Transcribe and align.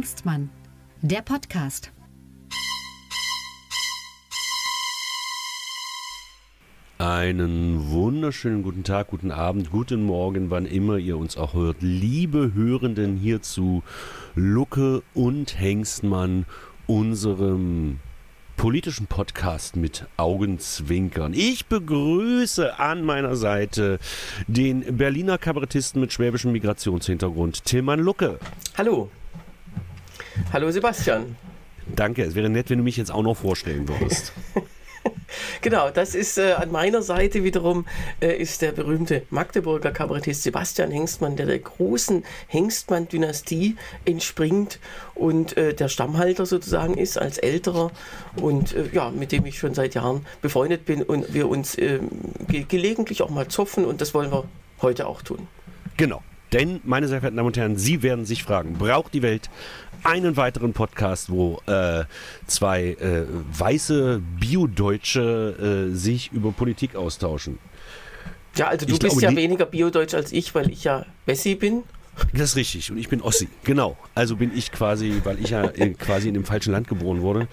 Hengstmann, 0.00 0.48
der 1.02 1.20
Podcast. 1.20 1.92
Einen 6.96 7.90
wunderschönen 7.90 8.62
guten 8.62 8.82
Tag, 8.82 9.08
guten 9.08 9.30
Abend, 9.30 9.70
guten 9.70 10.02
Morgen, 10.02 10.48
wann 10.48 10.64
immer 10.64 10.96
ihr 10.96 11.18
uns 11.18 11.36
auch 11.36 11.52
hört. 11.52 11.76
Liebe 11.80 12.52
Hörenden 12.54 13.18
hierzu, 13.18 13.82
Lucke 14.34 15.02
und 15.12 15.60
Hengstmann, 15.60 16.46
unserem 16.86 17.98
politischen 18.56 19.06
Podcast 19.06 19.76
mit 19.76 20.06
Augenzwinkern. 20.16 21.34
Ich 21.34 21.66
begrüße 21.66 22.78
an 22.78 23.04
meiner 23.04 23.36
Seite 23.36 23.98
den 24.46 24.96
Berliner 24.96 25.36
Kabarettisten 25.36 26.00
mit 26.00 26.10
schwäbischem 26.10 26.52
Migrationshintergrund, 26.52 27.66
Tilman 27.66 28.00
Lucke. 28.00 28.38
Hallo. 28.78 29.10
Hallo 30.52 30.70
Sebastian. 30.70 31.36
Danke, 31.96 32.22
es 32.22 32.34
wäre 32.34 32.48
nett, 32.48 32.70
wenn 32.70 32.78
du 32.78 32.84
mich 32.84 32.96
jetzt 32.96 33.10
auch 33.10 33.22
noch 33.22 33.36
vorstellen 33.36 33.88
würdest. 33.88 34.32
Genau, 35.62 35.90
das 35.90 36.14
ist 36.14 36.38
äh, 36.38 36.52
an 36.52 36.72
meiner 36.72 37.02
Seite 37.02 37.44
wiederum 37.44 37.86
äh, 38.20 38.36
ist 38.36 38.62
der 38.62 38.72
berühmte 38.72 39.22
Magdeburger 39.30 39.90
Kabarettist 39.90 40.42
Sebastian 40.42 40.90
Hengstmann, 40.90 41.36
der 41.36 41.46
der 41.46 41.58
großen 41.58 42.24
Hengstmann-Dynastie 42.48 43.76
entspringt 44.04 44.78
und 45.14 45.56
äh, 45.56 45.74
der 45.74 45.88
Stammhalter 45.88 46.46
sozusagen 46.46 46.94
ist 46.94 47.18
als 47.18 47.38
älterer 47.38 47.90
und 48.36 48.74
äh, 48.74 48.88
ja, 48.92 49.10
mit 49.10 49.32
dem 49.32 49.46
ich 49.46 49.58
schon 49.58 49.74
seit 49.74 49.94
Jahren 49.94 50.26
befreundet 50.42 50.86
bin 50.86 51.02
und 51.02 51.32
wir 51.32 51.48
uns 51.48 51.76
ähm, 51.78 52.08
ge 52.48 52.64
gelegentlich 52.68 53.22
auch 53.22 53.30
mal 53.30 53.48
zoffen 53.48 53.84
und 53.84 54.00
das 54.00 54.14
wollen 54.14 54.32
wir 54.32 54.44
heute 54.82 55.06
auch 55.06 55.22
tun. 55.22 55.46
Genau. 55.96 56.22
Denn, 56.52 56.80
meine 56.84 57.06
sehr 57.06 57.20
verehrten 57.20 57.36
Damen 57.36 57.46
und 57.46 57.56
Herren, 57.56 57.76
Sie 57.76 58.02
werden 58.02 58.24
sich 58.24 58.42
fragen, 58.42 58.74
braucht 58.74 59.14
die 59.14 59.22
Welt 59.22 59.48
einen 60.02 60.36
weiteren 60.36 60.72
Podcast, 60.72 61.30
wo 61.30 61.60
äh, 61.66 62.04
zwei 62.46 62.96
äh, 63.00 63.24
weiße 63.52 64.20
Bio-Deutsche 64.40 65.88
äh, 65.90 65.94
sich 65.94 66.32
über 66.32 66.52
Politik 66.52 66.96
austauschen? 66.96 67.58
Ja, 68.56 68.66
also 68.66 68.86
du 68.86 68.94
ich 68.94 68.98
bist 68.98 69.18
glaube, 69.18 69.34
ja 69.34 69.40
weniger 69.40 69.66
Bio-Deutsch 69.66 70.14
als 70.14 70.32
ich, 70.32 70.54
weil 70.54 70.70
ich 70.70 70.84
ja 70.84 71.06
Wessi 71.26 71.54
bin. 71.54 71.84
Das 72.32 72.50
ist 72.50 72.56
richtig. 72.56 72.90
Und 72.90 72.98
ich 72.98 73.08
bin 73.08 73.20
Ossi. 73.20 73.48
Genau. 73.64 73.96
Also 74.14 74.36
bin 74.36 74.56
ich 74.56 74.72
quasi, 74.72 75.20
weil 75.24 75.38
ich 75.40 75.50
ja 75.50 75.68
quasi 75.68 76.28
in 76.28 76.34
dem 76.34 76.44
falschen 76.44 76.72
Land 76.72 76.88
geboren 76.88 77.22
wurde, 77.22 77.48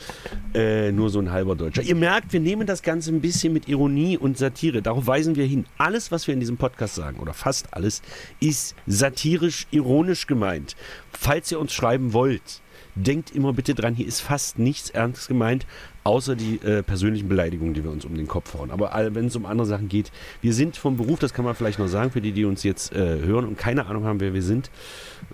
äh, 0.53 0.91
nur 0.91 1.09
so 1.09 1.19
ein 1.19 1.31
halber 1.31 1.55
Deutscher. 1.55 1.81
Ihr 1.81 1.95
merkt, 1.95 2.33
wir 2.33 2.39
nehmen 2.39 2.67
das 2.67 2.81
Ganze 2.81 3.11
ein 3.11 3.21
bisschen 3.21 3.53
mit 3.53 3.67
Ironie 3.67 4.17
und 4.17 4.37
Satire. 4.37 4.81
Darauf 4.81 5.07
weisen 5.07 5.35
wir 5.35 5.45
hin. 5.45 5.65
Alles, 5.77 6.11
was 6.11 6.27
wir 6.27 6.33
in 6.33 6.39
diesem 6.39 6.57
Podcast 6.57 6.95
sagen, 6.95 7.19
oder 7.19 7.33
fast 7.33 7.73
alles, 7.73 8.01
ist 8.39 8.75
satirisch, 8.85 9.67
ironisch 9.71 10.27
gemeint. 10.27 10.75
Falls 11.11 11.51
ihr 11.51 11.59
uns 11.59 11.73
schreiben 11.73 12.13
wollt, 12.13 12.61
denkt 12.95 13.31
immer 13.31 13.53
bitte 13.53 13.75
dran, 13.75 13.95
hier 13.95 14.07
ist 14.07 14.21
fast 14.21 14.59
nichts 14.59 14.89
ernst 14.89 15.27
gemeint, 15.27 15.65
außer 16.07 16.35
die 16.35 16.55
äh, 16.63 16.83
persönlichen 16.83 17.27
Beleidigungen, 17.27 17.73
die 17.73 17.83
wir 17.83 17.91
uns 17.91 18.05
um 18.05 18.15
den 18.15 18.27
Kopf 18.27 18.53
hauen. 18.53 18.71
Aber 18.71 18.91
wenn 19.13 19.25
es 19.25 19.35
um 19.35 19.45
andere 19.45 19.67
Sachen 19.67 19.89
geht, 19.89 20.11
wir 20.41 20.53
sind 20.53 20.77
vom 20.77 20.97
Beruf, 20.97 21.19
das 21.19 21.33
kann 21.33 21.43
man 21.43 21.53
vielleicht 21.53 21.79
noch 21.79 21.87
sagen, 21.87 22.11
für 22.11 22.21
die, 22.21 22.31
die 22.31 22.45
uns 22.45 22.63
jetzt 22.63 22.93
äh, 22.93 23.19
hören 23.19 23.45
und 23.45 23.57
keine 23.57 23.85
Ahnung 23.85 24.05
haben, 24.05 24.19
wer 24.19 24.33
wir 24.33 24.41
sind, 24.41 24.71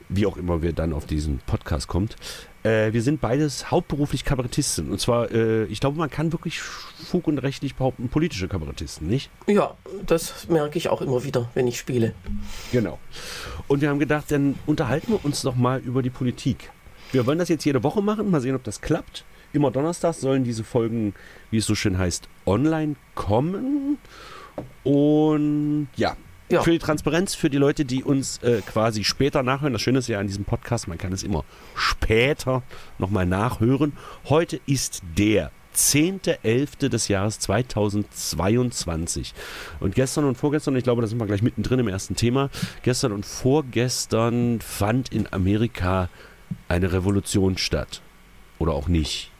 wie 0.10 0.26
auch 0.26 0.36
immer 0.36 0.62
wir 0.62 0.74
dann 0.74 0.94
auf 0.94 1.06
diesen 1.06 1.40
Podcast 1.46 1.88
kommt. 1.88 2.16
Äh, 2.64 2.92
wir 2.92 3.04
sind 3.04 3.22
beides 3.22 3.70
hauptberuflich 3.70 4.26
Kabarettisten. 4.26 4.90
Und 4.90 5.00
zwar, 5.00 5.32
äh, 5.32 5.66
ich 5.66 5.80
glaube, 5.80 5.98
man 5.98 6.10
kann 6.10 6.32
wirklich 6.32 6.60
Fug 6.60 7.28
und 7.28 7.38
rechtlich 7.38 7.76
behaupten, 7.76 8.10
politische 8.10 8.48
Kabarettisten, 8.48 9.08
nicht? 9.08 9.30
Ja, 9.48 9.76
das 10.06 10.48
merke 10.50 10.78
ich 10.78 10.90
auch 10.90 11.02
immer 11.02 11.24
wieder, 11.24 11.50
wenn 11.54 11.68
ich 11.68 11.78
spiele. 11.78 12.14
Genau. 12.72 13.00
Und 13.68 13.82
wir 13.82 13.90
haben 13.90 14.00
gedacht, 14.00 14.32
dann 14.32 14.56
unterhalten 14.66 15.12
wir 15.12 15.24
uns 15.24 15.44
doch 15.44 15.56
mal 15.56 15.82
über 15.82 16.02
die 16.02 16.10
Politik. 16.10 16.72
Wir 17.12 17.28
wollen 17.28 17.38
das 17.38 17.50
jetzt 17.50 17.64
jede 17.64 17.84
Woche 17.84 18.02
machen, 18.02 18.32
mal 18.32 18.42
sehen, 18.42 18.56
ob 18.56 18.64
das 18.64 18.82
klappt. 18.82 19.24
Immer 19.54 19.72
Donnerstag 19.72 20.16
sollen 20.16 20.44
diese 20.44 20.64
Folgen, 20.64 21.14
wie 21.52 21.58
es 21.58 21.66
so 21.66 21.76
schön 21.76 21.98
heißt, 21.98 22.28
online 22.46 22.96
kommen. 23.16 23.98
Und 24.84 25.88
ja, 25.96 26.18
ja. 26.50 26.64
für 26.64 26.72
die 26.72 26.80
Transparenz, 26.80 27.36
für 27.36 27.50
die 27.50 27.58
Leute, 27.58 27.86
die 27.86 28.04
uns 28.04 28.40
äh, 28.40 28.62
quasi 28.62 29.04
später 29.04 29.44
nachhören. 29.44 29.74
Das 29.74 29.82
Schöne 29.82 30.00
ist 30.00 30.08
ja 30.08 30.20
an 30.20 30.28
diesem 30.28 30.46
Podcast, 30.46 30.88
man 30.88 30.98
kann 30.98 31.14
es 31.14 31.24
immer 31.24 31.44
später 31.76 32.64
nochmal 32.98 33.26
nachhören. 33.26 33.94
Heute 34.26 34.60
ist 34.66 35.02
der 35.18 35.52
10.11. 35.76 36.90
des 36.90 37.08
Jahres 37.08 37.40
2022. 37.40 39.34
Und 39.80 39.96
gestern 39.96 40.26
und 40.26 40.36
vorgestern, 40.36 40.76
ich 40.76 40.84
glaube, 40.84 41.02
da 41.02 41.08
sind 41.08 41.20
wir 41.20 41.26
gleich 41.26 41.42
mittendrin 41.42 41.80
im 41.80 41.88
ersten 41.88 42.16
Thema, 42.16 42.50
gestern 42.84 43.12
und 43.12 43.26
vorgestern 43.26 44.62
fand 44.62 45.12
in 45.12 45.32
Amerika 45.32 46.10
eine 46.68 46.92
Revolution 46.92 47.58
statt. 47.58 48.02
Oder 48.60 48.74
auch 48.74 48.88
nicht. 48.88 49.33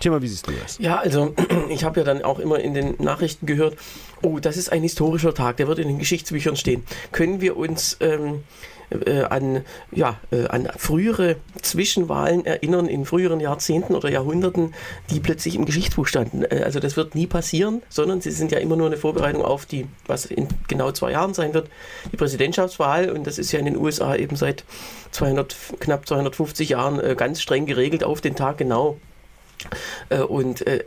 Thema, 0.00 0.22
wie 0.22 0.28
siehst 0.28 0.46
du 0.46 0.52
das? 0.52 0.78
Ja, 0.78 0.98
also 0.98 1.34
ich 1.68 1.84
habe 1.84 2.00
ja 2.00 2.04
dann 2.04 2.22
auch 2.22 2.38
immer 2.38 2.58
in 2.58 2.74
den 2.74 2.96
Nachrichten 2.98 3.46
gehört, 3.46 3.76
oh, 4.22 4.38
das 4.38 4.56
ist 4.56 4.72
ein 4.72 4.82
historischer 4.82 5.34
Tag, 5.34 5.58
der 5.58 5.68
wird 5.68 5.78
in 5.78 5.88
den 5.88 5.98
Geschichtsbüchern 5.98 6.56
stehen. 6.56 6.84
Können 7.12 7.40
wir 7.40 7.56
uns 7.56 7.96
ähm, 8.00 8.42
äh, 8.90 9.22
an, 9.22 9.64
ja, 9.92 10.18
äh, 10.30 10.46
an 10.46 10.68
frühere 10.76 11.36
Zwischenwahlen 11.62 12.44
erinnern 12.44 12.88
in 12.88 13.04
früheren 13.04 13.40
Jahrzehnten 13.40 13.94
oder 13.94 14.10
Jahrhunderten, 14.10 14.74
die 15.10 15.20
plötzlich 15.20 15.54
im 15.54 15.64
Geschichtsbuch 15.64 16.06
standen? 16.06 16.42
Äh, 16.42 16.62
also 16.64 16.80
das 16.80 16.96
wird 16.96 17.14
nie 17.14 17.26
passieren, 17.26 17.82
sondern 17.88 18.20
sie 18.20 18.30
sind 18.30 18.52
ja 18.52 18.58
immer 18.58 18.76
nur 18.76 18.86
eine 18.86 18.96
Vorbereitung 18.96 19.44
auf 19.44 19.66
die, 19.66 19.86
was 20.06 20.26
in 20.26 20.48
genau 20.68 20.92
zwei 20.92 21.12
Jahren 21.12 21.34
sein 21.34 21.54
wird, 21.54 21.68
die 22.12 22.16
Präsidentschaftswahl. 22.16 23.10
Und 23.10 23.26
das 23.26 23.38
ist 23.38 23.52
ja 23.52 23.58
in 23.58 23.66
den 23.66 23.76
USA 23.76 24.16
eben 24.16 24.36
seit 24.36 24.64
200, 25.12 25.56
knapp 25.80 26.06
250 26.06 26.70
Jahren 26.70 27.00
äh, 27.00 27.14
ganz 27.16 27.40
streng 27.40 27.66
geregelt 27.66 28.04
auf 28.04 28.20
den 28.20 28.34
Tag 28.34 28.58
genau. 28.58 28.98
Äh, 30.08 30.20
und 30.20 30.66
äh, 30.66 30.84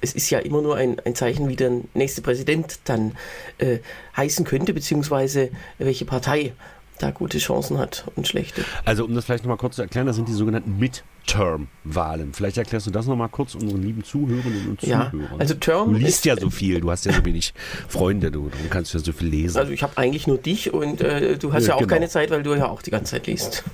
es 0.00 0.14
ist 0.14 0.30
ja 0.30 0.38
immer 0.38 0.62
nur 0.62 0.76
ein, 0.76 1.00
ein 1.04 1.14
Zeichen, 1.14 1.48
wie 1.48 1.56
der 1.56 1.72
nächste 1.94 2.22
Präsident 2.22 2.80
dann 2.84 3.16
äh, 3.58 3.78
heißen 4.16 4.44
könnte, 4.44 4.74
beziehungsweise 4.74 5.50
welche 5.78 6.04
Partei 6.04 6.52
da 6.98 7.10
gute 7.10 7.38
Chancen 7.38 7.78
hat 7.78 8.04
und 8.16 8.28
schlechte. 8.28 8.64
Also 8.84 9.04
um 9.04 9.14
das 9.14 9.24
vielleicht 9.24 9.44
nochmal 9.44 9.56
kurz 9.56 9.76
zu 9.76 9.82
erklären, 9.82 10.06
das 10.06 10.16
sind 10.16 10.28
die 10.28 10.32
sogenannten 10.32 10.78
Midterm-Wahlen. 11.22 12.32
Vielleicht 12.32 12.58
erklärst 12.58 12.86
du 12.86 12.90
das 12.90 13.06
nochmal 13.06 13.28
kurz 13.28 13.54
unseren 13.54 13.82
lieben 13.82 14.04
Zuhörerinnen 14.04 14.68
und 14.70 14.82
ja, 14.82 15.10
Zuhörern. 15.10 15.40
Also 15.40 15.54
Term 15.54 15.92
du 15.92 15.98
liest 15.98 16.24
ja 16.24 16.36
so 16.36 16.50
viel, 16.50 16.80
du 16.80 16.90
hast 16.90 17.04
ja 17.06 17.12
so 17.12 17.24
wenig 17.24 17.54
Freunde, 17.88 18.30
du, 18.30 18.50
du 18.50 18.68
kannst 18.68 18.92
ja 18.94 19.00
so 19.00 19.12
viel 19.12 19.28
lesen. 19.28 19.58
Also 19.58 19.72
ich 19.72 19.82
habe 19.82 19.96
eigentlich 19.96 20.26
nur 20.26 20.38
dich 20.38 20.72
und 20.72 21.00
äh, 21.00 21.38
du 21.38 21.52
hast 21.52 21.64
ja, 21.64 21.70
ja 21.70 21.74
auch 21.74 21.80
genau. 21.80 21.90
keine 21.90 22.08
Zeit, 22.08 22.30
weil 22.30 22.42
du 22.42 22.54
ja 22.54 22.68
auch 22.68 22.82
die 22.82 22.90
ganze 22.90 23.12
Zeit 23.12 23.26
liest. 23.26 23.64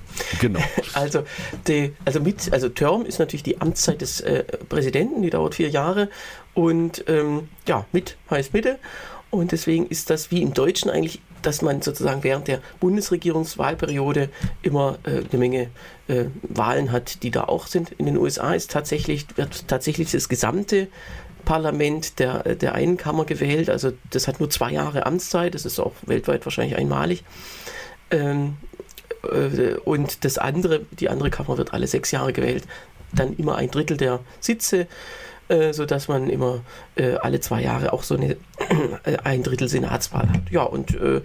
Genau. 0.40 0.60
Also, 0.94 1.22
die, 1.68 1.92
also, 2.04 2.18
mit, 2.20 2.52
also 2.52 2.68
Term 2.68 3.04
ist 3.04 3.18
natürlich 3.18 3.42
die 3.42 3.60
Amtszeit 3.60 4.00
des 4.00 4.20
äh, 4.20 4.42
Präsidenten, 4.68 5.22
die 5.22 5.30
dauert 5.30 5.54
vier 5.54 5.68
Jahre 5.68 6.08
und 6.54 7.04
ähm, 7.06 7.48
ja, 7.66 7.86
mit 7.92 8.16
heißt 8.30 8.52
Mitte. 8.52 8.78
Und 9.30 9.52
deswegen 9.52 9.86
ist 9.86 10.10
das 10.10 10.30
wie 10.30 10.42
im 10.42 10.54
Deutschen 10.54 10.90
eigentlich, 10.90 11.20
dass 11.42 11.62
man 11.62 11.82
sozusagen 11.82 12.24
während 12.24 12.48
der 12.48 12.60
Bundesregierungswahlperiode 12.80 14.28
immer 14.62 14.98
äh, 15.04 15.22
eine 15.30 15.38
Menge 15.38 15.70
äh, 16.08 16.24
Wahlen 16.42 16.92
hat, 16.92 17.22
die 17.22 17.30
da 17.30 17.44
auch 17.44 17.66
sind. 17.66 17.92
In 17.92 18.06
den 18.06 18.16
USA 18.16 18.54
ist 18.54 18.70
tatsächlich, 18.70 19.26
wird 19.36 19.68
tatsächlich 19.68 20.10
das 20.10 20.28
gesamte 20.28 20.88
Parlament 21.44 22.18
der, 22.18 22.56
der 22.56 22.74
einen 22.74 22.96
Kammer 22.96 23.24
gewählt. 23.24 23.70
Also 23.70 23.92
das 24.10 24.28
hat 24.28 24.40
nur 24.40 24.50
zwei 24.50 24.72
Jahre 24.72 25.06
Amtszeit, 25.06 25.54
das 25.54 25.64
ist 25.64 25.78
auch 25.78 25.92
weltweit 26.02 26.44
wahrscheinlich 26.44 26.76
einmalig. 26.76 27.24
Ähm, 28.10 28.56
äh, 29.22 29.74
und 29.84 30.24
das 30.24 30.38
andere, 30.38 30.80
die 30.92 31.08
andere 31.08 31.30
Kammer 31.30 31.58
wird 31.58 31.72
alle 31.72 31.86
sechs 31.86 32.10
Jahre 32.10 32.32
gewählt. 32.32 32.64
Dann 33.12 33.34
immer 33.36 33.56
ein 33.56 33.70
Drittel 33.70 33.96
der 33.96 34.20
Sitze 34.40 34.86
äh, 35.48 35.72
sodass 35.72 36.08
man 36.08 36.28
immer 36.28 36.60
äh, 36.96 37.14
alle 37.14 37.40
zwei 37.40 37.62
Jahre 37.62 37.92
auch 37.92 38.02
so 38.02 38.16
eine 38.16 38.32
äh, 39.04 39.16
ein 39.24 39.42
Drittel 39.42 39.68
Senatswahl 39.68 40.28
hat. 40.28 40.50
Ja, 40.50 40.62
und 40.62 40.94
äh, 40.94 41.20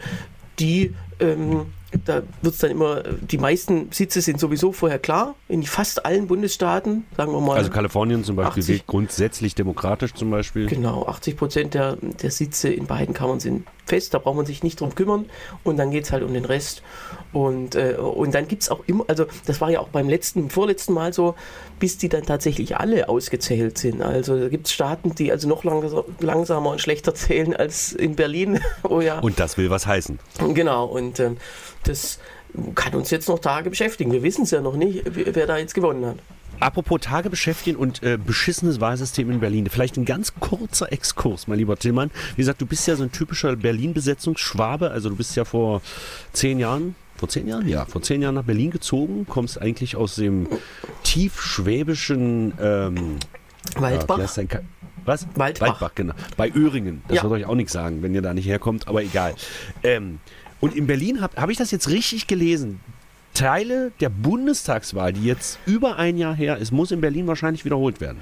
die 0.60 0.94
ähm, 1.20 1.68
da 2.06 2.24
wird 2.42 2.54
es 2.54 2.60
dann 2.60 2.72
immer, 2.72 3.04
die 3.04 3.38
meisten 3.38 3.92
Sitze 3.92 4.22
sind 4.22 4.40
sowieso 4.40 4.72
vorher 4.72 5.00
klar, 5.00 5.36
in 5.48 5.64
fast 5.64 6.06
allen 6.06 6.28
Bundesstaaten, 6.28 7.06
sagen 7.16 7.32
wir 7.32 7.42
mal. 7.42 7.58
Also 7.58 7.70
Kalifornien 7.70 8.24
zum 8.24 8.36
Beispiel 8.36 8.64
80, 8.64 8.88
grundsätzlich 8.88 9.56
demokratisch 9.56 10.14
zum 10.14 10.32
Beispiel. 10.32 10.68
Genau, 10.68 11.06
80 11.06 11.38
Prozent 11.38 11.74
der, 11.74 11.98
der 11.98 12.32
Sitze 12.32 12.70
in 12.70 12.88
beiden 12.88 13.14
Kammern 13.14 13.40
sind 13.40 13.68
fest, 13.86 14.14
da 14.14 14.20
braucht 14.20 14.38
man 14.38 14.46
sich 14.46 14.64
nicht 14.64 14.80
drum 14.80 14.96
kümmern 14.96 15.26
und 15.64 15.78
dann 15.78 15.92
geht 15.92 16.06
es 16.06 16.12
halt 16.12 16.24
um 16.24 16.34
den 16.34 16.46
Rest. 16.46 16.84
Und, 17.32 17.76
äh, 17.76 17.96
und 17.96 18.34
dann 18.34 18.48
gibt 18.48 18.64
es 18.64 18.70
auch 18.70 18.82
immer, 18.88 19.06
also 19.08 19.26
das 19.46 19.62
war 19.62 19.70
ja 19.70 19.80
auch 19.80 19.90
beim 19.90 20.10
letzten, 20.10 20.50
vorletzten 20.50 20.94
Mal 20.94 21.14
so, 21.14 21.36
bis 21.80 21.98
die 21.98 22.10
dann 22.10 22.26
tatsächlich 22.26 22.78
alle 22.78 23.10
ausgezählt 23.10 23.78
sind. 23.78 24.02
Also 24.02 24.40
da 24.40 24.50
gibt 24.50 24.68
es 24.68 24.74
Staaten, 24.74 25.16
die 25.16 25.32
also 25.32 25.48
noch 25.48 25.64
langsam, 25.64 26.04
langsamer 26.20 26.70
und 26.72 26.82
schlechter 26.82 27.14
zählen 27.16 27.56
als 27.56 27.94
in 27.94 28.16
Berlin. 28.16 28.60
oh 28.84 29.02
ja. 29.02 29.20
Und 29.20 29.40
das 29.40 29.58
will 29.58 29.70
was 29.70 29.88
heißen. 29.88 30.20
Genau, 30.54 30.86
und 30.86 31.20
äh, 31.20 31.32
das 31.84 32.20
kann 32.76 32.94
uns 32.94 33.10
jetzt 33.10 33.28
noch 33.28 33.40
Tage 33.40 33.70
beschäftigen. 33.70 34.12
Wir 34.12 34.24
wissen 34.24 34.44
es 34.44 34.52
ja 34.52 34.62
noch 34.62 34.76
nicht, 34.76 35.04
wer 35.06 35.48
da 35.48 35.58
jetzt 35.58 35.74
gewonnen 35.74 36.06
hat. 36.06 36.18
Apropos 36.60 37.02
Tage 37.02 37.30
beschäftigen 37.30 37.76
und 37.78 38.02
äh, 38.04 38.18
beschissenes 38.18 38.80
Wahlsystem 38.80 39.30
in 39.30 39.40
Berlin. 39.42 39.68
Vielleicht 39.70 39.98
ein 39.98 40.06
ganz 40.06 40.34
kurzer 40.40 40.92
Exkurs, 40.94 41.48
mein 41.48 41.58
lieber 41.58 41.78
Tillmann. 41.78 42.10
Wie 42.36 42.42
gesagt, 42.42 42.62
du 42.62 42.66
bist 42.66 42.88
ja 42.88 42.96
so 42.96 43.04
ein 43.04 43.12
typischer 43.12 43.56
Berlin-Besetzungsschwabe. 43.56 44.90
Also 44.92 45.10
du 45.10 45.16
bist 45.18 45.36
ja 45.36 45.44
vor 45.46 45.82
zehn 46.32 46.60
Jahren, 46.60 46.96
vor 47.18 47.28
zehn 47.28 47.48
Jahren? 47.48 47.68
Ja, 47.68 47.86
vor 47.86 48.02
zehn 48.02 48.22
Jahren 48.22 48.36
nach 48.36 48.44
Berlin 48.44 48.72
gezogen. 48.72 49.26
Kommst 49.28 49.62
eigentlich 49.62 49.96
aus 49.98 50.16
dem 50.16 50.48
tiefschwäbischen 51.04 52.54
ähm, 52.62 53.18
Waldbach. 53.76 54.20
Ka- 54.48 54.62
was? 55.06 55.28
Waldbach. 55.36 55.68
Waldbach, 55.68 55.92
genau. 55.96 56.14
Bei 56.38 56.50
Öhringen. 56.50 57.02
Das 57.10 57.18
Ja. 57.18 57.24
wird 57.24 57.34
euch 57.34 57.46
auch 57.46 57.56
nichts 57.56 57.74
sagen, 57.74 58.02
wenn 58.04 58.14
ihr 58.16 58.22
da 58.22 58.34
nicht 58.34 58.48
herkommt, 58.48 58.88
aber 58.88 59.04
egal. 59.04 59.36
Ähm, 59.84 60.20
und 60.62 60.76
in 60.76 60.88
Berlin 60.88 61.20
habe 61.22 61.36
hab 61.42 61.50
ich 61.50 61.58
das 61.58 61.72
jetzt 61.72 61.90
richtig 61.90 62.28
gelesen. 62.28 62.80
Teile 63.34 63.92
der 64.00 64.10
Bundestagswahl, 64.10 65.14
die 65.14 65.24
jetzt 65.24 65.60
über 65.66 65.98
ein 65.98 66.18
Jahr 66.18 66.36
her 66.36 66.58
ist, 66.58 66.72
muss 66.72 66.92
in 66.92 67.02
Berlin 67.02 67.28
wahrscheinlich 67.28 67.66
wiederholt 67.66 68.02
werden. 68.02 68.20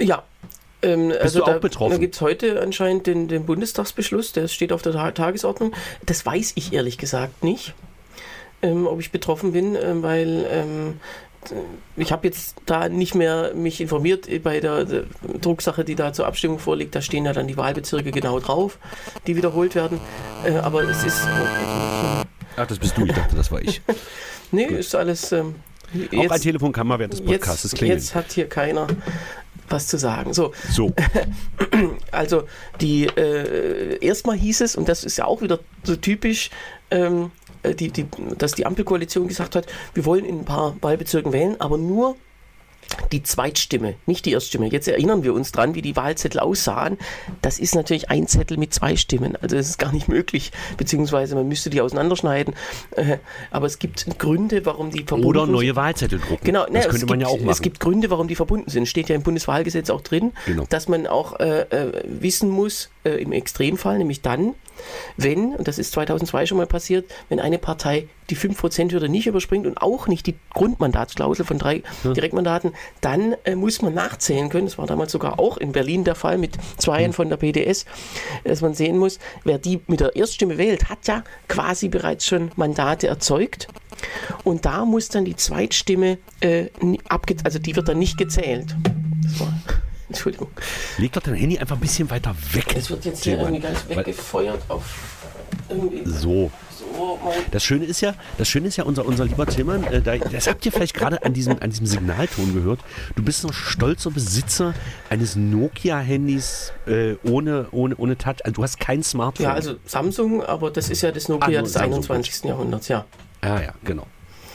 Ja. 0.00 0.22
Ähm, 0.82 1.12
also 1.20 1.40
du 1.40 1.44
auch 1.44 1.52
da, 1.52 1.58
betroffen? 1.58 1.92
Da 1.92 1.98
gibt 1.98 2.14
es 2.14 2.20
heute 2.20 2.60
anscheinend 2.60 3.06
den, 3.06 3.28
den 3.28 3.46
Bundestagsbeschluss, 3.46 4.32
der 4.32 4.48
steht 4.48 4.72
auf 4.72 4.82
der 4.82 4.92
Ta 4.92 5.12
Tagesordnung. 5.12 5.72
Das 6.04 6.26
weiß 6.26 6.52
ich 6.56 6.72
ehrlich 6.72 6.98
gesagt 6.98 7.44
nicht, 7.44 7.74
ähm, 8.62 8.86
ob 8.86 9.00
ich 9.00 9.12
betroffen 9.12 9.52
bin, 9.52 9.76
ähm, 9.76 10.02
weil 10.02 10.44
ähm, 10.50 11.00
ich 11.96 12.12
habe 12.12 12.26
jetzt 12.26 12.56
da 12.66 12.88
nicht 12.88 13.14
mehr 13.14 13.52
mich 13.54 13.80
informiert 13.80 14.28
bei 14.42 14.60
der, 14.60 14.84
der 14.84 15.04
Drucksache, 15.40 15.84
die 15.84 15.94
da 15.94 16.12
zur 16.12 16.26
Abstimmung 16.26 16.58
vorliegt. 16.58 16.94
Da 16.94 17.02
stehen 17.02 17.24
ja 17.24 17.32
dann 17.32 17.48
die 17.48 17.56
Wahlbezirke 17.56 18.10
genau 18.12 18.38
drauf, 18.38 18.78
die 19.26 19.36
wiederholt 19.36 19.74
werden. 19.74 20.00
Äh, 20.44 20.54
aber 20.54 20.82
es 20.84 21.04
ist. 21.04 21.26
Ach, 22.56 22.66
das 22.66 22.78
bist 22.78 22.96
du, 22.96 23.04
ich 23.06 23.12
dachte, 23.12 23.36
das 23.36 23.50
war 23.50 23.60
ich. 23.62 23.80
Nee, 24.54 24.64
ist 24.66 24.94
alles. 24.94 25.32
Ähm, 25.32 25.54
Auch 26.14 26.30
ein 26.30 26.40
Telefon 26.42 26.72
kann 26.72 26.86
man 26.86 26.98
während 26.98 27.14
des 27.14 27.22
Podcasts 27.22 27.62
jetzt, 27.64 27.74
klingeln. 27.74 27.98
jetzt 27.98 28.14
hat 28.14 28.30
hier 28.32 28.46
keiner 28.46 28.86
was 29.70 29.86
zu 29.86 29.96
sagen. 29.96 30.34
So, 30.34 30.52
So, 30.70 30.92
Also 32.10 32.44
die 32.82 33.06
äh, 33.06 33.96
erstmal 34.04 34.36
hieß 34.36 34.60
es, 34.60 34.76
und 34.76 34.88
das 34.90 35.04
ist 35.04 35.16
ja 35.16 35.24
auch 35.24 35.40
wieder 35.40 35.60
so 35.84 35.96
typisch, 35.96 36.50
ähm, 36.90 37.30
äh, 37.62 37.74
die, 37.74 37.88
die, 37.90 38.06
dass 38.36 38.52
die 38.52 38.66
Ampelkoalition 38.66 39.26
gesagt 39.26 39.56
hat, 39.56 39.66
wir 39.94 40.04
wollen 40.04 40.26
in 40.26 40.40
ein 40.40 40.44
paar 40.44 40.76
Wahlbezirken 40.82 41.32
wählen, 41.32 41.58
aber 41.60 41.78
nur 41.78 42.16
die 43.12 43.22
Zweitstimme, 43.22 43.94
nicht 44.06 44.24
die 44.26 44.32
Erststimme. 44.32 44.66
Jetzt 44.70 44.88
erinnern 44.88 45.22
wir 45.22 45.34
uns 45.34 45.52
dran, 45.52 45.74
wie 45.74 45.82
die 45.82 45.96
Wahlzettel 45.96 46.40
aussahen. 46.40 46.98
Das 47.40 47.58
ist 47.58 47.74
natürlich 47.74 48.10
ein 48.10 48.26
Zettel 48.26 48.56
mit 48.56 48.72
zwei 48.74 48.96
Stimmen. 48.96 49.36
Also 49.40 49.56
das 49.56 49.68
ist 49.68 49.78
gar 49.78 49.92
nicht 49.92 50.08
möglich, 50.08 50.52
beziehungsweise 50.76 51.34
man 51.34 51.48
müsste 51.48 51.70
die 51.70 51.80
auseinanderschneiden. 51.80 52.54
Äh, 52.92 53.18
aber 53.50 53.66
es 53.66 53.78
gibt 53.78 54.18
Gründe, 54.18 54.64
warum 54.66 54.90
die 54.90 55.04
verbunden 55.04 55.26
oder 55.26 55.44
sind. 55.44 55.52
neue 55.52 55.76
Wahlzettel 55.76 56.18
drucken. 56.20 56.44
Genau, 56.44 56.66
ne, 56.66 56.74
das 56.74 56.84
könnte 56.84 56.96
es 57.04 57.08
man 57.08 57.18
gibt, 57.18 57.30
ja 57.30 57.34
auch 57.34 57.40
machen. 57.40 57.50
Es 57.50 57.62
gibt 57.62 57.80
Gründe, 57.80 58.10
warum 58.10 58.28
die 58.28 58.34
verbunden 58.34 58.70
sind. 58.70 58.86
Steht 58.86 59.08
ja 59.08 59.14
im 59.16 59.22
Bundeswahlgesetz 59.22 59.90
auch 59.90 60.00
drin, 60.00 60.32
Genau. 60.46 60.64
dass 60.68 60.88
man 60.88 61.06
auch 61.06 61.38
äh, 61.40 61.60
äh, 61.62 62.02
wissen 62.04 62.50
muss, 62.50 62.90
äh, 63.04 63.10
im 63.22 63.32
Extremfall, 63.32 63.98
nämlich 63.98 64.22
dann, 64.22 64.54
wenn, 65.16 65.54
und 65.54 65.68
das 65.68 65.78
ist 65.78 65.92
2002 65.92 66.46
schon 66.46 66.58
mal 66.58 66.66
passiert, 66.66 67.10
wenn 67.28 67.40
eine 67.40 67.58
Partei 67.58 68.08
die 68.30 68.36
5%-Hürde 68.36 69.08
nicht 69.08 69.26
überspringt 69.26 69.66
und 69.66 69.78
auch 69.82 70.06
nicht 70.06 70.26
die 70.26 70.36
Grundmandatsklausel 70.54 71.44
von 71.44 71.58
drei 71.58 71.82
Direktmandaten, 72.04 72.72
dann 73.00 73.34
äh, 73.44 73.54
muss 73.54 73.82
man 73.82 73.94
nachzählen 73.94 74.48
können. 74.48 74.66
Das 74.66 74.78
war 74.78 74.86
damals 74.86 75.12
sogar 75.12 75.38
auch 75.38 75.56
in 75.58 75.72
Berlin 75.72 76.04
der 76.04 76.14
Fall 76.14 76.38
mit 76.38 76.56
Zweien 76.78 77.12
von 77.12 77.28
der 77.28 77.36
PDS, 77.36 77.84
dass 78.44 78.60
man 78.60 78.74
sehen 78.74 78.98
muss, 78.98 79.18
wer 79.44 79.58
die 79.58 79.80
mit 79.86 80.00
der 80.00 80.16
Erststimme 80.16 80.56
wählt, 80.56 80.88
hat 80.88 81.06
ja 81.08 81.24
quasi 81.48 81.88
bereits 81.88 82.26
schon 82.26 82.50
Mandate 82.56 83.08
erzeugt. 83.08 83.68
Und 84.44 84.64
da 84.64 84.84
muss 84.84 85.08
dann 85.08 85.24
die 85.24 85.36
Zweitstimme, 85.36 86.18
äh, 86.40 86.68
also 87.44 87.58
die 87.58 87.76
wird 87.76 87.88
dann 87.88 87.98
nicht 87.98 88.16
gezählt. 88.16 88.74
Das 89.22 89.40
war, 89.40 89.52
Entschuldigung. 90.12 90.48
Leg 90.98 91.12
doch 91.12 91.22
dein 91.22 91.34
Handy 91.34 91.58
einfach 91.58 91.76
ein 91.76 91.80
bisschen 91.80 92.08
weiter 92.10 92.34
weg. 92.52 92.74
Es 92.76 92.90
wird 92.90 93.04
jetzt 93.04 93.24
hier 93.24 93.38
irgendwie 93.38 93.60
ganz 93.60 93.88
weggefeuert 93.88 94.62
auf 94.68 94.84
irgendwie 95.68 96.02
So. 96.04 96.50
Das 97.50 97.64
Schöne 97.64 97.86
ist 97.86 98.02
ja, 98.02 98.14
das 98.36 98.48
Schöne 98.48 98.68
ist 98.68 98.76
ja, 98.76 98.84
unser, 98.84 99.06
unser 99.06 99.24
lieber 99.24 99.46
Tillmann, 99.46 99.82
äh, 99.84 100.02
da, 100.02 100.18
das 100.18 100.46
habt 100.46 100.64
ihr 100.66 100.72
vielleicht 100.72 100.92
gerade 100.94 101.22
an 101.24 101.32
diesem, 101.32 101.56
an 101.60 101.70
diesem 101.70 101.86
Signalton 101.86 102.52
gehört. 102.54 102.80
Du 103.16 103.22
bist 103.22 103.44
noch 103.44 103.54
stolzer 103.54 104.10
Besitzer 104.10 104.74
eines 105.08 105.34
Nokia-Handys 105.34 106.72
äh, 106.86 107.14
ohne, 107.24 107.68
ohne, 107.72 107.96
ohne 107.96 108.18
Touch. 108.18 108.36
Also 108.44 108.52
du 108.56 108.62
hast 108.62 108.78
kein 108.78 109.02
Smartphone. 109.02 109.44
ja, 109.44 109.54
also 109.54 109.76
Samsung, 109.86 110.42
aber 110.42 110.70
das 110.70 110.90
ist 110.90 111.00
ja 111.02 111.12
das 111.12 111.28
Nokia 111.28 111.60
Ah, 111.60 111.62
des 111.62 111.72
Samsung. 111.72 111.94
21. 111.94 112.44
Jahrhunderts, 112.44 112.88
ja. 112.88 113.06
Ah 113.40 113.60
ja, 113.60 113.72
genau. 113.84 114.06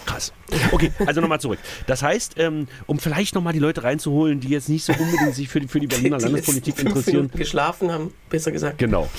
Krass. 0.07 0.31
Okay, 0.71 0.92
also 1.06 1.19
nochmal 1.19 1.42
zurück. 1.42 1.59
Das 1.86 2.01
heißt, 2.01 2.36
ähm, 2.38 2.68
um 2.86 2.98
vielleicht 2.98 3.36
nochmal 3.36 3.51
die 3.51 3.59
Leute 3.59 3.83
reinzuholen, 3.83 4.39
die 4.39 4.48
jetzt 4.48 4.69
nicht 4.69 4.86
so 4.86 4.94
unbedingt 4.94 5.36
sich 5.36 5.50
für 5.50 5.59
die, 5.59 5.68
für 5.68 5.81
die 5.81 5.88
Berliner 5.88 6.18
Die 6.18 6.24
Landespolitik 6.24 6.80
interessieren. 6.80 7.18
Minuten 7.18 7.38
geschlafen 7.38 7.92
haben, 7.92 8.13
besser 8.30 8.54
gesagt. 8.54 8.77
Genau. 8.77 9.09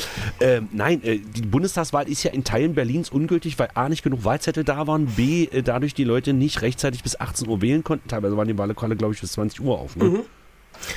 Ähm, 0.41 0.69
nein, 0.73 1.05
äh, 1.05 1.19
die 1.19 1.43
Bundestagswahl 1.43 2.09
ist 2.09 2.23
ja 2.23 2.31
in 2.31 2.43
Teilen 2.43 2.75
Berlins 2.75 3.11
ungültig, 3.11 3.59
weil 3.59 3.69
A, 3.75 3.91
nicht 3.91 4.03
genug 4.03 4.25
Wahlzettel 4.25 4.65
da 4.65 4.87
waren, 4.87 5.07
B, 5.07 5.45
äh, 5.45 5.63
dadurch 5.63 5.93
die 5.93 6.05
Leute 6.05 6.33
nicht 6.33 6.63
rechtzeitig 6.63 7.03
bis 7.03 7.21
18 7.21 7.49
Uhr 7.49 7.61
wählen 7.61 7.85
konnten. 7.85 8.09
Teilweise 8.09 8.39
waren 8.39 8.49
die 8.49 8.57
Wahllokale, 8.57 8.97
glaube 8.97 9.13
ich, 9.13 9.21
bis 9.21 9.33
20 9.33 9.61
Uhr 9.61 9.79
auf. 9.79 9.95
Ne? 9.95 10.25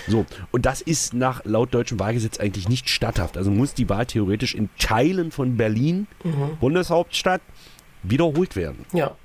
So, 0.08 0.26
und 0.52 0.66
das 0.66 0.80
ist 0.80 1.14
nach 1.14 1.44
laut 1.44 1.74
deutschem 1.74 2.00
Wahlgesetz 2.00 2.40
eigentlich 2.40 2.70
nicht 2.70 2.90
statthaft. 2.90 3.38
Also 3.38 3.52
muss 3.52 3.74
die 3.74 3.90
Wahl 3.90 4.06
theoretisch 4.06 4.56
in 4.56 4.70
Teilen 4.80 5.32
von 5.32 5.58
Berlin, 5.58 6.08
Bundeshauptstadt, 6.60 7.42
wiederholt 8.04 8.56
werden. 8.56 8.86
Ja. 8.94 9.16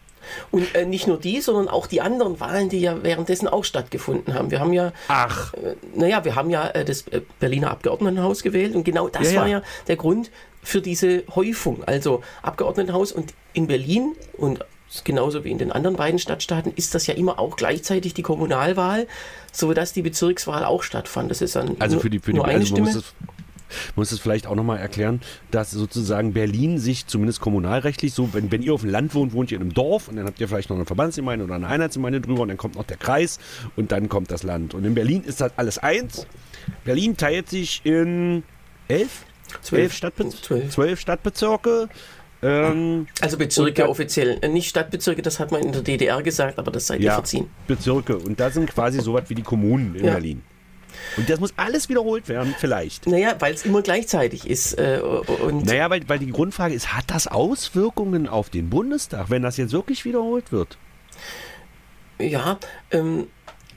Und 0.50 0.75
äh, 0.75 0.84
nicht 0.84 1.06
nur 1.06 1.19
die, 1.19 1.40
sondern 1.40 1.69
auch 1.69 1.87
die 1.87 2.00
anderen 2.00 2.40
Wahlen, 2.40 2.69
die 2.69 2.81
ja 2.81 3.02
währenddessen 3.02 3.49
auch 3.49 3.64
stattgefunden 3.64 4.34
haben. 4.34 4.50
Wir 4.50 4.61
haben 4.61 4.73
ja, 4.73 4.93
Ach, 5.08 5.55
äh, 5.55 5.75
naja, 5.94 6.25
wir 6.25 6.34
haben 6.34 6.50
ja 6.50 6.69
äh, 6.69 6.84
das 6.84 7.02
äh, 7.08 7.23
Berliner 7.40 7.70
Abgeordnetenhaus 7.70 8.43
gewählt 8.43 8.75
und 8.75 8.84
genau 8.84 9.08
das 9.08 9.28
Ja, 9.28 9.32
ja. 9.32 9.40
war 9.40 9.49
ja 9.49 9.62
der 9.88 9.96
Grund 9.96 10.31
für 10.62 10.81
diese 10.81 11.25
Häufung. 11.34 11.84
Also 11.84 12.23
Abgeordnetenhaus 12.43 13.12
und 13.12 13.34
in 13.52 13.67
Berlin 13.67 14.14
und 14.37 14.64
genauso 15.05 15.44
wie 15.44 15.50
in 15.50 15.58
den 15.58 15.73
anderen 15.73 15.96
beiden 15.96 16.19
Stadtstaaten 16.19 16.73
ist 16.76 16.94
das 16.94 17.06
ja 17.06 17.14
immer 17.14 17.38
auch 17.38 17.56
gleichzeitig 17.56 18.14
die 18.14 18.23
Kommunalwahl, 18.23 19.06
sodass 19.52 19.93
die 19.93 20.02
Bezirkswahl 20.02 20.64
auch 20.64 20.82
stattfand. 20.82 21.31
Das 21.31 21.43
ist 21.43 21.56
dann 21.56 21.76
Also 21.78 21.96
nur, 21.96 22.02
für 22.02 22.11
die, 22.11 22.19
für 22.19 22.32
die 22.32 22.37
nur 22.37 22.46
eine 22.46 22.61
also 22.61 22.67
Stimme. 22.75 23.02
Muss 23.69 23.77
es, 23.91 23.97
muss 23.97 24.13
es 24.13 24.21
vielleicht 24.21 24.47
auch 24.47 24.55
nochmal 24.55 24.79
erklären, 24.79 25.21
dass 25.51 25.71
sozusagen 25.71 26.33
Berlin 26.33 26.79
sich 26.79 27.07
zumindest 27.07 27.41
kommunalrechtlich 27.41 28.13
so, 28.15 28.33
wenn, 28.33 28.51
wenn 28.53 28.63
ihr 28.63 28.73
auf 28.75 28.83
dem 28.83 28.91
Land 28.91 29.15
wohnt, 29.15 29.33
wohnt 29.33 29.51
ihr 29.51 29.57
in 29.57 29.63
einem 29.63 29.75
Dorf 29.75 30.09
und 30.09 30.17
dann 30.17 30.27
habt 30.27 30.41
ihr 30.41 30.49
vielleicht 30.49 30.71
noch 30.71 30.77
eine 30.77 30.85
Verbandsgemeinde 30.87 31.45
oder 31.45 31.55
eine 31.57 31.67
Einheitsgemeinde 31.67 32.21
drüber 32.21 32.43
und 32.43 32.49
dann 32.49 32.57
kommt 32.57 32.77
noch 32.77 32.85
der 32.85 32.97
Kreis 32.97 33.39
und 33.77 33.93
dann 33.93 34.09
kommt 34.09 34.31
das 34.31 34.43
Land. 34.43 34.75
Und 34.75 34.85
in 34.85 34.95
Berlin 34.95 35.23
ist 35.25 35.41
das 35.41 35.53
alles 35.57 35.79
eins. 35.79 36.27
Berlin 36.85 37.17
teilt 37.17 37.49
sich 37.49 37.81
in 37.85 38.43
elf, 38.88 39.25
Zwölf. 39.62 39.83
elf, 39.83 39.93
Stadtbe 39.95 40.29
Zwölf. 40.31 40.71
zwölf 40.71 41.00
Stadtbezirke. 41.00 41.88
Ähm, 42.43 43.07
Also 43.21 43.38
Bezirke 43.38 43.73
da- 43.73 43.88
offiziell, 43.88 44.38
äh, 44.43 44.49
nicht 44.49 44.69
Stadtbezirke, 44.69 45.23
das 45.23 45.40
hat 45.40 45.50
man 45.52 45.62
in 45.62 45.73
der 45.73 45.83
DDR 45.83 46.23
gesagt, 46.23 46.59
aber 46.59 46.71
das 46.71 46.87
seid 46.87 47.00
ihr 47.00 47.07
ja, 47.07 47.14
verziehen. 47.14 47.49
Bezirke. 47.67 48.19
Und 48.19 48.38
da 48.38 48.50
sind 48.50 48.69
quasi 48.71 49.00
so 49.00 49.14
was 49.14 49.29
wie 49.31 49.35
die 49.35 49.43
Kommunen 49.43 49.95
in 49.95 50.05
Ja. 50.05 50.12
Berlin. 50.12 50.43
Und 51.17 51.29
das 51.31 51.41
muss 51.41 51.55
alles 51.57 51.89
wiederholt 51.89 52.29
werden, 52.29 52.55
vielleicht. 52.59 53.07
Naja, 53.07 53.35
weil 53.39 53.55
es 53.55 53.65
immer 53.65 53.83
gleichzeitig 53.83 54.49
ist. 54.49 54.75
Äh, 54.75 55.01
und 55.01 55.67
Naja, 55.67 55.91
weil, 55.91 56.09
weil 56.09 56.19
die 56.19 56.31
Grundfrage 56.31 56.75
ist, 56.75 56.95
hat 56.95 57.05
das 57.09 57.27
Auswirkungen 57.27 58.29
auf 58.29 58.51
den 58.51 58.71
Bundestag, 58.71 59.31
wenn 59.31 59.43
das 59.43 59.57
jetzt 59.57 59.73
wirklich 59.73 60.05
wiederholt 60.05 60.53
wird? 60.53 60.79
ja, 62.19 62.59
ähm, 62.91 63.29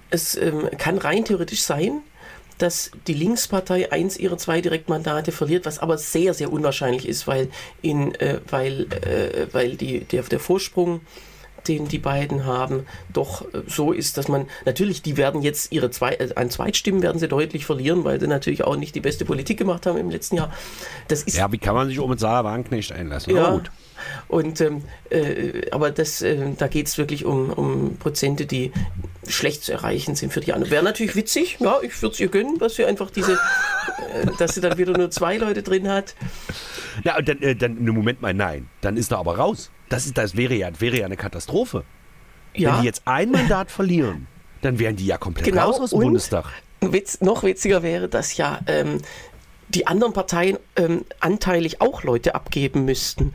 es 0.09 0.35
ähm, 0.35 0.69
kann 0.77 0.97
rein 0.97 1.25
theoretisch 1.25 1.61
sein, 1.61 2.01
dass 2.57 2.91
die 3.07 3.13
Linkspartei 3.13 3.91
eins 3.91 4.17
ihrer 4.17 4.37
zwei 4.37 4.59
Direktmandate 4.61 5.31
verliert, 5.31 5.65
was 5.65 5.79
aber 5.79 5.97
sehr, 5.97 6.33
sehr 6.33 6.51
unwahrscheinlich 6.51 7.07
ist, 7.07 7.27
weil, 7.27 7.49
in, 7.81 8.15
äh, 8.15 8.41
weil, 8.49 8.87
äh, 9.03 9.47
weil 9.53 9.75
die, 9.75 10.01
der, 10.01 10.23
der 10.23 10.39
Vorsprung, 10.39 11.01
den 11.67 11.87
die 11.87 11.99
beiden 11.99 12.45
haben, 12.45 12.85
doch 13.13 13.41
äh, 13.53 13.61
so 13.67 13.91
ist, 13.91 14.17
dass 14.17 14.27
man 14.27 14.47
natürlich, 14.65 15.01
die 15.01 15.17
werden 15.17 15.41
jetzt 15.41 15.71
ihre 15.71 15.91
zwei, 15.91 16.13
äh, 16.13 16.33
an 16.35 16.49
Zweitstimmen 16.49 17.01
werden 17.01 17.19
sie 17.19 17.27
deutlich 17.27 17.65
verlieren, 17.65 18.03
weil 18.03 18.19
sie 18.19 18.27
natürlich 18.27 18.63
auch 18.63 18.75
nicht 18.75 18.95
die 18.95 19.01
beste 19.01 19.25
Politik 19.25 19.57
gemacht 19.57 19.85
haben 19.85 19.97
im 19.97 20.09
letzten 20.09 20.37
Jahr. 20.37 20.51
Das 21.07 21.23
ist 21.23 21.37
Ja, 21.37 21.51
wie 21.51 21.57
kann 21.57 21.75
man 21.75 21.87
sich 21.87 21.99
auch 21.99 22.07
mit 22.07 22.19
Sarah 22.19 22.43
Wagenknecht 22.43 22.91
einlassen? 22.91 23.35
Ja, 23.35 23.51
gut. 23.51 23.71
und 24.27 24.61
ähm, 24.61 24.83
äh, 25.09 25.69
aber 25.71 25.91
das, 25.91 26.21
äh, 26.21 26.53
da 26.57 26.67
geht 26.67 26.87
es 26.87 26.97
wirklich 26.97 27.25
um, 27.25 27.49
um 27.51 27.97
Prozente, 27.97 28.45
die 28.45 28.71
schlecht 29.27 29.63
zu 29.63 29.73
erreichen 29.73 30.15
sind 30.15 30.33
für 30.33 30.39
die 30.39 30.53
anderen. 30.53 30.71
Wäre 30.71 30.83
natürlich 30.83 31.15
witzig, 31.15 31.57
ja, 31.59 31.79
ich 31.81 32.01
würde 32.01 32.13
es 32.13 32.19
ihr 32.19 32.29
gönnen, 32.29 32.57
dass 32.57 32.75
sie 32.75 32.85
einfach 32.85 33.11
diese, 33.11 33.33
äh, 33.33 33.37
dass 34.37 34.55
sie 34.55 34.61
dann 34.61 34.77
wieder 34.77 34.97
nur 34.97 35.11
zwei 35.11 35.37
Leute 35.37 35.63
drin 35.63 35.89
hat. 35.89 36.15
Ja, 37.03 37.17
und 37.17 37.27
dann, 37.27 37.41
äh, 37.41 37.55
dann, 37.55 37.83
Moment 37.85 38.21
mal, 38.21 38.33
nein. 38.33 38.67
Dann 38.81 38.97
ist 38.97 39.11
er 39.11 39.19
aber 39.19 39.37
raus. 39.37 39.69
Das, 39.89 40.05
ist, 40.05 40.17
das 40.17 40.35
wäre, 40.37 40.53
ja, 40.55 40.69
wäre 40.79 40.97
ja 40.99 41.05
eine 41.05 41.17
Katastrophe. 41.17 41.83
Wenn 42.53 42.61
Ja, 42.63 42.79
die 42.79 42.85
jetzt 42.85 43.01
ein 43.05 43.31
Mandat 43.31 43.71
verlieren, 43.71 44.27
dann 44.61 44.79
wären 44.79 44.95
die 44.95 45.05
ja 45.05 45.17
komplett 45.17 45.45
Genau, 45.45 45.65
raus 45.69 45.79
aus 45.79 45.89
dem 45.91 45.99
und- 45.99 46.03
Bundestag. 46.05 46.45
Witz, 46.81 47.19
noch 47.21 47.43
witziger 47.43 47.83
wäre, 47.83 48.07
dass 48.07 48.37
ja 48.37 48.59
ähm, 48.67 49.01
die 49.67 49.85
anderen 49.85 50.13
Parteien 50.13 50.57
ähm, 50.77 51.03
anteilig 51.19 51.81
auch 51.81 52.03
Leute 52.03 52.33
abgeben 52.35 52.85
müssten. 52.85 53.33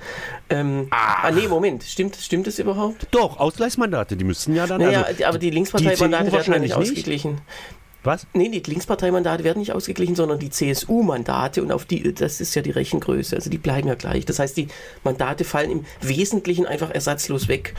Ähm, 0.48 0.88
ah, 0.90 1.30
nee, 1.30 1.46
Moment, 1.46 1.84
stimmt, 1.84 2.16
stimmt 2.16 2.46
das 2.46 2.58
überhaupt? 2.58 3.06
Doch, 3.10 3.38
Ausgleichsmandate, 3.38 4.16
die 4.16 4.24
müssten 4.24 4.54
ja 4.54 4.66
dann. 4.66 4.80
Naja, 4.80 5.02
also, 5.02 5.24
aber 5.26 5.38
die 5.38 5.50
Linkspartei-Mandate 5.50 6.10
werden 6.10 6.26
ja 6.26 6.32
wahrscheinlich 6.38 6.76
nicht. 6.76 6.90
ausgeglichen. 6.90 7.40
Was? 8.04 8.26
Nee, 8.34 8.50
die 8.50 8.60
Linksparteimandate 8.60 9.44
werden 9.44 9.60
nicht 9.60 9.72
ausgeglichen, 9.72 10.14
sondern 10.14 10.38
die 10.38 10.50
CSU-Mandate 10.50 11.62
und 11.62 11.72
auf 11.72 11.86
die, 11.86 12.14
das 12.14 12.40
ist 12.40 12.54
ja 12.54 12.62
die 12.62 12.70
Rechengröße, 12.70 13.34
also 13.34 13.48
die 13.48 13.58
bleiben 13.58 13.88
ja 13.88 13.94
gleich. 13.94 14.26
Das 14.26 14.38
heißt, 14.38 14.56
die 14.56 14.68
Mandate 15.02 15.44
fallen 15.44 15.70
im 15.70 15.84
Wesentlichen 16.02 16.66
einfach 16.66 16.90
ersatzlos 16.90 17.48
weg. 17.48 17.74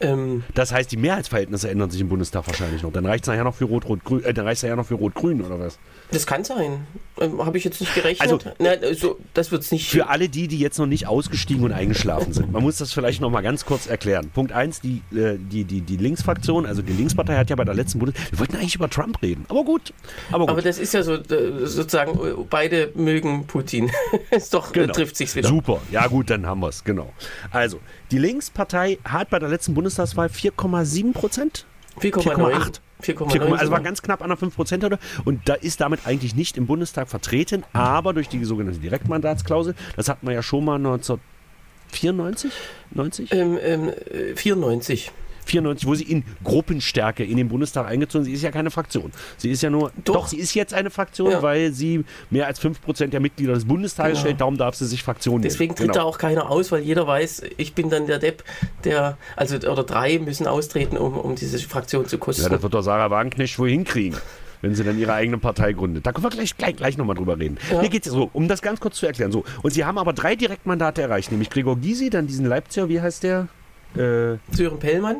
Ähm, 0.00 0.44
Das 0.54 0.72
heißt, 0.72 0.90
die 0.90 0.96
Mehrheitsverhältnisse 0.96 1.68
ändern 1.70 1.90
sich 1.90 2.00
im 2.00 2.08
Bundestag 2.08 2.46
wahrscheinlich 2.46 2.82
noch. 2.82 2.92
Dann 2.92 3.06
reicht 3.06 3.24
es 3.24 3.28
nachher 3.28 3.44
noch 3.44 3.54
für 3.54 3.64
Rot-Rot-Grün, 3.66 4.24
äh, 4.24 4.32
dann 4.34 4.46
reicht's 4.46 4.62
nachher 4.62 4.76
noch 4.76 4.86
für 4.86 4.94
Rot-Grün 4.94 5.42
oder 5.42 5.58
was? 5.58 5.78
das 6.12 6.26
kann 6.26 6.42
sein. 6.42 6.86
Ähm, 7.20 7.44
Habe 7.44 7.56
ich 7.58 7.62
jetzt 7.64 7.80
nicht 7.80 7.94
gerechnet. 7.94 8.20
Also- 8.22 8.40
Nein, 8.58 8.78
also, 8.82 9.18
das 9.34 9.52
wird 9.52 9.62
es 9.62 9.70
nicht. 9.70 9.88
Für 9.88 10.08
alle 10.08 10.28
die, 10.28 10.48
die 10.48 10.58
jetzt 10.58 10.78
noch 10.78 10.86
nicht 10.86 11.06
ausgestiegen 11.06 11.62
und 11.64 11.72
eingeschlafen 11.72 12.32
sind. 12.32 12.50
Man 12.50 12.62
muss 12.62 12.78
das 12.78 12.92
vielleicht 12.92 13.20
noch 13.20 13.30
mal 13.30 13.42
ganz 13.42 13.64
kurz 13.64 13.86
erklären. 13.86 14.30
Punkt 14.34 14.50
eins: 14.52 14.80
die, 14.80 15.02
äh, 15.16 15.36
die, 15.38 15.62
die, 15.64 15.82
die 15.82 15.96
Linksfraktion, 15.96 16.66
also 16.66 16.82
die 16.82 16.92
Linkspartei 16.92 17.36
hat 17.36 17.48
ja 17.50 17.54
bei 17.56 17.64
der 17.64 17.74
letzten 17.74 18.00
Bundes... 18.00 18.16
Wir 18.30 18.40
wollten 18.40 18.56
eigentlich 18.56 18.74
über 18.74 18.90
Trump 18.90 19.22
reden. 19.22 19.44
Aber 19.48 19.62
gut. 19.64 19.92
Aber 20.32 20.40
gut. 20.46 20.50
Aber 20.50 20.62
das 20.62 20.78
ist 20.78 20.94
ja 20.94 21.02
so, 21.04 21.14
äh, 21.14 21.66
sozusagen, 21.66 22.18
äh, 22.18 22.32
beide 22.48 22.90
mögen 22.96 23.46
Putin. 23.46 23.90
ist 24.30 24.52
doch, 24.52 24.74
äh, 24.74 24.88
trifft 24.88 25.16
sich's 25.16 25.36
wieder. 25.36 25.48
Genau. 25.48 25.60
Super. 25.60 25.80
Ja 25.92 26.06
gut, 26.08 26.30
dann 26.30 26.44
haben 26.46 26.60
wir 26.60 26.68
es. 26.68 26.82
Genau. 26.82 27.12
Also, 27.52 27.78
die 28.10 28.18
Linkspartei 28.18 28.98
hat 29.04 29.30
bei 29.30 29.38
der 29.38 29.48
letzten 29.48 29.74
Bundestagswahl 29.90 30.28
4,7 30.28 31.12
Prozent 31.12 31.66
4,8. 32.00 32.80
4,9, 33.02 33.56
also 33.56 33.72
war 33.72 33.80
ganz 33.80 34.02
knapp 34.02 34.22
an 34.22 34.28
der 34.28 34.38
5% 34.38 34.82
Hürde 34.82 34.98
und 35.24 35.48
da 35.48 35.54
ist 35.54 35.80
damit 35.80 36.06
eigentlich 36.06 36.34
nicht 36.34 36.58
im 36.58 36.66
Bundestag 36.66 37.08
vertreten, 37.08 37.64
aber 37.72 38.12
durch 38.12 38.28
die 38.28 38.44
sogenannte 38.44 38.78
Direktmandatsklausel, 38.78 39.74
das 39.96 40.10
hatten 40.10 40.26
wir 40.26 40.34
ja 40.34 40.42
schon 40.42 40.66
mal 40.66 40.74
1994, 40.76 42.52
90? 42.90 43.32
Ähm, 43.32 43.58
ähm, 43.62 43.88
äh, 43.88 44.36
94. 44.36 45.12
94, 45.50 45.86
wo 45.88 45.94
sie 45.94 46.04
in 46.04 46.24
Gruppenstärke 46.44 47.24
in 47.24 47.36
den 47.36 47.48
Bundestag 47.48 47.86
eingezogen 47.86 48.22
ist. 48.22 48.28
Sie 48.28 48.34
ist 48.34 48.42
ja 48.42 48.50
keine 48.50 48.70
Fraktion. 48.70 49.10
Sie 49.36 49.50
ist 49.50 49.62
ja 49.62 49.70
nur, 49.70 49.92
doch, 50.04 50.14
Doch. 50.14 50.28
sie 50.28 50.36
ist 50.38 50.54
jetzt 50.54 50.74
eine 50.74 50.90
Fraktion, 50.90 51.30
Ja. 51.30 51.42
weil 51.42 51.72
sie 51.72 52.04
mehr 52.30 52.46
als 52.46 52.58
5% 52.60 53.12
der 53.12 53.20
Mitglieder 53.20 53.54
des 53.54 53.64
Bundestages 53.64 54.12
Genau. 54.12 54.20
stellt, 54.20 54.40
darum 54.40 54.56
darf 54.56 54.74
sie 54.74 54.86
sich 54.86 55.02
Fraktion 55.02 55.42
Deswegen 55.42 55.74
nennen. 55.74 55.86
tritt 55.86 55.96
da 55.96 56.00
Genau. 56.00 56.06
auch 56.08 56.18
keiner 56.18 56.50
aus, 56.50 56.70
weil 56.72 56.82
jeder 56.82 57.06
weiß, 57.06 57.42
ich 57.56 57.74
bin 57.74 57.90
dann 57.90 58.06
der 58.06 58.18
Depp, 58.18 58.44
der, 58.84 59.16
also, 59.36 59.56
oder 59.56 59.84
drei 59.84 60.18
müssen 60.18 60.46
austreten, 60.46 60.96
um, 60.96 61.16
um 61.16 61.34
diese 61.34 61.58
Fraktion 61.58 62.06
zu 62.06 62.18
kosten. 62.18 62.42
Ja, 62.42 62.48
das 62.48 62.62
wird 62.62 62.74
doch 62.74 62.82
Sarah 62.82 63.10
Wagenknecht 63.10 63.58
wohl 63.58 63.70
hinkriegen. 63.70 64.18
Wenn 64.62 64.74
sie 64.74 64.84
dann 64.84 64.98
ihre 64.98 65.14
eigene 65.14 65.38
Partei 65.38 65.72
gründet. 65.72 66.04
Da 66.04 66.12
können 66.12 66.24
wir 66.24 66.28
gleich, 66.30 66.54
gleich, 66.54 66.76
gleich 66.76 66.98
nochmal 66.98 67.16
drüber 67.16 67.38
reden. 67.38 67.56
Ja. 67.70 67.80
Hier 67.80 67.88
geht 67.88 68.04
es 68.04 68.12
so, 68.12 68.28
um 68.34 68.46
das 68.46 68.60
ganz 68.60 68.78
kurz 68.78 68.96
zu 68.96 69.06
erklären. 69.06 69.32
So, 69.32 69.42
und 69.62 69.70
sie 69.70 69.86
haben 69.86 69.96
aber 69.96 70.12
drei 70.12 70.36
Direktmandate 70.36 71.00
erreicht, 71.00 71.30
nämlich 71.30 71.48
Gregor 71.48 71.78
Gysi, 71.78 72.10
dann 72.10 72.26
diesen 72.26 72.44
Leipziger, 72.44 72.86
wie 72.90 73.00
heißt 73.00 73.22
der? 73.22 73.48
Äh, 73.96 74.36
Sören 74.54 74.78
Pellmann? 74.78 75.16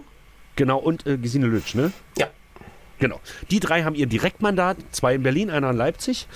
Genau, 0.61 0.79
und 0.79 1.07
äh, 1.07 1.17
Gesine 1.17 1.47
Lütsch, 1.47 1.75
ne? 1.75 1.91
Ja. 2.19 2.29
Genau. 2.99 3.19
Die 3.51 3.61
drei 3.61 3.83
haben 3.85 3.95
ihr 3.95 4.07
Direktmandat, 4.07 4.77
zwei 4.93 5.15
in 5.15 5.23
Berlin, 5.23 5.49
einer 5.51 5.71
in 5.71 5.77
Leipzig, 5.77 6.27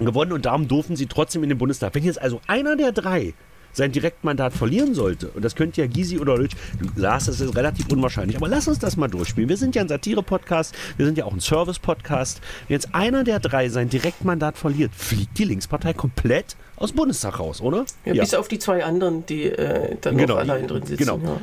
gewonnen 0.00 0.32
und 0.32 0.44
darum 0.44 0.66
durften 0.66 0.96
sie 0.96 1.06
trotzdem 1.06 1.44
in 1.44 1.48
den 1.48 1.58
Bundestag. 1.58 1.94
Wenn 1.94 2.02
jetzt 2.02 2.20
also 2.20 2.40
einer 2.48 2.74
der 2.76 2.90
drei 2.90 3.34
sein 3.74 3.92
Direktmandat 3.92 4.52
verlieren 4.52 4.92
sollte, 4.94 5.28
und 5.28 5.42
das 5.44 5.54
könnte 5.54 5.80
ja 5.80 5.86
Gysi 5.86 6.18
oder 6.18 6.36
Lütsch, 6.36 6.56
Lars, 6.96 7.26
das 7.26 7.40
ist 7.40 7.54
relativ 7.56 7.86
unwahrscheinlich, 7.90 8.36
aber 8.36 8.48
lass 8.48 8.66
uns 8.68 8.80
das 8.80 8.96
mal 8.96 9.08
durchspielen. 9.08 9.48
Wir 9.48 9.56
sind 9.56 9.74
ja 9.76 9.82
ein 9.82 9.88
Satire-Podcast, 9.88 10.74
wir 10.96 11.06
sind 11.06 11.16
ja 11.16 11.24
auch 11.24 11.32
ein 11.32 11.40
Service-Podcast. 11.40 12.40
Wenn 12.68 12.74
jetzt 12.74 12.94
einer 12.94 13.22
der 13.24 13.38
drei 13.38 13.68
sein 13.68 13.88
Direktmandat 13.88 14.58
verliert, 14.58 14.90
fliegt 14.94 15.38
die 15.38 15.44
Linkspartei 15.44 15.92
komplett 15.94 16.56
aus 16.76 16.90
dem 16.90 16.96
Bundestag 16.96 17.38
raus, 17.38 17.60
oder? 17.60 17.86
Ja, 18.04 18.14
Bis 18.14 18.34
auf 18.34 18.48
die 18.48 18.58
zwei 18.58 18.84
anderen, 18.84 19.24
die 19.26 19.44
äh, 19.44 19.96
dann 20.00 20.18
Genau, 20.18 20.34
noch 20.34 20.40
allein 20.40 20.66
drin 20.66 20.84
sitzen. 20.84 20.98
genau. 20.98 21.18
Ja. 21.24 21.40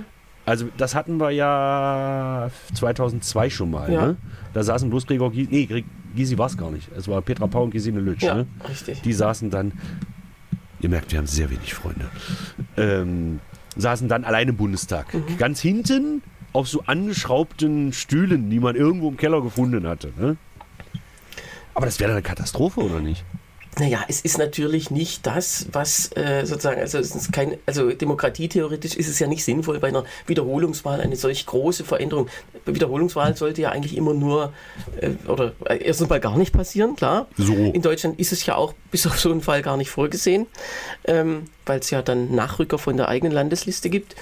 Also 0.50 0.68
das 0.78 0.96
hatten 0.96 1.18
wir 1.20 1.30
ja 1.30 2.50
2002 2.74 3.52
schon 3.52 3.70
mal. 3.70 3.92
Ja. 3.92 4.06
Ne? 4.08 4.18
Da 4.54 4.64
saßen 4.64 4.90
bloß 4.90 5.06
Gregor 5.06 5.32
Gysi, 5.32 5.48
nee, 5.52 5.84
Gysi 6.16 6.40
war 6.40 6.48
es 6.48 6.58
gar 6.58 6.72
nicht. 6.72 6.90
Es 6.98 7.08
war 7.08 7.22
Petra 7.22 7.46
Pau 7.46 7.64
und 7.66 7.70
Gesine 7.70 8.00
Lütsch. 8.00 8.24
Ja, 8.24 8.34
Ne? 8.34 8.48
richtig. 8.68 9.02
Die 9.02 9.14
saßen 9.14 9.52
dann, 9.52 9.74
ihr 10.80 10.90
merkt, 10.90 11.12
wir 11.12 11.20
haben 11.20 11.28
sehr 11.28 11.52
wenig 11.52 11.76
Freunde, 11.76 12.06
ähm, 12.78 13.40
saßen 13.78 14.08
dann 14.08 14.24
alleine 14.24 14.50
im 14.50 14.58
Bundestag. 14.58 15.14
Mhm. 15.14 15.38
Ganz 15.38 15.60
hinten 15.62 16.24
auf 16.52 16.68
so 16.68 16.82
angeschraubten 16.88 17.94
Stühlen, 17.94 18.50
die 18.50 18.60
man 18.60 18.76
irgendwo 18.76 19.10
im 19.10 19.18
Keller 19.18 19.44
gefunden 19.44 19.86
hatte. 19.88 20.12
Ne? 20.18 20.36
Aber 21.76 21.86
das 21.86 22.00
wäre 22.00 22.10
doch 22.10 22.16
eine 22.16 22.24
Katastrophe, 22.24 22.82
oder 22.82 23.02
nicht? 23.02 23.24
Naja, 23.78 24.04
es 24.08 24.22
ist 24.22 24.38
natürlich 24.38 24.92
nicht 24.92 25.26
das, 25.26 25.68
was 25.72 26.12
äh, 26.16 26.46
sozusagen, 26.46 26.82
also 26.82 26.98
es 26.98 27.16
ist 27.16 27.32
kein, 27.32 27.58
also 27.66 27.92
demokratietheoretisch 27.92 28.96
ist 28.96 29.08
es 29.08 29.20
ja 29.20 29.28
nicht 29.28 29.44
sinnvoll, 29.46 29.80
bei 29.80 29.90
einer 29.90 30.04
Wiederholungswahl 30.26 31.00
eine 31.00 31.16
solch 31.16 31.46
große 31.46 31.86
Veränderung. 31.86 32.28
Wiederholungswahl 32.66 33.38
sollte 33.38 33.62
ja 33.62 33.70
eigentlich 33.70 33.96
immer 33.96 34.14
nur, 34.14 34.54
äh, 35.00 35.12
oder 35.30 35.54
äh, 35.66 35.78
erstens 35.78 36.10
mal 36.10 36.20
gar 36.20 36.38
nicht 36.38 36.52
passieren, 36.52 36.96
klar. 36.96 37.28
So. 37.38 37.54
In 37.54 37.82
Deutschland 37.82 38.20
ist 38.20 38.34
es 38.34 38.46
ja 38.46 38.56
auch 38.56 38.74
bis 38.92 39.06
auf 39.08 39.20
so 39.20 39.32
einen 39.32 39.42
Fall 39.42 39.62
gar 39.62 39.78
nicht 39.78 39.92
vorgesehen, 39.92 40.48
ähm, 41.06 41.46
weil 41.66 41.80
es 41.80 41.90
ja 41.90 42.02
dann 42.02 42.36
Nachrücker 42.36 42.80
von 42.80 42.98
der 42.98 43.08
eigenen 43.08 43.32
Landesliste 43.32 43.90
gibt. 43.90 44.16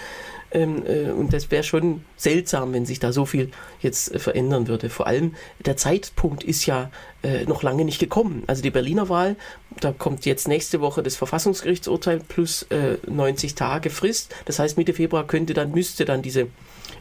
Ähm, 0.58 0.84
äh, 0.88 1.12
und 1.12 1.34
das 1.34 1.52
wäre 1.52 1.64
schon 1.64 2.02
seltsam, 2.16 2.74
wenn 2.74 2.86
sich 2.86 3.00
da 3.00 3.12
so 3.12 3.26
viel 3.26 3.52
jetzt 3.80 4.14
äh, 4.14 4.20
verändern 4.20 4.68
würde. 4.68 4.90
Vor 4.90 5.06
allem 5.06 5.36
der 5.64 5.78
Zeitpunkt 5.78 6.44
ist 6.44 6.66
ja 6.66 6.90
äh, 7.22 7.46
noch 7.46 7.62
lange 7.62 7.86
nicht 7.86 8.00
gekommen. 8.00 8.44
Also 8.48 8.64
die 8.64 8.72
Berliner 8.72 9.08
Wahl, 9.08 9.36
da 9.80 9.92
kommt 9.92 10.26
jetzt 10.26 10.48
nächste 10.48 10.82
Woche 10.82 11.04
das 11.04 11.16
Verfassungsgerichtsurteil 11.16 12.22
plus 12.28 12.64
äh, 12.64 12.98
90 13.08 13.54
Tage 13.54 13.92
Frist. 13.92 14.34
Das 14.46 14.58
heißt, 14.58 14.78
Mitte 14.78 14.94
Februar 14.94 15.28
könnte 15.28 15.54
dann, 15.54 15.72
müsste 15.72 16.06
dann 16.06 16.24
diese 16.24 16.48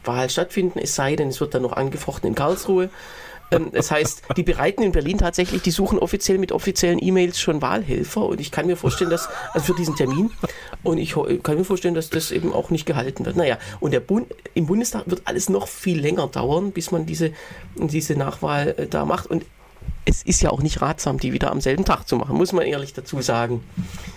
Wahl 0.03 0.29
stattfinden, 0.29 0.77
es 0.79 0.93
sei 0.93 1.15
denn, 1.15 1.29
es 1.29 1.41
wird 1.41 1.55
dann 1.55 1.63
noch 1.63 1.73
angefochten 1.73 2.29
in 2.29 2.35
Karlsruhe. 2.35 2.89
Ähm, 3.51 3.69
das 3.71 3.91
heißt, 3.91 4.23
die 4.35 4.43
bereiten 4.43 4.83
in 4.83 4.91
Berlin 4.91 5.17
tatsächlich, 5.17 5.61
die 5.61 5.71
suchen 5.71 5.99
offiziell 5.99 6.37
mit 6.37 6.51
offiziellen 6.51 7.01
E-Mails 7.01 7.39
schon 7.39 7.61
Wahlhelfer 7.61 8.23
und 8.23 8.41
ich 8.41 8.51
kann 8.51 8.67
mir 8.67 8.75
vorstellen, 8.75 9.09
dass, 9.09 9.29
also 9.53 9.73
für 9.73 9.79
diesen 9.79 9.95
Termin, 9.95 10.31
und 10.83 10.97
ich 10.97 11.15
kann 11.43 11.57
mir 11.57 11.63
vorstellen, 11.63 11.95
dass 11.95 12.09
das 12.09 12.31
eben 12.31 12.53
auch 12.53 12.69
nicht 12.69 12.85
gehalten 12.85 13.25
wird. 13.25 13.35
Naja, 13.35 13.57
und 13.79 13.91
der 13.91 13.99
Bund, 13.99 14.27
im 14.53 14.67
Bundestag 14.67 15.03
wird 15.07 15.21
alles 15.25 15.49
noch 15.49 15.67
viel 15.67 15.99
länger 15.99 16.27
dauern, 16.27 16.71
bis 16.71 16.91
man 16.91 17.05
diese, 17.05 17.31
diese 17.75 18.15
Nachwahl 18.15 18.75
äh, 18.77 18.87
da 18.87 19.05
macht 19.05 19.27
und 19.27 19.45
es 20.05 20.23
ist 20.23 20.41
ja 20.41 20.51
auch 20.51 20.61
nicht 20.61 20.81
ratsam, 20.81 21.19
die 21.19 21.33
wieder 21.33 21.51
am 21.51 21.59
selben 21.59 21.83
Tag 21.85 22.07
zu 22.07 22.15
machen, 22.15 22.35
muss 22.37 22.53
man 22.53 22.65
ehrlich 22.65 22.93
dazu 22.93 23.21
sagen. 23.21 23.61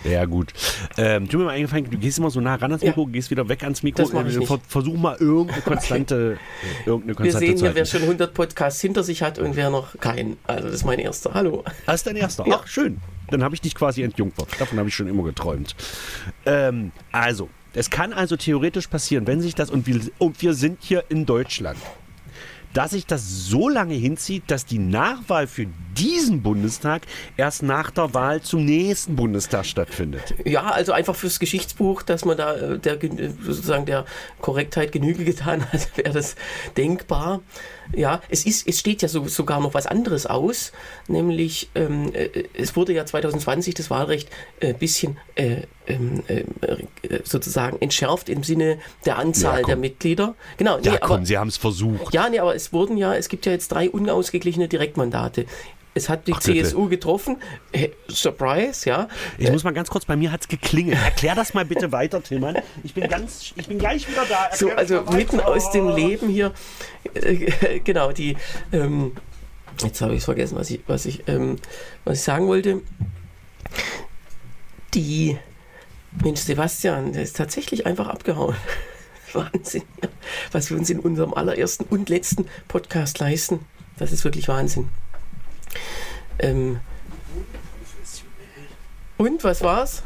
Ja, 0.03 0.25
gut. 0.25 0.53
Ähm, 0.97 1.27
tut 1.27 1.39
mir 1.39 1.47
mal 1.47 1.51
eingefallen, 1.51 1.89
du 1.89 1.97
gehst 1.97 2.17
immer 2.17 2.29
so 2.31 2.39
nah 2.39 2.55
ran 2.55 2.71
ans 2.71 2.83
Mikro, 2.83 3.05
gehst 3.07 3.29
wieder 3.31 3.47
weg 3.49 3.63
ans 3.63 3.83
Mikro. 3.83 4.03
Das 4.03 4.13
mach 4.13 4.25
ich 4.25 4.35
Äh, 4.35 4.39
nicht. 4.39 4.47
ver 4.47 4.59
versuch 4.67 4.97
mal 4.97 5.17
irgendeine 5.19 5.61
konstante, 5.65 6.37
irgendeine 6.85 7.07
Wir 7.09 7.15
konstante 7.15 7.47
sehen 7.47 7.57
hier, 7.57 7.75
wer 7.75 7.85
schon 7.85 8.01
100 8.03 8.33
Podcasts 8.33 8.79
hinter 8.81 9.03
sich 9.03 9.21
hat 9.21 9.37
und 9.39 9.55
wer 9.55 9.69
noch 9.69 9.99
keinen. 9.99 10.37
Also 10.45 10.65
das 10.67 10.75
ist 10.75 10.85
mein 10.85 10.99
erster. 10.99 11.33
Hallo. 11.33 11.63
Das 11.85 11.95
ist 11.95 12.07
dein 12.07 12.15
erster. 12.15 12.47
Ja. 12.47 12.59
Ach, 12.61 12.67
schön. 12.67 12.99
Dann 13.29 13.43
habe 13.43 13.55
ich 13.55 13.61
dich 13.61 13.75
quasi 13.75 14.01
entjungfert. 14.03 14.47
Davon 14.59 14.77
habe 14.79 14.89
ich 14.89 14.95
schon 14.95 15.07
immer 15.07 15.23
geträumt. 15.23 15.75
Ähm, 16.45 16.91
also, 17.11 17.49
es 17.73 17.89
kann 17.89 18.11
also 18.11 18.35
theoretisch 18.35 18.87
passieren, 18.87 19.25
wenn 19.27 19.39
sich 19.41 19.55
das, 19.55 19.69
und 19.69 19.87
wir, 19.87 20.01
und 20.17 20.41
wir 20.41 20.53
sind 20.53 20.79
hier 20.81 21.05
in 21.07 21.25
Deutschland, 21.25 21.77
dass 22.73 22.91
sich 22.91 23.05
das 23.05 23.45
so 23.45 23.69
lange 23.69 23.93
hinzieht, 23.95 24.43
dass 24.47 24.65
die 24.65 24.79
Nachwahl 24.79 25.47
für 25.47 25.67
diesen 25.97 26.41
Bundestag 26.41 27.01
erst 27.35 27.63
nach 27.63 27.91
der 27.91 28.13
Wahl 28.13 28.41
zum 28.41 28.63
nächsten 28.65 29.15
Bundestag 29.15 29.65
stattfindet. 29.65 30.33
Ja, 30.45 30.63
also 30.71 30.93
einfach 30.93 31.15
fürs 31.15 31.39
Geschichtsbuch, 31.39 32.01
dass 32.01 32.23
man 32.23 32.37
da 32.37 32.55
äh, 32.55 32.79
der, 32.79 32.95
gen- 32.97 33.37
sozusagen 33.43 33.85
der 33.85 34.05
Korrektheit 34.39 34.91
Genüge 34.91 35.25
getan 35.25 35.65
hat, 35.71 35.97
wäre 35.97 36.13
das 36.13 36.35
denkbar. 36.77 37.41
Ja, 37.93 38.21
es 38.29 38.45
ist, 38.45 38.67
es 38.67 38.79
steht 38.79 39.01
ja 39.01 39.09
so, 39.09 39.27
sogar 39.27 39.59
noch 39.59 39.73
was 39.73 39.85
anderes 39.85 40.25
aus, 40.25 40.71
nämlich 41.09 41.69
ähm, 41.75 42.13
äh, 42.13 42.29
es 42.53 42.75
wurde 42.77 42.93
ja 42.93 43.05
2020 43.05 43.73
das 43.73 43.89
Wahlrecht 43.89 44.29
ein 44.61 44.69
äh, 44.69 44.73
bisschen 44.73 45.17
äh, 45.35 45.63
ähm, 45.87 46.23
äh, 46.27 46.43
äh, 47.07 47.21
sozusagen 47.23 47.77
entschärft 47.81 48.29
im 48.29 48.43
Sinne 48.43 48.79
der 49.05 49.17
Anzahl 49.17 49.61
Ja, 49.61 49.67
der 49.67 49.75
Mitglieder. 49.77 50.35
Genau, 50.57 50.77
nee, 50.77 50.85
Ja, 50.85 50.91
aber, 50.93 51.07
komm, 51.07 51.25
sie 51.25 51.37
haben 51.37 51.47
es 51.47 51.57
versucht. 51.57 52.13
ja, 52.13 52.29
nee, 52.29 52.39
aber 52.39 52.55
es 52.55 52.71
wurden 52.73 52.97
ja, 52.97 53.15
es 53.15 53.29
gibt 53.29 53.45
ja 53.45 53.51
jetzt 53.51 53.69
drei 53.71 53.89
unausgeglichene 53.89 54.67
Direktmandate. 54.67 55.45
Es 55.93 56.07
hat 56.07 56.25
die 56.27 56.33
Ach. 56.33 56.39
CSU 56.39 56.87
getroffen. 56.87 57.35
Äh, 57.73 57.89
Surprise, 58.07 58.87
ja. 58.87 59.09
Ich 59.37 59.51
muss 59.51 59.65
mal 59.65 59.73
ganz 59.73 59.89
kurz, 59.89 60.05
bei 60.05 60.15
mir 60.15 60.31
hat 60.31 60.39
es 60.41 60.47
geklingelt. 60.47 60.97
Erklär 61.03 61.35
das 61.35 61.53
mal 61.53 61.65
bitte 61.65 61.91
weiter, 61.91 62.23
Tillmann. 62.23 62.59
Ich 62.83 62.93
bin 62.93 63.09
ganz, 63.09 63.51
ich 63.57 63.67
bin 63.67 63.77
gleich 63.77 64.07
wieder 64.09 64.23
da. 64.29 64.45
Erklär 64.45 64.57
So, 64.57 64.69
also 64.69 65.01
mitten 65.11 65.41
aus 65.41 65.69
dem 65.71 65.89
Leben 65.89 66.29
hier, 66.29 66.53
äh, 67.13 67.79
genau, 67.83 68.13
die, 68.13 68.37
ähm, 68.71 69.11
jetzt 69.83 69.99
habe 69.99 70.15
ich 70.15 70.23
vergessen, 70.23 70.55
was 70.57 70.69
ich, 70.69 70.79
was 70.87 71.05
ich, 71.05 71.27
ähm, 71.27 71.57
was 72.05 72.19
ich 72.19 72.23
sagen 72.23 72.47
wollte. 72.47 72.81
Die, 74.93 75.37
Mensch, 76.23 76.41
Sebastian, 76.41 77.13
der 77.13 77.23
ist 77.23 77.35
tatsächlich 77.37 77.85
einfach 77.85 78.07
abgehauen. 78.07 78.55
Wahnsinn, 79.33 79.83
was 80.51 80.69
wir 80.69 80.77
uns 80.77 80.89
in 80.89 80.99
unserem 80.99 81.33
allerersten 81.33 81.85
und 81.85 82.09
letzten 82.09 82.47
Podcast 82.67 83.19
leisten. 83.19 83.65
Das 83.97 84.11
ist 84.11 84.23
wirklich 84.25 84.47
Wahnsinn. 84.49 84.89
Ähm, 86.39 86.79
und 89.17 89.43
was 89.43 89.61
war's? 89.61 90.03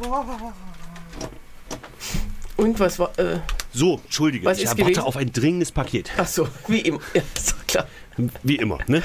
Und 2.58 2.80
was 2.80 3.00
war? 3.00 3.18
Äh, 3.18 3.40
So, 3.74 4.00
entschuldige, 4.04 4.46
Was 4.46 4.60
ich 4.60 4.66
erwarte 4.66 4.84
gewesen? 4.84 5.00
auf 5.02 5.18
ein 5.18 5.32
dringendes 5.32 5.72
Paket. 5.72 6.12
ach 6.18 6.28
so, 6.28 6.48
wie 6.68 6.80
immer. 6.82 7.00
Ja, 7.14 7.22
ist 7.34 7.68
klar. 7.68 7.88
Wie 8.44 8.58
immer, 8.58 8.78
ne? 8.88 9.02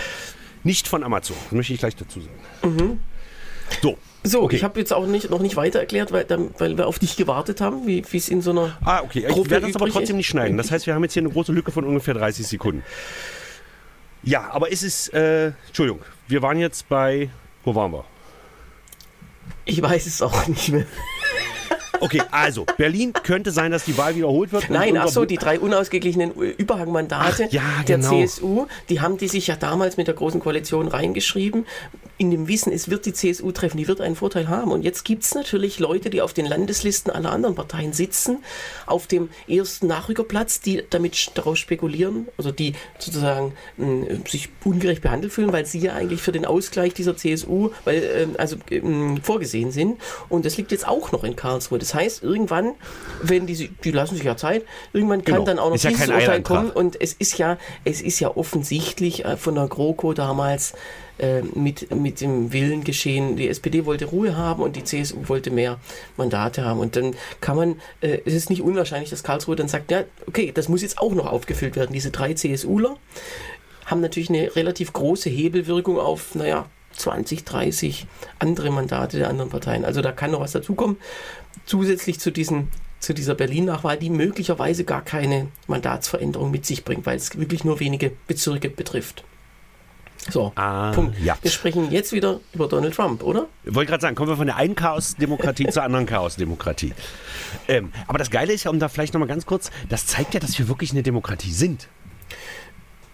Nicht 0.65 0.87
von 0.87 1.03
Amazon, 1.03 1.37
möchte 1.51 1.73
ich 1.73 1.79
gleich 1.79 1.97
dazu 1.97 2.21
sagen. 2.21 3.01
So. 3.83 3.97
So, 4.23 4.43
Okay. 4.43 4.57
ich 4.57 4.65
habe 4.65 4.79
jetzt 4.79 4.93
auch 4.93 5.07
nicht, 5.07 5.31
noch 5.31 5.41
nicht 5.41 5.57
weiter 5.57 5.81
erklärt, 5.81 6.13
weil, 6.13 6.27
weil 6.59 6.77
wir 6.77 6.87
auf 6.87 6.99
dich 6.99 7.17
gewartet 7.17 7.61
haben, 7.61 7.87
wie 7.87 8.05
es 8.13 8.29
in 8.29 8.43
so 8.43 8.51
einer. 8.51 8.77
Ah, 8.85 9.01
okay. 9.03 9.27
Ich 9.29 9.51
werde 9.51 9.67
das 9.67 9.77
aber 9.77 9.87
trotzdem 9.87 10.17
ist. 10.17 10.19
nicht 10.19 10.29
schneiden. 10.29 10.57
Das 10.59 10.71
heißt, 10.71 10.87
wir 10.87 10.95
haben 10.95 11.03
jetzt 11.03 11.15
hier 11.15 11.23
eine 11.23 11.31
große 11.31 11.53
Lücke 11.53 11.73
von 11.73 11.85
ungefähr 11.85 12.15
30 12.15 12.47
Sekunden. 12.47 12.83
Ja, 14.23 14.51
aber 14.51 14.71
es 14.71 14.83
ist, 14.83 15.15
äh, 15.15 15.53
Entschuldigung, 15.69 16.03
wir 16.29 16.43
waren 16.43 16.59
jetzt 16.59 16.89
bei, 16.89 17.31
wo 17.65 17.75
waren 17.75 17.93
wir? 17.93 18.05
Ich 19.65 19.81
weiß 19.81 20.07
es 20.07 20.21
auch 20.21 20.47
nicht 20.47 20.69
mehr. 20.69 20.85
Okay, 22.01 22.23
also, 22.31 22.67
Berlin 22.77 23.15
könnte 23.15 23.51
sein, 23.51 23.71
dass 23.71 23.85
die 23.85 23.97
Wahl 23.97 24.17
wiederholt 24.17 24.53
wird. 24.53 24.69
Nein, 24.69 24.99
ach 24.99 25.09
so, 25.09 25.25
die 25.25 25.37
drei 25.37 25.59
unausgeglichenen 25.59 26.33
Überhangmandate 26.33 27.47
Ach, 27.49 27.53
ja, 27.53 27.63
der 27.89 27.97
genau. 27.97 28.11
CSU, 28.11 28.67
die 28.91 29.01
haben 29.01 29.17
die 29.17 29.29
sich 29.29 29.47
ja 29.47 29.57
damals 29.57 29.97
mit 29.97 30.07
der 30.07 30.15
Großen 30.15 30.41
Koalition 30.41 30.89
reingeschrieben. 30.89 31.65
In 32.21 32.31
dem 32.31 32.49
Wissen, 32.49 32.71
es 32.71 32.91
wird 32.91 33.07
die 33.07 33.15
CSU 33.15 33.51
treffen, 33.51 33.79
die 33.79 33.89
wird 33.89 34.03
einen 34.03 34.15
Vorteil 34.15 34.49
haben. 34.49 34.73
Und 34.73 34.83
jetzt 34.83 35.07
gibt 35.07 35.23
es 35.23 35.35
natürlich 35.35 35.79
Leute, 35.79 36.11
die 36.11 36.21
auf 36.21 36.35
den 36.35 36.45
Landeslisten 36.45 37.11
aller 37.11 37.33
anderen 37.33 37.55
Parteien 37.55 37.95
sitzen, 37.95 38.45
auf 38.85 39.07
dem 39.07 39.31
ersten 39.49 39.87
Nachrückerplatz, 39.87 40.61
die 40.61 40.85
damit 40.91 41.31
darauf 41.35 41.57
spekulieren, 41.57 42.29
also 42.37 42.51
die 42.53 42.75
sozusagen 42.99 43.55
mh, 43.79 44.07
sich 44.29 44.51
ungerecht 44.65 45.01
behandelt 45.01 45.33
fühlen, 45.33 45.51
weil 45.55 45.65
sie 45.65 45.79
ja 45.79 45.95
eigentlich 45.95 46.21
für 46.21 46.33
den 46.33 46.45
Ausgleich 46.45 46.93
dieser 46.93 47.17
CSU 47.17 47.71
weil, 47.87 48.03
ähm, 48.15 48.35
also, 48.37 48.57
ähm, 48.71 49.23
vorgesehen 49.23 49.71
sind. 49.71 49.99
Und 50.29 50.45
das 50.45 50.59
liegt 50.59 50.73
jetzt 50.73 50.87
auch 50.87 51.13
noch 51.13 51.25
in 51.25 51.37
Karlsruhe. 51.37 51.79
Das 51.79 51.95
heißt, 51.95 52.23
irgendwann, 52.23 52.73
wenn 53.23 53.47
die, 53.47 53.55
si- 53.55 53.71
die 53.83 53.93
lassen 53.93 54.17
sich 54.17 54.25
ja 54.25 54.37
Zeit, 54.37 54.67
irgendwann 54.93 55.25
kann 55.25 55.37
Genau. 55.37 55.47
dann 55.47 55.59
auch 55.59 55.71
noch 55.71 55.77
Ist 55.77 55.85
ja 55.85 55.91
dieses 55.91 56.07
kein 56.07 56.15
Urteil 56.15 56.43
kommen. 56.43 56.71
Und 56.71 57.01
es 57.01 57.15
ist 57.15 57.39
ja, 57.39 57.57
es 57.85 58.03
ist 58.03 58.21
ja 58.21 58.37
offensichtlich 58.37 59.25
äh, 59.25 59.39
von 59.39 59.55
der 59.55 59.69
GroKo 59.69 60.13
damals 60.13 60.75
äh, 61.21 61.43
mit, 61.43 61.95
mit 61.95 62.21
dem 62.21 62.53
Willen 62.53 62.83
geschehen. 62.83 63.37
Die 63.37 63.49
SPD 63.49 63.85
wollte 63.85 64.07
Ruhe 64.07 64.37
haben 64.37 64.63
und 64.63 64.77
die 64.77 64.85
CSU 64.85 65.29
wollte 65.29 65.51
mehr 65.51 65.79
Mandate 66.17 66.65
haben. 66.65 66.81
Und 66.81 66.97
dann 66.97 67.15
kann 67.41 67.57
man, 67.57 67.81
äh, 68.01 68.19
es 68.25 68.35
ist 68.35 68.51
nicht 68.51 68.63
unwahrscheinlich, 68.63 69.11
dass 69.11 69.23
Karlsruhe 69.23 69.57
dann 69.57 69.69
sagt, 69.69 69.91
ja, 69.91 70.05
okay, 70.27 70.51
das 70.53 70.69
muss 70.69 70.83
jetzt 70.83 70.99
auch 70.99 71.13
noch 71.13 71.27
aufgefüllt 71.27 71.77
werden. 71.77 71.93
Diese 71.93 72.11
drei 72.11 72.35
CSUler 72.35 72.97
haben 73.87 74.01
natürlich 74.01 74.31
eine 74.31 74.55
relativ 74.57 74.93
große 74.93 75.31
Hebelwirkung 75.31 75.99
auf, 75.99 76.35
naja, 76.35 76.67
20, 76.97 77.45
30 77.45 78.07
andere 78.39 78.71
Mandate 78.71 79.19
der 79.19 79.29
anderen 79.29 79.51
Parteien. 79.51 79.85
Also 79.85 80.03
da 80.03 80.13
kann 80.13 80.31
noch 80.31 80.41
was 80.41 80.53
dazukommen. 80.53 80.97
Zusätzlich 81.67 82.19
zu 82.19 82.31
diesen 82.31 82.69
zu 83.01 83.15
dieser 83.15 83.35
Berlin-Nachwahl, 83.35 83.97
die 83.97 84.11
möglicherweise 84.11 84.85
gar 84.85 85.03
keine 85.03 85.49
Mandatsveränderung 85.67 86.51
mit 86.51 86.67
sich 86.67 86.85
bringt, 86.85 87.07
weil 87.07 87.17
es 87.17 87.39
wirklich 87.39 87.65
nur 87.65 87.81
wenige 87.81 88.13
Bezirke 88.27 88.69
betrifft. 88.69 89.25
So, 90.29 90.53
Ah, 90.55 90.93
Punkt. 90.93 91.19
ja. 91.21 91.37
Wir 91.41 91.51
sprechen 91.51 91.91
jetzt 91.91 92.13
wieder 92.13 92.41
über 92.53 92.69
Donald 92.69 92.95
Trump, 92.95 93.23
oder? 93.23 93.47
Ich 93.65 93.75
wollte 93.75 93.89
gerade 93.91 94.03
sagen, 94.03 94.15
kommen 94.17 94.29
wir 94.29 94.37
von 94.37 94.47
der 94.47 94.57
einen 94.57 94.75
Chaosdemokratie 94.75 95.67
zur 95.71 95.83
anderen 95.83 96.05
Chaosdemokratie. 96.07 96.93
Ähm, 97.69 97.93
aber 98.07 98.19
das 98.19 98.31
Geile 98.31 98.53
ist 98.53 98.65
ja, 98.65 98.71
um 98.71 98.79
da 98.79 98.89
vielleicht 98.89 99.15
nochmal 99.15 99.29
ganz 99.29 99.47
kurz, 99.47 99.71
das 99.89 100.07
zeigt 100.07 100.35
ja, 100.35 100.41
dass 100.41 100.59
wir 100.59 100.69
wirklich 100.69 100.93
eine 100.93 101.03
Demokratie 101.03 101.53
sind. 101.53 101.89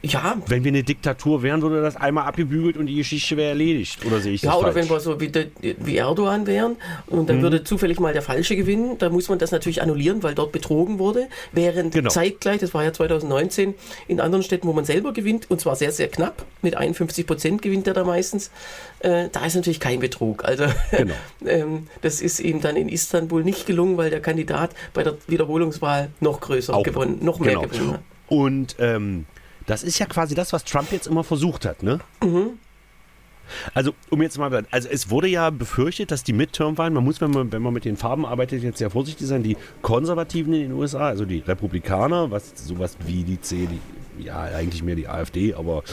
Ja, 0.09 0.37
Wenn 0.47 0.63
wir 0.65 0.71
eine 0.71 0.83
Diktatur 0.83 1.43
wären, 1.43 1.63
würde 1.63 1.83
das 1.83 1.97
einmal 1.97 2.25
abgebügelt 2.27 2.77
und 2.77 2.87
die 2.87 2.97
Geschichte 2.97 3.37
wäre 3.37 3.51
erledigt. 3.51 4.05
Oder 4.05 4.21
sehe 4.21 4.33
ich 4.35 4.43
Ja, 4.43 4.51
das 4.51 4.59
oder 4.61 4.73
falsch? 4.73 4.85
wenn 4.89 4.91
wir 4.95 5.01
so 5.01 5.21
wie, 5.21 5.29
der, 5.29 5.47
wie 5.61 5.97
Erdogan 5.97 6.47
wären 6.47 6.77
und 7.07 7.23
Mhm. 7.23 7.27
dann 7.27 7.43
würde 7.43 7.65
zufällig 7.65 7.99
mal 7.99 8.13
der 8.13 8.23
Falsche 8.23 8.57
gewinnen, 8.57 8.99
dann 8.99 9.13
muss 9.13 9.29
man 9.29 9.39
das 9.39 9.51
natürlich 9.53 9.83
annullieren, 9.83 10.23
weil 10.23 10.35
dort 10.35 10.53
betrogen 10.53 10.99
wurde. 10.99 11.27
Während 11.53 11.93
Genau. 11.95 12.11
zeitgleich, 12.11 12.61
das 12.61 12.73
war 12.75 12.85
ja 12.85 12.93
2019, 12.93 13.75
in 14.09 14.21
anderen 14.21 14.43
Städten, 14.43 14.67
wo 14.69 14.73
man 14.73 14.85
selber 14.85 15.13
gewinnt, 15.13 15.51
und 15.51 15.61
zwar 15.61 15.77
sehr, 15.77 15.93
sehr 15.93 16.09
knapp, 16.09 16.45
mit 16.63 16.77
51 16.77 17.27
Prozent 17.27 17.63
gewinnt 17.63 17.87
er 17.87 17.95
da 17.95 18.05
meistens, 18.05 18.51
äh, 19.01 19.29
da 19.33 19.45
ist 19.47 19.55
natürlich 19.57 19.81
kein 19.81 20.01
Betrug. 20.01 20.45
Also 20.45 20.65
Genau. 20.91 21.15
ähm, 21.47 21.87
das 22.03 22.21
ist 22.21 22.40
ihm 22.40 22.61
dann 22.61 22.77
in 22.77 22.88
Istanbul 22.88 23.42
nicht 23.45 23.66
gelungen, 23.66 23.97
weil 23.97 24.11
der 24.11 24.21
Kandidat 24.21 24.71
bei 24.95 25.03
der 25.03 25.16
Wiederholungswahl 25.27 26.11
noch 26.21 26.40
größer 26.40 26.75
Auch. 26.75 26.83
gewonnen, 26.83 27.19
noch 27.23 27.38
mehr 27.38 27.55
Genau. 27.57 27.62
gewonnen 27.69 27.92
hat. 27.95 28.01
Und 28.29 28.77
ähm, 28.79 29.25
das 29.66 29.83
ist 29.83 29.98
ja 29.98 30.07
quasi 30.07 30.35
das, 30.35 30.52
was 30.52 30.64
Trump 30.64 30.92
jetzt 30.92 31.07
immer 31.07 31.24
versucht 31.24 31.64
hat, 31.64 31.83
ne? 31.83 32.00
Mhm. 32.22 32.59
Also, 33.74 33.94
um 34.11 34.22
jetzt 34.22 34.38
mal, 34.38 34.64
also 34.70 34.88
es 34.88 35.11
wurde 35.11 35.29
ja 35.29 35.50
befürchtet, 35.50 36.11
dass 36.11 36.24
die 36.24 36.33
Midterm-Wahlen, 36.33 36.92
man 36.92 37.05
muss, 37.05 37.20
wenn 37.20 37.31
man, 37.31 37.52
wenn 37.52 37.62
man 37.62 37.72
mit 37.72 37.85
den 37.85 37.96
Farben 37.96 38.26
arbeitet, 38.26 38.62
jetzt 38.62 38.79
sehr 38.79 38.90
vorsichtig 38.90 39.26
sein, 39.26 39.42
die 39.42 39.57
Konservativen 39.83 40.52
in 40.52 40.62
den 40.62 40.72
USA, 40.72 41.07
also 41.07 41.24
die 41.24 41.38
Republikaner, 41.38 42.31
was 42.31 42.52
sowas 42.57 42.96
wie 43.07 43.22
die 43.22 43.40
C, 43.40 43.68
die, 43.68 44.24
ja, 44.24 44.40
eigentlich 44.40 44.83
mehr 44.83 44.96
die 44.96 45.09
AfD, 45.09 45.55
aber 45.55 45.85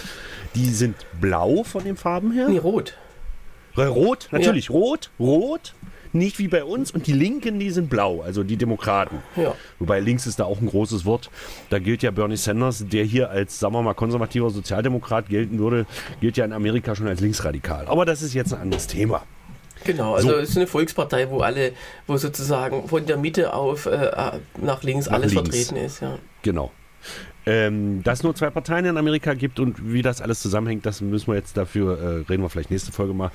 die 0.56 0.66
sind 0.66 0.96
blau 1.20 1.64
von 1.64 1.84
den 1.84 1.96
Farben 1.96 2.32
her. 2.32 2.50
Nee, 2.50 2.58
rot. 2.58 2.98
Rot, 3.76 4.30
natürlich, 4.32 4.70
rot, 4.70 5.10
rot, 5.20 5.74
nicht 6.14 6.40
wie 6.40 6.48
bei 6.48 6.64
uns. 6.64 6.92
Und 6.92 7.08
die 7.08 7.14
Linken, 7.14 7.60
die 7.60 7.70
sind 7.72 7.90
blau, 7.90 8.22
also 8.22 8.44
die 8.44 8.58
Demokraten. 8.58 9.18
Ja. 9.36 9.56
Wobei 9.80 10.00
links 10.00 10.26
ist 10.28 10.40
da 10.40 10.46
auch 10.46 10.62
ein 10.62 10.68
großes 10.68 11.06
Wort. 11.06 11.30
Da 11.70 11.80
gilt 11.80 12.04
ja 12.04 12.12
Bernie 12.12 12.38
Sanders, 12.38 12.86
der 12.88 13.04
hier 13.04 13.30
als, 13.30 13.60
sagen 13.60 13.74
wir 13.74 13.82
mal, 13.82 13.94
konservativer 13.94 14.50
Sozialdemokrat 14.50 15.30
gelten 15.30 15.60
würde, 15.60 15.86
gilt 16.22 16.38
ja 16.38 16.46
in 16.46 16.54
Amerika 16.54 16.96
schon 16.96 17.08
als 17.08 17.20
linksradikal. 17.20 17.88
Aber 17.88 18.06
das 18.06 18.22
ist 18.22 18.34
jetzt 18.34 18.54
ein 18.54 18.62
anderes 18.62 18.88
Thema. 18.88 19.24
Genau, 19.86 20.14
also 20.16 20.30
So. 20.30 20.36
es 20.38 20.50
ist 20.52 20.58
eine 20.58 20.68
Volkspartei, 20.68 21.30
wo 21.30 21.40
alle, 21.42 21.74
wo 22.08 22.16
sozusagen 22.16 22.88
von 22.88 23.06
der 23.06 23.18
Mitte 23.18 23.54
auf 23.54 23.86
äh, 23.86 24.12
nach 24.62 24.82
links 24.84 25.08
Nach 25.08 25.14
alles 25.14 25.34
links. 25.34 25.50
vertreten 25.50 25.76
ist, 25.86 26.02
ja. 26.02 26.18
Genau. 26.42 26.72
Ähm, 27.46 28.04
dass 28.04 28.20
es 28.20 28.24
nur 28.24 28.36
zwei 28.36 28.50
Parteien 28.50 28.86
in 28.86 28.98
Amerika 28.98 29.34
gibt 29.34 29.60
und 29.60 29.92
wie 29.92 30.02
das 30.02 30.22
alles 30.22 30.42
zusammenhängt, 30.42 30.86
das 30.86 31.02
müssen 31.02 31.28
wir 31.28 31.36
jetzt 31.36 31.58
dafür, 31.58 32.00
äh, 32.00 32.06
reden 32.30 32.42
wir 32.42 32.50
vielleicht 32.50 32.72
nächste 32.72 32.94
Folge 32.94 33.14
mal. 33.14 33.32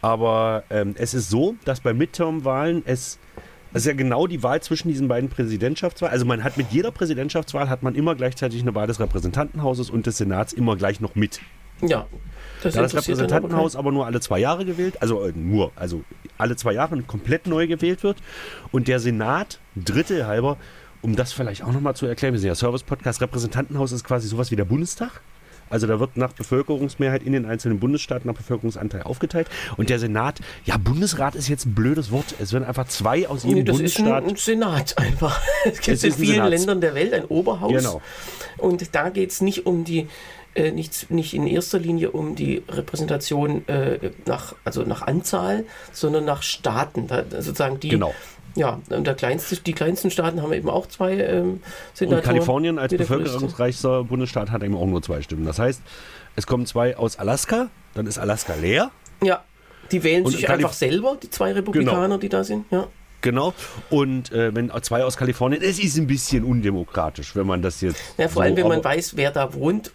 Aber 0.00 0.64
ähm, 0.68 0.94
es 0.98 1.14
ist 1.14 1.30
so, 1.30 1.54
dass 1.64 1.80
bei 1.80 1.94
Midterm-Wahlen 1.94 2.82
es, 2.86 3.20
es 3.72 3.82
ist 3.82 3.86
ja 3.86 3.92
genau 3.92 4.26
die 4.26 4.42
Wahl 4.42 4.60
zwischen 4.62 4.88
diesen 4.88 5.06
beiden 5.06 5.30
Präsidentschaftswahlen. 5.30 6.12
Also 6.12 6.26
man 6.26 6.42
hat 6.42 6.56
mit 6.56 6.72
jeder 6.72 6.90
Präsidentschaftswahl 6.90 7.68
hat 7.68 7.84
man 7.84 7.94
immer 7.94 8.16
gleichzeitig 8.16 8.62
eine 8.62 8.74
Wahl 8.74 8.88
des 8.88 8.98
Repräsentantenhauses 8.98 9.90
und 9.90 10.06
des 10.06 10.18
Senats 10.18 10.52
immer 10.52 10.76
gleich 10.76 11.00
noch 11.00 11.14
mit. 11.14 11.40
Ja. 11.82 12.06
Das 12.62 12.74
Da 12.74 12.82
das 12.82 12.92
dann 12.92 12.98
aber 12.98 13.06
Repräsentantenhaus 13.06 13.76
aber 13.76 13.92
nur 13.92 14.06
alle 14.06 14.20
zwei 14.20 14.38
Jahre 14.38 14.64
gewählt, 14.64 15.00
also 15.00 15.24
äh, 15.24 15.32
nur, 15.34 15.72
also 15.74 16.02
alle 16.38 16.56
zwei 16.56 16.72
Jahre 16.72 17.00
komplett 17.02 17.46
neu 17.46 17.66
gewählt 17.66 18.02
wird 18.02 18.18
und 18.70 18.88
der 18.88 19.00
Senat 19.00 19.58
Drittel 19.74 20.26
halber, 20.26 20.58
um 21.02 21.16
das 21.16 21.32
vielleicht 21.32 21.62
auch 21.64 21.72
nochmal 21.72 21.94
zu 21.96 22.06
erklären, 22.06 22.32
wir 22.34 22.40
sind 22.40 22.48
ja 22.48 22.54
Service-Podcast, 22.54 23.20
Repräsentantenhaus 23.20 23.92
ist 23.92 24.04
quasi 24.04 24.28
sowas 24.28 24.50
wie 24.50 24.56
der 24.56 24.64
Bundestag. 24.64 25.20
Also 25.70 25.86
da 25.86 25.98
wird 25.98 26.18
nach 26.18 26.34
Bevölkerungsmehrheit 26.34 27.22
in 27.22 27.32
den 27.32 27.46
einzelnen 27.46 27.80
Bundesstaaten 27.80 28.28
nach 28.28 28.36
Bevölkerungsanteil 28.36 29.04
aufgeteilt. 29.04 29.48
Und 29.78 29.88
der 29.88 29.98
Senat, 29.98 30.40
ja, 30.66 30.76
Bundesrat 30.76 31.34
ist 31.34 31.48
jetzt 31.48 31.64
ein 31.64 31.74
blödes 31.74 32.10
Wort. 32.10 32.34
Es 32.38 32.52
werden 32.52 32.64
einfach 32.64 32.88
zwei 32.88 33.26
aus 33.26 33.42
jedem 33.44 33.58
Nee, 33.60 33.64
das 33.64 33.80
ist 33.80 33.98
ein, 33.98 34.04
Bundesstaat. 34.04 34.30
ein 34.30 34.36
Senat 34.36 34.98
einfach. 34.98 35.40
Es 35.64 35.80
gibt 35.80 35.96
Es 35.96 36.04
in 36.04 36.12
vielen 36.12 36.34
Senats- 36.34 36.50
Ländern 36.50 36.80
der 36.82 36.94
Welt 36.94 37.14
ein 37.14 37.24
Oberhaus. 37.24 37.72
Genau. 37.72 38.02
Und 38.58 38.94
da 38.94 39.08
geht 39.08 39.30
es 39.30 39.40
nicht 39.40 39.64
um 39.64 39.84
die, 39.84 40.08
äh, 40.54 40.72
nicht, 40.72 41.10
nicht 41.10 41.32
in 41.32 41.46
erster 41.46 41.78
Linie 41.78 42.10
um 42.10 42.34
die 42.34 42.62
Repräsentation 42.68 43.66
äh, 43.66 44.10
nach, 44.26 44.54
also 44.66 44.82
nach 44.82 45.00
Anzahl, 45.00 45.64
sondern 45.90 46.26
nach 46.26 46.42
Staaten. 46.42 47.06
Da, 47.06 47.24
sozusagen 47.40 47.80
die, 47.80 47.88
Genau. 47.88 48.14
Ja, 48.54 48.80
und 48.90 49.06
der 49.06 49.14
kleinste, 49.14 49.56
die 49.56 49.72
kleinsten 49.72 50.10
Staaten 50.10 50.42
haben 50.42 50.52
eben 50.52 50.68
auch 50.68 50.86
zwei 50.86 51.14
ähm, 51.14 51.50
Und 51.52 51.62
Senatoren. 51.94 52.22
Kalifornien 52.22 52.78
als 52.78 52.92
bevölkerungsreichster 52.94 54.04
Bundesstaat 54.04 54.50
hat 54.50 54.62
eben 54.62 54.76
auch 54.76 54.86
nur 54.86 55.02
zwei 55.02 55.22
Stimmen. 55.22 55.46
Das 55.46 55.58
heißt, 55.58 55.80
es 56.36 56.46
kommen 56.46 56.66
zwei 56.66 56.96
aus 56.96 57.18
Alaska, 57.18 57.68
dann 57.94 58.06
ist 58.06 58.18
Alaska 58.18 58.54
leer. 58.54 58.90
Ja, 59.22 59.42
die 59.90 60.02
wählen 60.04 60.24
Und 60.24 60.32
sich 60.32 60.46
Kalif- 60.46 60.52
einfach 60.54 60.72
selber, 60.72 61.16
die 61.22 61.30
zwei 61.30 61.52
Republikaner, 61.52 62.02
Genau. 62.02 62.16
die 62.18 62.28
da 62.28 62.44
sind. 62.44 62.66
Ja. 62.70 62.86
Genau. 63.22 63.54
Und 63.88 64.32
äh, 64.32 64.54
wenn 64.54 64.70
zwei 64.82 65.04
aus 65.04 65.16
Kalifornien, 65.16 65.62
es 65.62 65.78
ist 65.78 65.96
ein 65.96 66.06
bisschen 66.06 66.44
undemokratisch, 66.44 67.36
wenn 67.36 67.46
man 67.46 67.62
das 67.62 67.80
jetzt. 67.80 68.00
Ja, 68.18 68.26
vor 68.28 68.34
so, 68.34 68.40
allem, 68.40 68.56
wenn 68.56 68.68
man 68.68 68.82
weiß, 68.84 69.16
wer 69.16 69.30
da 69.30 69.54
wohnt. 69.54 69.92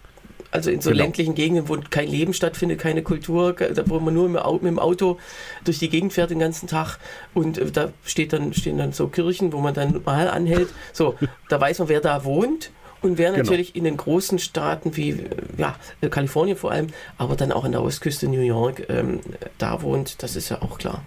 Also 0.50 0.70
in 0.70 0.80
so 0.80 0.90
Genau. 0.90 1.02
ländlichen 1.02 1.34
Gegenden, 1.34 1.68
wo 1.68 1.76
kein 1.90 2.08
Leben 2.08 2.32
stattfindet, 2.32 2.78
keine 2.80 3.02
Kultur, 3.02 3.54
wo 3.86 4.00
man 4.00 4.14
nur 4.14 4.28
mit, 4.28 4.42
dem 4.62 4.78
Auto 4.78 5.18
durch 5.64 5.78
die 5.78 5.90
Gegend 5.90 6.12
fährt 6.14 6.30
den 6.30 6.38
ganzen 6.38 6.66
Tag 6.68 6.98
und 7.34 7.58
äh, 7.58 7.70
da 7.70 7.92
steht 8.04 8.32
dann, 8.32 8.54
stehen 8.54 8.78
dann 8.78 8.92
so 8.92 9.08
Kirchen, 9.08 9.52
wo 9.52 9.58
man 9.58 9.74
dann 9.74 10.00
mal 10.04 10.28
anhält. 10.28 10.68
So, 10.92 11.16
da 11.50 11.60
weiß 11.60 11.80
man, 11.80 11.88
wer 11.88 12.00
da 12.00 12.24
wohnt. 12.24 12.70
Und 13.00 13.16
wer 13.16 13.30
Genau. 13.30 13.44
natürlich 13.44 13.76
in 13.76 13.84
den 13.84 13.96
großen 13.96 14.40
Staaten 14.40 14.96
wie 14.96 15.10
äh, 15.10 15.28
ja, 15.56 15.76
Kalifornien 16.10 16.56
vor 16.56 16.72
allem, 16.72 16.88
aber 17.16 17.36
dann 17.36 17.52
auch 17.52 17.62
an 17.64 17.70
der 17.72 17.82
Ostküste 17.82 18.26
New 18.26 18.40
York 18.40 18.86
ähm, 18.88 19.20
da 19.58 19.82
wohnt, 19.82 20.20
das 20.22 20.34
ist 20.34 20.48
ja 20.48 20.62
auch 20.62 20.78
klar. 20.78 21.04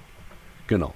Genau. 0.67 0.93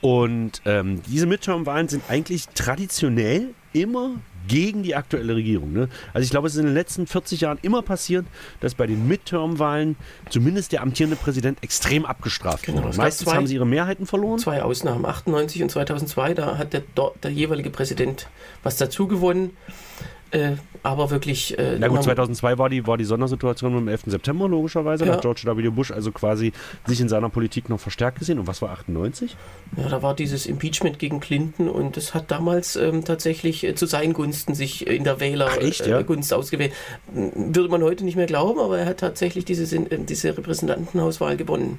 Und 0.00 0.62
ähm, 0.64 1.02
diese 1.08 1.26
Midterm-Wahlen 1.26 1.88
sind 1.88 2.04
eigentlich 2.08 2.46
traditionell 2.50 3.54
immer 3.82 4.16
gegen 4.48 4.82
die 4.84 4.94
aktuelle 4.94 5.34
Regierung. 5.34 5.72
Ne? 5.72 5.88
Also 6.14 6.24
ich 6.24 6.30
glaube, 6.30 6.46
es 6.46 6.54
ist 6.54 6.60
in 6.60 6.66
den 6.66 6.74
letzten 6.74 7.06
40 7.08 7.40
Jahren 7.40 7.58
immer 7.62 7.82
passiert, 7.82 8.24
dass 8.60 8.74
bei 8.76 8.86
den 8.86 9.08
Midterm-Wahlen 9.08 9.96
zumindest 10.30 10.70
der 10.72 10.82
amtierende 10.82 11.16
Präsident 11.16 11.58
extrem 11.62 12.04
abgestraft 12.06 12.64
Genau, 12.64 12.84
wurde. 12.84 12.96
Meistens 12.96 13.26
zwei- 13.28 13.36
haben 13.36 13.46
sie 13.48 13.54
ihre 13.56 13.66
Mehrheiten 13.66 14.06
verloren. 14.06 14.38
Zwei 14.38 14.62
Ausnahmen, 14.62 15.04
98 15.04 15.62
und 15.62 15.70
2002, 15.70 16.34
da 16.34 16.58
hat 16.58 16.72
der, 16.72 16.82
der 17.22 17.30
jeweilige 17.32 17.70
Präsident 17.70 18.28
was 18.62 18.76
dazu 18.76 19.08
gewonnen. 19.08 19.56
Äh, 20.32 20.52
aber 20.82 21.10
wirklich. 21.10 21.56
Äh, 21.58 21.76
Na 21.78 21.86
gut, 21.88 21.96
man- 21.96 22.04
2002 22.04 22.58
war 22.58 22.68
die, 22.68 22.86
war 22.86 22.96
die 22.96 23.04
Sondersituation 23.04 23.72
mit 23.72 23.80
dem 23.82 23.88
11. 23.88 24.02
September 24.10 24.48
logischerweise. 24.48 25.04
Da 25.04 25.10
Ja. 25.10 25.16
hat 25.16 25.22
George 25.22 25.42
W. 25.44 25.68
Bush 25.70 25.90
also 25.92 26.10
quasi 26.12 26.52
sich 26.86 27.00
in 27.00 27.08
seiner 27.08 27.28
Politik 27.28 27.68
noch 27.68 27.78
verstärkt 27.80 28.18
gesehen. 28.18 28.38
Und 28.38 28.46
was 28.46 28.60
war 28.62 28.70
98? 28.70 29.36
Ja, 29.76 29.88
da 29.88 30.02
war 30.02 30.14
dieses 30.14 30.46
Impeachment 30.46 30.98
gegen 30.98 31.20
Clinton 31.20 31.68
und 31.68 31.96
das 31.96 32.12
hat 32.14 32.30
damals 32.30 32.76
ähm, 32.76 33.04
tatsächlich 33.04 33.64
äh, 33.64 33.74
zu 33.74 33.86
seinen 33.86 34.12
Gunsten 34.14 34.54
sich 34.54 34.86
in 34.86 35.04
der 35.04 35.20
Wählergunst 35.20 35.86
ja? 35.86 36.00
äh, 36.00 36.04
Gunst 36.04 36.32
ausgewählt. 36.34 36.72
M, 37.14 37.54
Würde 37.54 37.68
man 37.68 37.82
heute 37.82 38.04
nicht 38.04 38.16
mehr 38.16 38.26
glauben, 38.26 38.58
aber 38.60 38.78
er 38.78 38.86
hat 38.86 38.98
tatsächlich 38.98 39.44
diese, 39.44 39.76
äh, 39.76 39.98
diese 39.98 40.36
Repräsentantenhauswahl 40.36 41.36
gewonnen. 41.36 41.78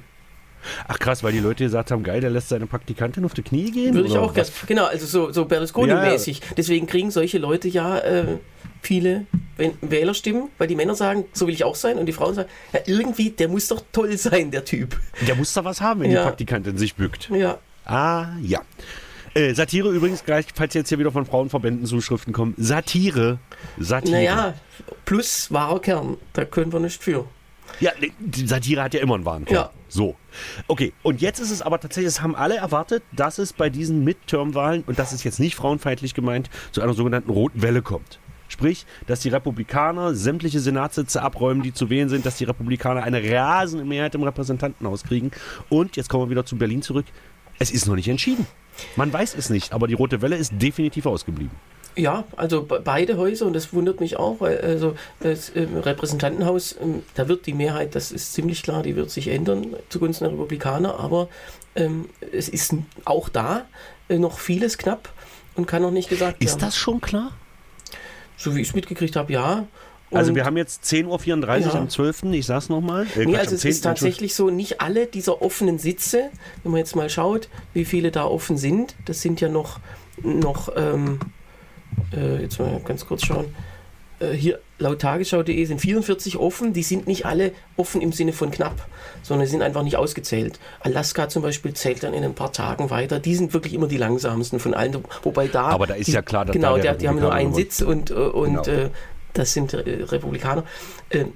Ach 0.86 0.98
krass, 0.98 1.22
weil 1.22 1.32
die 1.32 1.40
Leute 1.40 1.64
gesagt 1.64 1.90
haben, 1.90 2.02
geil, 2.02 2.20
der 2.20 2.30
lässt 2.30 2.48
seine 2.48 2.66
Praktikantin 2.66 3.24
auf 3.24 3.34
die 3.34 3.42
Knie 3.42 3.70
gehen? 3.70 3.94
Würde 3.94 4.08
ich 4.08 4.16
auch 4.18 4.34
gerne. 4.34 4.48
Genau, 4.66 4.84
also 4.86 5.06
so, 5.06 5.32
so 5.32 5.44
Berlusconi-mäßig. 5.44 6.40
Deswegen 6.56 6.86
kriegen 6.86 7.10
solche 7.10 7.38
Leute 7.38 7.68
ja 7.68 7.98
äh, 7.98 8.38
viele 8.82 9.26
Wäh- 9.56 9.74
Wählerstimmen, 9.80 10.48
weil 10.58 10.68
die 10.68 10.76
Männer 10.76 10.94
sagen, 10.94 11.24
so 11.32 11.46
will 11.46 11.54
ich 11.54 11.64
auch 11.64 11.74
sein 11.74 11.98
und 11.98 12.06
die 12.06 12.12
Frauen 12.12 12.34
sagen, 12.34 12.48
ja, 12.72 12.80
irgendwie, 12.86 13.30
der 13.30 13.48
muss 13.48 13.68
doch 13.68 13.82
toll 13.92 14.16
sein, 14.18 14.50
der 14.50 14.64
Typ. 14.64 14.98
Der 15.26 15.34
muss 15.34 15.52
da 15.52 15.64
was 15.64 15.80
haben, 15.80 16.00
wenn 16.00 16.10
Ja. 16.10 16.20
die 16.20 16.26
Praktikantin 16.28 16.78
sich 16.78 16.94
bückt. 16.94 17.28
Ja, 17.32 17.58
Ah, 17.84 18.26
ja. 18.42 18.60
Äh, 19.34 19.54
Satire 19.54 19.90
übrigens 19.90 20.24
gleich, 20.24 20.46
falls 20.54 20.74
jetzt 20.74 20.88
hier 20.90 20.98
wieder 20.98 21.10
von 21.12 21.24
Frauenverbänden 21.24 21.86
Zuschriften 21.86 22.32
kommen. 22.32 22.54
Satire. 22.58 23.38
Satire. 23.78 24.12
naja, 24.12 24.54
plus 25.04 25.50
wahrer 25.52 25.80
Kern, 25.80 26.16
da 26.34 26.44
können 26.44 26.72
wir 26.72 26.80
nicht 26.80 27.02
für. 27.02 27.26
Ja, 27.80 27.92
ne, 28.00 28.10
die 28.18 28.46
Satire 28.46 28.82
hat 28.82 28.94
ja 28.94 29.00
immer 29.00 29.14
einen 29.14 29.24
wahren 29.24 29.44
Kern. 29.44 29.56
Ja. 29.56 29.70
So. 29.88 30.16
Okay, 30.66 30.92
und 31.02 31.20
jetzt 31.20 31.38
ist 31.38 31.50
es 31.50 31.62
aber 31.62 31.80
tatsächlich, 31.80 32.08
es 32.08 32.22
haben 32.22 32.34
alle 32.36 32.56
erwartet, 32.56 33.02
dass 33.12 33.38
es 33.38 33.52
bei 33.52 33.70
diesen 33.70 34.04
Midterm-Wahlen, 34.04 34.84
und 34.86 34.98
das 34.98 35.12
ist 35.12 35.24
jetzt 35.24 35.40
nicht 35.40 35.54
frauenfeindlich 35.54 36.14
gemeint, 36.14 36.50
zu 36.72 36.82
einer 36.82 36.94
sogenannten 36.94 37.30
roten 37.30 37.62
Welle 37.62 37.82
kommt. 37.82 38.18
Sprich, 38.48 38.86
dass 39.06 39.20
die 39.20 39.28
Republikaner 39.28 40.14
sämtliche 40.14 40.60
Senatssitze 40.60 41.22
abräumen, 41.22 41.62
die 41.62 41.74
zu 41.74 41.90
wählen 41.90 42.08
sind, 42.08 42.24
dass 42.24 42.38
die 42.38 42.44
Republikaner 42.44 43.02
eine 43.02 43.22
rasende 43.22 43.84
Mehrheit 43.84 44.14
im 44.14 44.22
Repräsentantenhaus 44.22 45.04
kriegen. 45.04 45.30
Und 45.68 45.96
jetzt 45.96 46.08
kommen 46.08 46.24
wir 46.24 46.30
wieder 46.30 46.46
zu 46.46 46.56
Berlin 46.56 46.80
zurück. 46.80 47.04
Es 47.58 47.70
ist 47.70 47.86
noch 47.86 47.94
nicht 47.94 48.08
entschieden. 48.08 48.46
Man 48.96 49.12
weiß 49.12 49.34
es 49.34 49.50
nicht, 49.50 49.72
aber 49.72 49.86
die 49.86 49.94
rote 49.94 50.22
Welle 50.22 50.36
ist 50.36 50.52
definitiv 50.56 51.06
ausgeblieben. 51.06 51.54
Ja, 51.98 52.24
also 52.36 52.62
be- 52.62 52.80
beide 52.82 53.16
Häuser 53.16 53.44
und 53.46 53.54
das 53.54 53.72
wundert 53.72 53.98
mich 54.00 54.16
auch, 54.16 54.36
weil 54.40 54.58
also 54.60 54.94
das 55.20 55.50
ähm, 55.56 55.76
Repräsentantenhaus, 55.78 56.76
ähm, 56.80 57.02
da 57.16 57.26
wird 57.26 57.46
die 57.46 57.54
Mehrheit, 57.54 57.94
das 57.96 58.12
ist 58.12 58.34
ziemlich 58.34 58.62
klar, 58.62 58.82
die 58.84 58.94
wird 58.94 59.10
sich 59.10 59.28
ändern 59.28 59.74
zugunsten 59.88 60.24
der 60.24 60.32
Republikaner, 60.32 60.98
aber 61.00 61.28
ähm, 61.74 62.08
es 62.32 62.48
ist 62.48 62.72
auch 63.04 63.28
da 63.28 63.66
äh, 64.08 64.16
noch 64.18 64.38
vieles 64.38 64.78
knapp 64.78 65.12
und 65.56 65.66
kann 65.66 65.82
noch 65.82 65.90
nicht 65.90 66.08
gesagt 66.08 66.40
Ist 66.42 66.50
werden. 66.52 66.60
das 66.60 66.76
schon 66.76 67.00
klar? 67.00 67.32
So 68.36 68.54
wie 68.54 68.60
ich 68.60 68.68
es 68.68 68.74
mitgekriegt 68.76 69.16
habe, 69.16 69.32
ja. 69.32 69.66
Also 70.12 70.30
Und- 70.30 70.36
wir 70.36 70.44
haben 70.44 70.56
jetzt 70.56 70.84
10.34 70.84 71.66
Uhr 71.66 71.74
Ja. 71.74 71.80
am 71.80 71.88
12., 71.90 72.22
ich 72.32 72.46
sag's 72.46 72.68
nochmal. 72.68 73.06
Äh, 73.16 73.26
Nee, 73.26 73.36
also 73.36 73.56
es 73.56 73.62
10., 73.62 73.70
ist 73.72 73.80
tatsächlich 73.82 74.36
so, 74.36 74.50
nicht 74.50 74.80
alle 74.80 75.06
dieser 75.06 75.42
offenen 75.42 75.78
Sitze, 75.80 76.30
wenn 76.62 76.70
man 76.72 76.78
jetzt 76.78 76.94
mal 76.94 77.10
schaut, 77.10 77.48
wie 77.74 77.84
viele 77.84 78.12
da 78.12 78.24
offen 78.24 78.56
sind, 78.56 78.94
das 79.06 79.20
sind 79.20 79.40
ja 79.40 79.48
noch, 79.48 79.80
noch 80.22 80.70
ähm, 80.76 81.18
äh, 82.16 82.42
jetzt 82.42 82.58
mal 82.58 82.80
ganz 82.84 83.06
kurz 83.06 83.24
schauen, 83.24 83.54
äh, 84.20 84.32
hier 84.32 84.58
laut 84.78 85.00
tagesschau.de 85.00 85.64
sind 85.64 85.80
44 85.80 86.36
offen, 86.36 86.72
die 86.72 86.82
sind 86.82 87.06
nicht 87.06 87.26
alle 87.26 87.52
offen 87.76 88.00
im 88.00 88.12
Sinne 88.12 88.32
von 88.32 88.50
knapp, 88.50 88.86
sondern 89.22 89.46
sind 89.46 89.62
einfach 89.62 89.82
nicht 89.82 89.96
ausgezählt. 89.96 90.58
Alaska 90.80 91.28
zum 91.28 91.42
Beispiel 91.42 91.74
zählt 91.74 92.02
dann 92.02 92.14
in 92.14 92.24
ein 92.24 92.34
paar 92.34 92.52
Tagen 92.52 92.90
weiter, 92.90 93.18
die 93.18 93.34
sind 93.34 93.52
wirklich 93.54 93.74
immer 93.74 93.88
die 93.88 93.96
langsamsten 93.96 94.60
von 94.60 94.74
allen, 94.74 94.96
wobei 95.22 95.48
da... 95.48 95.64
Aber 95.64 95.86
da 95.86 95.94
ist 95.94 96.08
die, 96.08 96.12
ja 96.12 96.22
klar, 96.22 96.44
dass 96.44 96.54
Genau, 96.54 96.76
da 96.76 96.82
der 96.82 96.94
die 96.94 97.08
haben 97.08 97.20
nur 97.20 97.32
einen 97.32 97.54
Sitz 97.54 97.80
und, 97.80 98.10
äh, 98.10 98.14
und 98.14 98.64
Genau. 98.64 98.84
äh, 98.84 98.90
das 99.34 99.52
sind 99.52 99.72
äh, 99.72 99.78
Republikaner. 100.04 100.64
Äh, 101.10 101.26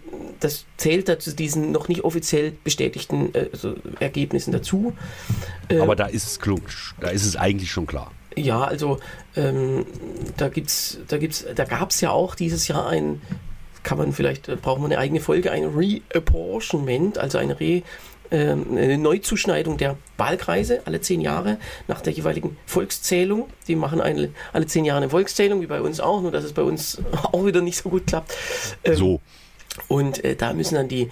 das 0.41 0.65
zählt 0.77 1.09
dazu 1.09 1.33
diesen 1.33 1.71
noch 1.73 1.89
nicht 1.89 2.03
offiziell 2.03 2.53
bestätigten 2.65 3.33
äh, 3.35 3.49
so 3.53 3.75
Ergebnissen 4.01 4.51
dazu. 4.51 4.93
Aber 5.69 5.95
da 5.95 6.07
ist 6.07 6.27
es 6.27 6.41
klug, 6.41 6.63
da 7.01 7.09
ist 7.09 7.25
es 7.25 7.37
eigentlich 7.37 7.71
schon 7.71 7.87
klar. 7.87 8.11
Ja, 8.37 8.65
also 8.65 8.99
ähm, 9.37 9.87
da 10.37 10.49
gibt's, 10.49 10.99
da 11.09 11.19
gibt's, 11.19 11.45
da 11.55 11.65
gab 11.65 11.91
es 11.91 12.01
ja 12.01 12.11
auch 12.11 12.35
dieses 12.35 12.69
Jahr 12.69 12.89
ein, 12.89 13.21
kann 13.83 13.99
man 13.99 14.13
vielleicht, 14.13 14.49
äh, 14.49 14.57
brauchen 14.57 14.83
wir 14.83 14.87
eine 14.87 14.99
eigene 14.99 15.21
Folge, 15.21 15.51
ein 15.51 15.65
Reapportionment, 15.65 17.19
also 17.19 17.39
eine 17.39 17.59
Re 17.59 17.83
ähm, 18.33 18.79
eine 18.79 18.97
Neuzuschneidung 18.97 19.77
der 19.77 19.99
Wahlkreise 20.17 20.81
alle 20.87 21.03
zehn 21.03 21.21
Jahre 21.21 21.59
nach 21.87 22.01
der 22.01 22.15
jeweiligen 22.15 22.57
Volkszählung. 22.65 23.49
Die 23.69 23.77
machen 23.77 24.01
eine, 24.01 24.31
alle 24.55 24.67
zehn 24.67 24.87
Jahre 24.87 25.03
eine 25.03 25.11
Volkszählung, 25.11 25.61
wie 25.61 25.67
bei 25.67 25.83
uns 25.83 26.01
auch, 26.01 26.23
nur 26.23 26.33
dass 26.33 26.43
es 26.43 26.55
bei 26.55 26.63
uns 26.63 27.03
auch 27.25 27.45
wieder 27.45 27.61
nicht 27.61 27.77
so 27.77 27.91
gut 27.91 28.07
klappt. 28.07 28.35
Ähm, 28.85 28.97
So. 28.97 29.21
und 29.89 30.25
äh, 30.25 30.35
da 30.35 30.55
müssen 30.55 30.77
dann 30.77 30.89
die, 30.89 31.11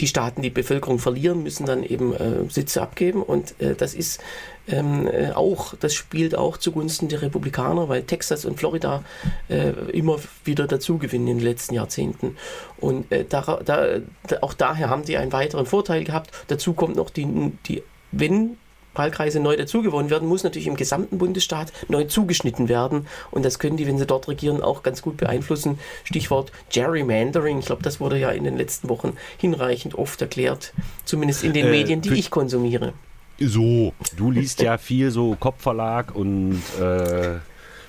die 0.00 0.08
Staaten, 0.08 0.42
die 0.42 0.50
Bevölkerung 0.50 0.98
verlieren, 0.98 1.44
müssen 1.44 1.64
dann 1.64 1.84
eben 1.84 2.12
äh, 2.12 2.50
Sitze 2.50 2.82
abgeben. 2.82 3.22
Und 3.22 3.60
äh, 3.60 3.76
das 3.76 3.94
ist 3.94 4.20
ähm, 4.68 5.08
äh, 5.08 5.32
auch, 5.32 5.74
das 5.74 5.94
spielt 5.94 6.34
auch 6.34 6.56
zugunsten 6.56 7.08
der 7.08 7.22
Republikaner, 7.22 7.88
weil 7.88 8.02
Texas 8.02 8.44
und 8.44 8.58
Florida 8.58 9.02
äh, 9.48 9.70
immer 9.92 10.18
wieder 10.44 10.66
dazu 10.66 10.98
gewinnen 10.98 11.28
in 11.28 11.38
den 11.38 11.44
letzten 11.44 11.74
Jahrzehnten. 11.74 12.36
Und 12.78 13.10
äh, 13.10 13.24
da, 13.28 13.60
da, 13.64 14.00
auch 14.40 14.54
daher 14.54 14.88
haben 14.88 15.04
sie 15.04 15.16
einen 15.16 15.32
weiteren 15.32 15.66
Vorteil 15.66 16.04
gehabt. 16.04 16.30
Dazu 16.48 16.74
kommt 16.74 16.96
noch 16.96 17.10
die, 17.10 17.52
die 17.66 17.82
wenn 18.12 18.56
Wahlkreise 18.94 19.40
neu 19.40 19.56
dazugewonnen 19.56 20.10
werden, 20.10 20.28
muss 20.28 20.44
natürlich 20.44 20.68
im 20.68 20.76
gesamten 20.76 21.18
Bundesstaat 21.18 21.72
neu 21.88 22.04
zugeschnitten 22.04 22.68
werden. 22.68 23.06
Und 23.30 23.44
das 23.44 23.58
können 23.58 23.76
die, 23.76 23.86
wenn 23.86 23.98
sie 23.98 24.06
dort 24.06 24.28
regieren, 24.28 24.62
auch 24.62 24.82
ganz 24.82 25.02
gut 25.02 25.16
beeinflussen. 25.16 25.78
Stichwort 26.04 26.52
Gerrymandering. 26.70 27.58
Ich 27.58 27.66
glaube, 27.66 27.82
das 27.82 28.00
wurde 28.00 28.18
ja 28.18 28.30
in 28.30 28.44
den 28.44 28.56
letzten 28.56 28.88
Wochen 28.88 29.16
hinreichend 29.38 29.94
oft 29.94 30.20
erklärt. 30.20 30.74
Zumindest 31.04 31.42
in 31.42 31.52
den 31.52 31.66
Äh, 31.66 31.70
Medien, 31.70 32.00
die 32.02 32.14
ich 32.14 32.30
konsumiere. 32.30 32.92
So. 33.38 33.92
Du 34.16 34.30
liest 34.30 34.62
ja 34.62 34.78
viel 34.78 35.10
so 35.10 35.36
Kopfverlag 35.36 36.14
und 36.14 36.60
äh, 36.80 37.38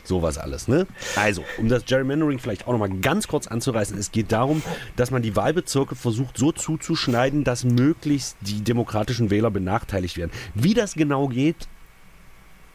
sowas 0.03 0.37
alles, 0.37 0.67
ne? 0.67 0.85
Also, 1.15 1.43
um 1.57 1.69
das 1.69 1.85
Gerrymandering 1.85 2.39
vielleicht 2.39 2.67
auch 2.67 2.71
nochmal 2.73 2.89
ganz 2.89 3.27
kurz 3.27 3.47
anzureißen, 3.47 3.97
es 3.97 4.11
geht 4.11 4.31
darum, 4.31 4.61
dass 4.95 5.11
man 5.11 5.21
die 5.21 5.35
Wahlbezirke 5.35 5.95
versucht 5.95 6.37
so 6.37 6.51
zuzuschneiden, 6.51 7.43
dass 7.43 7.63
möglichst 7.63 8.35
die 8.41 8.61
demokratischen 8.61 9.29
Wähler 9.29 9.51
benachteiligt 9.51 10.17
werden. 10.17 10.31
Wie 10.55 10.73
das 10.73 10.95
genau 10.95 11.27
geht, 11.27 11.55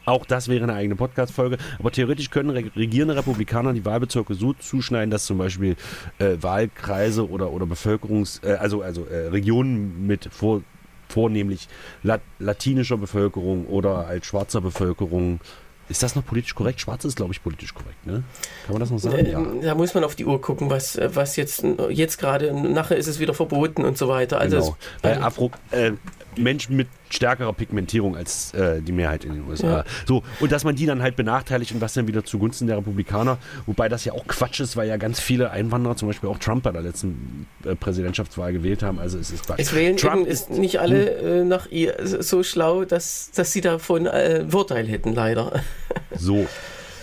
auch 0.05 0.25
das 0.25 0.47
wäre 0.47 0.63
eine 0.63 0.73
eigene 0.73 0.95
Podcast-Folge. 0.95 1.59
Aber 1.77 1.91
theoretisch 1.91 2.31
können 2.31 2.49
re- 2.49 2.71
regierende 2.75 3.15
Republikaner 3.15 3.73
die 3.73 3.85
Wahlbezirke 3.85 4.33
so 4.33 4.53
zuschneiden, 4.53 5.11
dass 5.11 5.25
zum 5.25 5.37
Beispiel 5.37 5.75
äh, 6.17 6.37
Wahlkreise 6.41 7.29
oder, 7.29 7.51
oder 7.51 7.67
Bevölkerungs-, 7.67 8.43
äh, 8.43 8.53
also, 8.55 8.81
also 8.81 9.05
äh, 9.05 9.27
Regionen 9.27 10.07
mit 10.07 10.29
vor, 10.31 10.63
vornehmlich 11.09 11.67
lat 12.03 12.21
latinischer 12.39 12.97
Bevölkerung 12.97 13.65
oder 13.67 14.07
als 14.07 14.25
schwarzer 14.25 14.61
Bevölkerung. 14.61 15.39
Ist 15.89 16.03
das 16.03 16.15
noch 16.15 16.23
politisch 16.23 16.53
korrekt? 16.53 16.79
Schwarz 16.81 17.03
ist, 17.03 17.15
glaube 17.15 17.33
ich, 17.33 17.41
politisch 17.41 17.73
korrekt, 17.73 18.05
ne? 18.05 18.21
Kann 18.67 18.73
man 18.73 18.79
das 18.79 18.91
noch 18.91 18.99
sagen? 18.99 19.25
Ja. 19.25 19.39
Ähm, 19.39 19.61
Da 19.63 19.73
muss 19.73 19.95
man 19.95 20.03
auf 20.03 20.13
die 20.15 20.23
Uhr 20.25 20.39
gucken, 20.39 20.69
was, 20.69 20.95
äh, 20.95 21.09
was 21.15 21.35
jetzt, 21.35 21.65
jetzt 21.89 22.19
gerade, 22.19 22.53
nachher 22.53 22.95
ist 22.95 23.07
es 23.07 23.19
wieder 23.19 23.33
verboten 23.33 23.83
und 23.83 23.97
so 23.97 24.07
weiter. 24.07 24.39
Also 24.39 24.57
Genau. 24.57 24.77
es, 24.97 25.03
Weil 25.03 25.23
Afro, 25.23 25.49
äh, 25.71 25.93
Menschen 26.39 26.75
mit 26.75 26.87
stärkerer 27.09 27.53
Pigmentierung 27.53 28.15
als 28.15 28.53
äh, 28.53 28.81
die 28.81 28.91
Mehrheit 28.91 29.25
in 29.25 29.33
den 29.33 29.47
USA. 29.47 29.67
Ja. 29.67 29.85
So, 30.07 30.23
und 30.39 30.51
dass 30.51 30.63
man 30.63 30.75
die 30.75 30.85
dann 30.85 31.01
halt 31.01 31.15
benachteiligt 31.15 31.73
und 31.73 31.81
was 31.81 31.93
dann 31.93 32.07
wieder 32.07 32.23
zugunsten 32.23 32.67
der 32.67 32.77
Republikaner, 32.77 33.37
wobei 33.65 33.89
das 33.89 34.05
ja 34.05 34.13
auch 34.13 34.25
Quatsch 34.27 34.59
ist, 34.59 34.77
weil 34.77 34.87
ja 34.87 34.97
ganz 34.97 35.19
viele 35.19 35.51
Einwanderer, 35.51 35.95
zum 35.95 36.07
Beispiel 36.07 36.29
auch 36.29 36.39
Trump 36.39 36.63
bei 36.63 36.71
der 36.71 36.81
letzten 36.81 37.47
äh, 37.65 37.75
Präsidentschaftswahl 37.75 38.53
gewählt 38.53 38.83
haben. 38.83 38.99
Also 38.99 39.17
es 39.17 39.31
ist 39.31 39.45
Quatsch. 39.45 39.59
Es 39.59 39.73
wählen 39.73 39.97
Trump 39.97 40.27
ist 40.27 40.51
nicht 40.51 40.79
alle 40.79 41.41
äh, 41.41 41.43
nach 41.43 41.67
ihr 41.69 41.95
so 42.03 42.43
schlau, 42.43 42.85
dass, 42.85 43.31
dass 43.31 43.51
sie 43.51 43.61
davon 43.61 44.05
äh, 44.05 44.45
Vorteil 44.47 44.87
hätten, 44.87 45.13
leider. 45.13 45.51
So. 46.15 46.47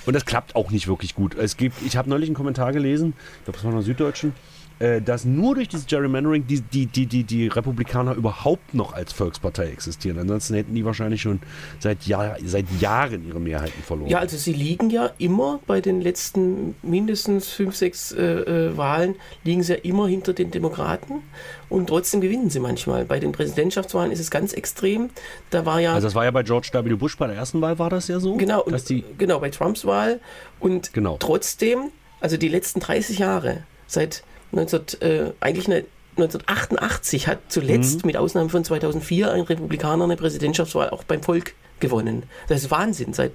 Und 0.04 0.14
das 0.14 0.24
klappt 0.24 0.54
auch 0.54 0.70
nicht 0.70 0.86
wirklich 0.86 1.14
gut. 1.14 1.34
Es 1.36 1.56
gibt, 1.56 1.76
ich 1.84 1.96
habe 1.96 2.08
neulich 2.08 2.28
einen 2.28 2.36
Kommentar 2.36 2.72
gelesen, 2.72 3.14
ich 3.38 3.44
glaube, 3.44 3.56
das 3.56 3.64
war 3.64 3.70
in 3.72 3.76
der 3.78 3.84
Süddeutschen, 3.84 4.32
dass 4.78 5.24
nur 5.24 5.54
durch 5.54 5.68
dieses 5.68 5.86
Gerrymandering 5.86 6.46
die, 6.46 6.60
die, 6.60 6.86
die, 6.86 7.06
die, 7.06 7.24
die 7.24 7.46
Republikaner 7.48 8.14
überhaupt 8.14 8.74
noch 8.74 8.92
als 8.92 9.12
Volkspartei 9.12 9.68
existieren. 9.68 10.18
Ansonsten 10.18 10.54
hätten 10.54 10.74
die 10.74 10.84
wahrscheinlich 10.84 11.22
schon 11.22 11.40
seit, 11.78 12.06
Jahr, 12.06 12.36
seit 12.44 12.66
Jahren 12.80 13.26
ihre 13.26 13.40
Mehrheiten 13.40 13.82
verloren. 13.82 14.10
Ja, 14.10 14.18
also 14.18 14.36
sie 14.36 14.52
liegen 14.52 14.90
ja 14.90 15.10
immer 15.18 15.60
bei 15.66 15.80
den 15.80 16.00
letzten 16.02 16.74
mindestens 16.82 17.48
fünf, 17.48 17.74
sechs 17.74 18.12
äh, 18.12 18.22
äh, 18.22 18.76
Wahlen, 18.76 19.14
liegen 19.44 19.62
sie 19.62 19.74
ja 19.74 19.78
immer 19.82 20.08
hinter 20.08 20.32
den 20.34 20.50
Demokraten 20.50 21.22
und 21.68 21.88
trotzdem 21.88 22.20
gewinnen 22.20 22.50
sie 22.50 22.60
manchmal. 22.60 23.04
Bei 23.04 23.18
den 23.18 23.32
Präsidentschaftswahlen 23.32 24.12
ist 24.12 24.20
es 24.20 24.30
ganz 24.30 24.52
extrem. 24.52 25.10
Da 25.50 25.64
war 25.64 25.80
ja 25.80 25.94
also 25.94 26.06
das 26.06 26.14
war 26.14 26.24
ja 26.24 26.30
bei 26.30 26.42
George 26.42 26.68
W. 26.72 26.94
Bush 26.94 27.16
bei 27.16 27.26
der 27.26 27.36
ersten 27.36 27.60
Wahl 27.60 27.78
war 27.78 27.90
das 27.90 28.08
ja 28.08 28.20
so. 28.20 28.36
genau, 28.36 28.62
dass 28.64 28.82
und, 28.82 28.88
die, 28.90 29.04
genau 29.16 29.40
bei 29.40 29.50
Trumps 29.50 29.84
Wahl 29.84 30.20
und 30.60 30.92
Genau. 30.92 31.16
trotzdem, 31.18 31.90
also 32.20 32.36
die 32.36 32.48
letzten 32.48 32.80
30 32.80 33.18
Jahre, 33.18 33.64
seit 33.86 34.22
19, 34.56 34.80
äh, 35.00 35.32
eigentlich 35.40 35.66
eine, 35.66 35.84
1988 36.16 37.28
hat 37.28 37.38
zuletzt, 37.48 38.02
Mhm. 38.02 38.06
mit 38.06 38.16
Ausnahme 38.16 38.48
von 38.48 38.64
2004, 38.64 39.32
ein 39.32 39.42
Republikaner 39.42 40.04
eine 40.04 40.16
Präsidentschaftswahl 40.16 40.90
auch 40.90 41.04
beim 41.04 41.22
Volk 41.22 41.54
gewonnen. 41.80 42.24
Das 42.48 42.62
ist 42.62 42.70
Wahnsinn. 42.70 43.12
Seit 43.12 43.32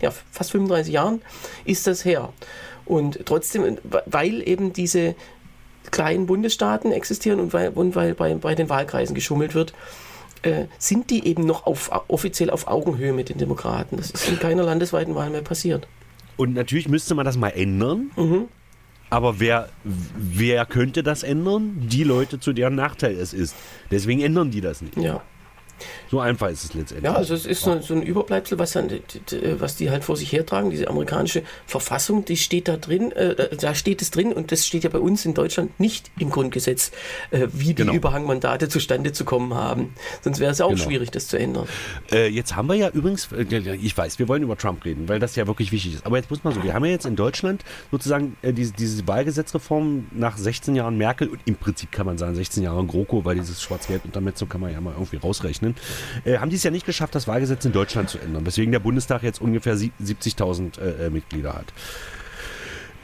ja, 0.00 0.10
fast 0.30 0.50
35 0.52 0.92
Jahren 0.92 1.20
ist 1.64 1.86
das 1.86 2.04
her. 2.04 2.32
Und 2.86 3.20
trotzdem, 3.26 3.78
weil 4.06 4.46
eben 4.48 4.72
diese 4.72 5.14
kleinen 5.90 6.26
Bundesstaaten 6.26 6.90
existieren 6.92 7.38
und 7.38 7.52
weil, 7.52 7.68
und 7.70 7.94
weil 7.94 8.14
bei, 8.14 8.34
bei 8.34 8.54
den 8.54 8.68
Wahlkreisen 8.68 9.14
geschummelt 9.14 9.54
wird, 9.54 9.72
äh, 10.42 10.64
sind 10.78 11.10
die 11.10 11.26
eben 11.26 11.44
noch 11.44 11.66
auf, 11.66 11.90
offiziell 12.08 12.50
auf 12.50 12.66
Augenhöhe 12.66 13.12
mit 13.12 13.28
den 13.28 13.38
Demokraten. 13.38 13.96
Das 13.96 14.10
ist 14.10 14.28
in 14.28 14.38
keiner 14.38 14.62
landesweiten 14.62 15.14
Wahl 15.14 15.30
mehr 15.30 15.42
passiert. 15.42 15.86
Und 16.36 16.54
natürlich 16.54 16.88
müsste 16.88 17.14
man 17.14 17.24
das 17.24 17.36
mal 17.36 17.50
ändern. 17.50 18.10
Mhm. 18.16 18.48
Aber 19.10 19.38
wer, 19.38 19.68
wer 19.84 20.66
könnte 20.66 21.02
das 21.02 21.22
ändern? 21.22 21.74
Die 21.88 22.04
Leute, 22.04 22.40
zu 22.40 22.52
deren 22.52 22.74
Nachteil 22.74 23.14
es 23.14 23.32
ist. 23.32 23.54
Deswegen 23.90 24.20
ändern 24.20 24.50
die 24.50 24.60
das 24.60 24.82
nicht. 24.82 24.96
Ja. 24.96 25.22
So 26.10 26.20
einfach 26.20 26.48
ist 26.50 26.64
es 26.64 26.74
letztendlich. 26.74 27.04
Ja, 27.10 27.16
also 27.16 27.34
es 27.34 27.46
ist 27.46 27.62
so, 27.62 27.80
so 27.80 27.94
ein 27.94 28.02
Überbleibsel, 28.02 28.58
was, 28.58 28.72
dann, 28.72 28.90
was 29.58 29.76
die 29.76 29.90
halt 29.90 30.04
vor 30.04 30.16
sich 30.16 30.32
hertragen. 30.32 30.70
Diese 30.70 30.88
amerikanische 30.88 31.42
Verfassung, 31.66 32.24
die 32.24 32.36
steht 32.36 32.68
da 32.68 32.76
drin, 32.76 33.12
äh, 33.12 33.56
da 33.56 33.74
steht 33.74 34.02
es 34.02 34.10
drin 34.10 34.32
und 34.32 34.52
das 34.52 34.66
steht 34.66 34.84
ja 34.84 34.90
bei 34.90 34.98
uns 35.00 35.24
in 35.24 35.34
Deutschland 35.34 35.78
nicht 35.80 36.10
im 36.18 36.30
Grundgesetz, 36.30 36.92
äh, 37.30 37.48
wie 37.52 37.66
die 37.68 37.74
Genau. 37.76 37.92
Überhangmandate 37.92 38.68
zustande 38.68 39.12
zu 39.12 39.24
kommen 39.24 39.54
haben. 39.54 39.94
Sonst 40.22 40.38
wäre 40.40 40.50
es 40.52 40.60
auch 40.60 40.70
Genau. 40.70 40.82
schwierig, 40.82 41.10
das 41.10 41.28
zu 41.28 41.38
ändern. 41.38 41.66
Äh, 42.12 42.28
jetzt 42.28 42.56
haben 42.56 42.68
wir 42.68 42.74
ja 42.76 42.88
übrigens, 42.90 43.28
äh, 43.32 43.44
ich 43.74 43.96
weiß, 43.96 44.18
wir 44.18 44.28
wollen 44.28 44.42
über 44.42 44.56
Trump 44.56 44.84
reden, 44.84 45.08
weil 45.08 45.18
das 45.18 45.36
ja 45.36 45.46
wirklich 45.46 45.72
wichtig 45.72 45.94
ist. 45.94 46.06
Aber 46.06 46.16
jetzt 46.16 46.30
muss 46.30 46.44
man 46.44 46.54
so, 46.54 46.62
wir 46.62 46.72
haben 46.74 46.84
ja 46.84 46.90
jetzt 46.92 47.06
in 47.06 47.16
Deutschland 47.16 47.64
sozusagen 47.90 48.36
äh, 48.42 48.52
diese, 48.52 48.72
diese 48.72 49.06
Wahlgesetzreform 49.06 50.06
nach 50.12 50.36
16 50.38 50.74
Jahren 50.76 50.96
Merkel 50.96 51.28
und 51.28 51.40
im 51.44 51.56
Prinzip 51.56 51.92
kann 51.92 52.06
man 52.06 52.18
sagen 52.18 52.34
16 52.34 52.62
Jahre 52.62 52.84
GroKo, 52.84 53.24
weil 53.24 53.36
dieses 53.36 53.62
Schwarz-Gelb-Intermezzo 53.62 54.46
kann 54.46 54.60
man 54.60 54.72
ja 54.72 54.80
mal 54.80 54.92
irgendwie 54.94 55.16
rausrechnen, 55.16 55.74
äh, 56.24 56.38
haben 56.38 56.50
die 56.50 56.56
es 56.56 56.62
ja 56.62 56.70
nicht 56.70 56.86
geschafft, 56.86 57.14
das 57.14 57.26
Wahlgesetz 57.28 57.64
in 57.64 57.72
Deutschland 57.72 58.08
zu 58.10 58.18
ändern, 58.18 58.44
weswegen 58.46 58.72
der 58.72 58.80
Bundestag 58.80 59.22
jetzt 59.22 59.40
ungefähr 59.40 59.76
sie- 59.76 59.92
70.000 60.02 60.78
äh, 60.78 61.06
äh, 61.06 61.10
Mitglieder 61.10 61.54
hat. 61.54 61.72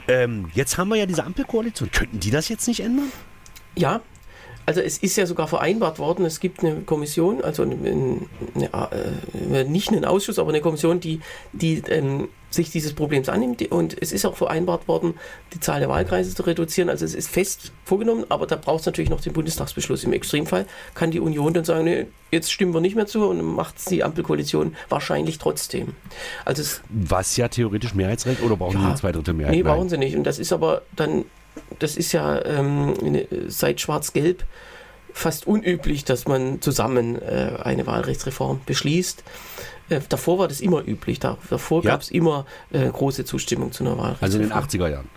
Ähm, 0.07 0.49
jetzt 0.53 0.77
haben 0.77 0.89
wir 0.89 0.95
ja 0.97 1.05
diese 1.05 1.23
Ampelkoalition. 1.23 1.89
Könnten 1.91 2.19
die 2.19 2.31
das 2.31 2.49
jetzt 2.49 2.67
nicht 2.67 2.81
ändern? 2.81 3.11
Ja, 3.75 4.01
also 4.65 4.81
es 4.81 4.97
ist 4.97 5.15
ja 5.17 5.25
sogar 5.25 5.47
vereinbart 5.47 5.99
worden, 5.99 6.25
es 6.25 6.39
gibt 6.39 6.63
eine 6.63 6.81
Kommission, 6.81 7.43
also 7.43 7.63
eine, 7.63 7.75
eine, 8.55 8.69
äh, 9.51 9.63
nicht 9.65 9.89
einen 9.91 10.05
Ausschuss, 10.05 10.39
aber 10.39 10.49
eine 10.49 10.61
Kommission, 10.61 10.99
die, 10.99 11.19
die 11.51 11.81
ähm, 11.89 12.29
sich 12.49 12.69
dieses 12.71 12.93
Problems 12.93 13.29
annimmt. 13.29 13.61
Und 13.71 13.99
es 13.99 14.11
ist 14.11 14.25
auch 14.25 14.35
vereinbart 14.37 14.87
worden, 14.87 15.15
die 15.53 15.59
Zahl 15.59 15.79
der 15.79 15.89
Wahlkreise 15.89 16.35
zu 16.35 16.43
reduzieren. 16.43 16.89
Also 16.89 17.03
es 17.03 17.15
ist 17.15 17.29
fest 17.29 17.71
vorgenommen, 17.83 18.25
aber 18.29 18.45
da 18.47 18.55
braucht 18.55 18.81
es 18.81 18.85
natürlich 18.85 19.09
noch 19.09 19.21
den 19.21 19.33
Bundestagsbeschluss. 19.33 20.03
Im 20.03 20.13
Extremfall 20.13 20.65
kann 20.93 21.11
die 21.11 21.19
Union 21.19 21.53
dann 21.53 21.65
sagen, 21.65 21.85
nee, 21.85 22.05
jetzt 22.31 22.51
stimmen 22.51 22.73
wir 22.73 22.81
nicht 22.81 22.95
mehr 22.95 23.07
zu 23.07 23.25
und 23.27 23.41
macht 23.41 23.77
es 23.79 23.85
die 23.85 24.03
Ampelkoalition 24.03 24.75
wahrscheinlich 24.89 25.39
trotzdem. 25.39 25.95
Also 26.45 26.63
Was 26.89 27.37
ja 27.37 27.47
theoretisch 27.47 27.95
Mehrheitsrecht 27.95 28.41
oder 28.43 28.55
brauchen 28.55 28.79
Ja. 28.79 28.87
eine 28.89 28.95
Zweidrittelmehrheit? 28.95 29.55
Nee, 29.55 29.63
brauchen 29.63 29.89
sie 29.89 29.97
nicht. 29.97 30.15
Und 30.15 30.23
das 30.23 30.39
ist 30.39 30.53
aber 30.53 30.83
dann, 30.95 31.25
das 31.79 31.97
ist 31.97 32.11
ja 32.11 32.43
ähm, 32.45 32.93
seit 33.47 33.81
Schwarz-Gelb 33.81 34.43
fast 35.13 35.45
unüblich, 35.47 36.05
dass 36.05 36.27
man 36.27 36.61
zusammen 36.61 37.21
äh, 37.21 37.57
eine 37.61 37.85
Wahlrechtsreform 37.85 38.61
beschließt. 38.65 39.23
Äh, 39.89 39.99
davor 40.09 40.39
war 40.39 40.47
das 40.47 40.59
immer 40.61 40.83
üblich. 40.87 41.19
Da, 41.19 41.37
davor 41.49 41.83
Ja. 41.83 41.91
gab 41.91 42.01
es 42.01 42.09
immer 42.09 42.45
äh, 42.71 42.89
große 42.89 43.23
Zustimmung 43.25 43.71
zu 43.71 43.83
einer 43.83 43.97
Wahlrechtsreform. 43.97 44.23
Also 44.25 44.39
in 44.39 44.49
den 44.49 44.53
80er 44.81 44.89
Jahren. 44.89 45.09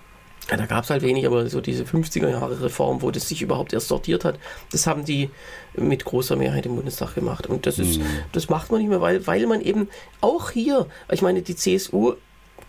Ja, 0.50 0.56
da 0.56 0.66
gab 0.66 0.84
es 0.84 0.90
halt 0.90 1.02
wenig, 1.02 1.26
aber 1.26 1.48
so 1.48 1.60
diese 1.60 1.82
50er 1.82 2.28
Jahre 2.28 2.60
Reform, 2.62 3.02
wo 3.02 3.10
das 3.10 3.28
sich 3.28 3.42
überhaupt 3.42 3.72
erst 3.72 3.88
sortiert 3.88 4.24
hat, 4.24 4.38
das 4.70 4.86
haben 4.86 5.04
die 5.04 5.28
mit 5.74 6.04
großer 6.04 6.36
Mehrheit 6.36 6.66
im 6.66 6.76
Bundestag 6.76 7.16
gemacht. 7.16 7.48
Und 7.48 7.66
das 7.66 7.80
ist, 7.80 8.00
das 8.30 8.48
macht 8.48 8.70
man 8.70 8.80
nicht 8.80 8.88
mehr, 8.90 9.00
weil, 9.00 9.26
weil 9.26 9.44
man 9.48 9.60
eben 9.60 9.88
auch 10.20 10.50
hier, 10.50 10.86
ich 11.10 11.20
meine, 11.22 11.42
die 11.42 11.56
CSU 11.56 12.14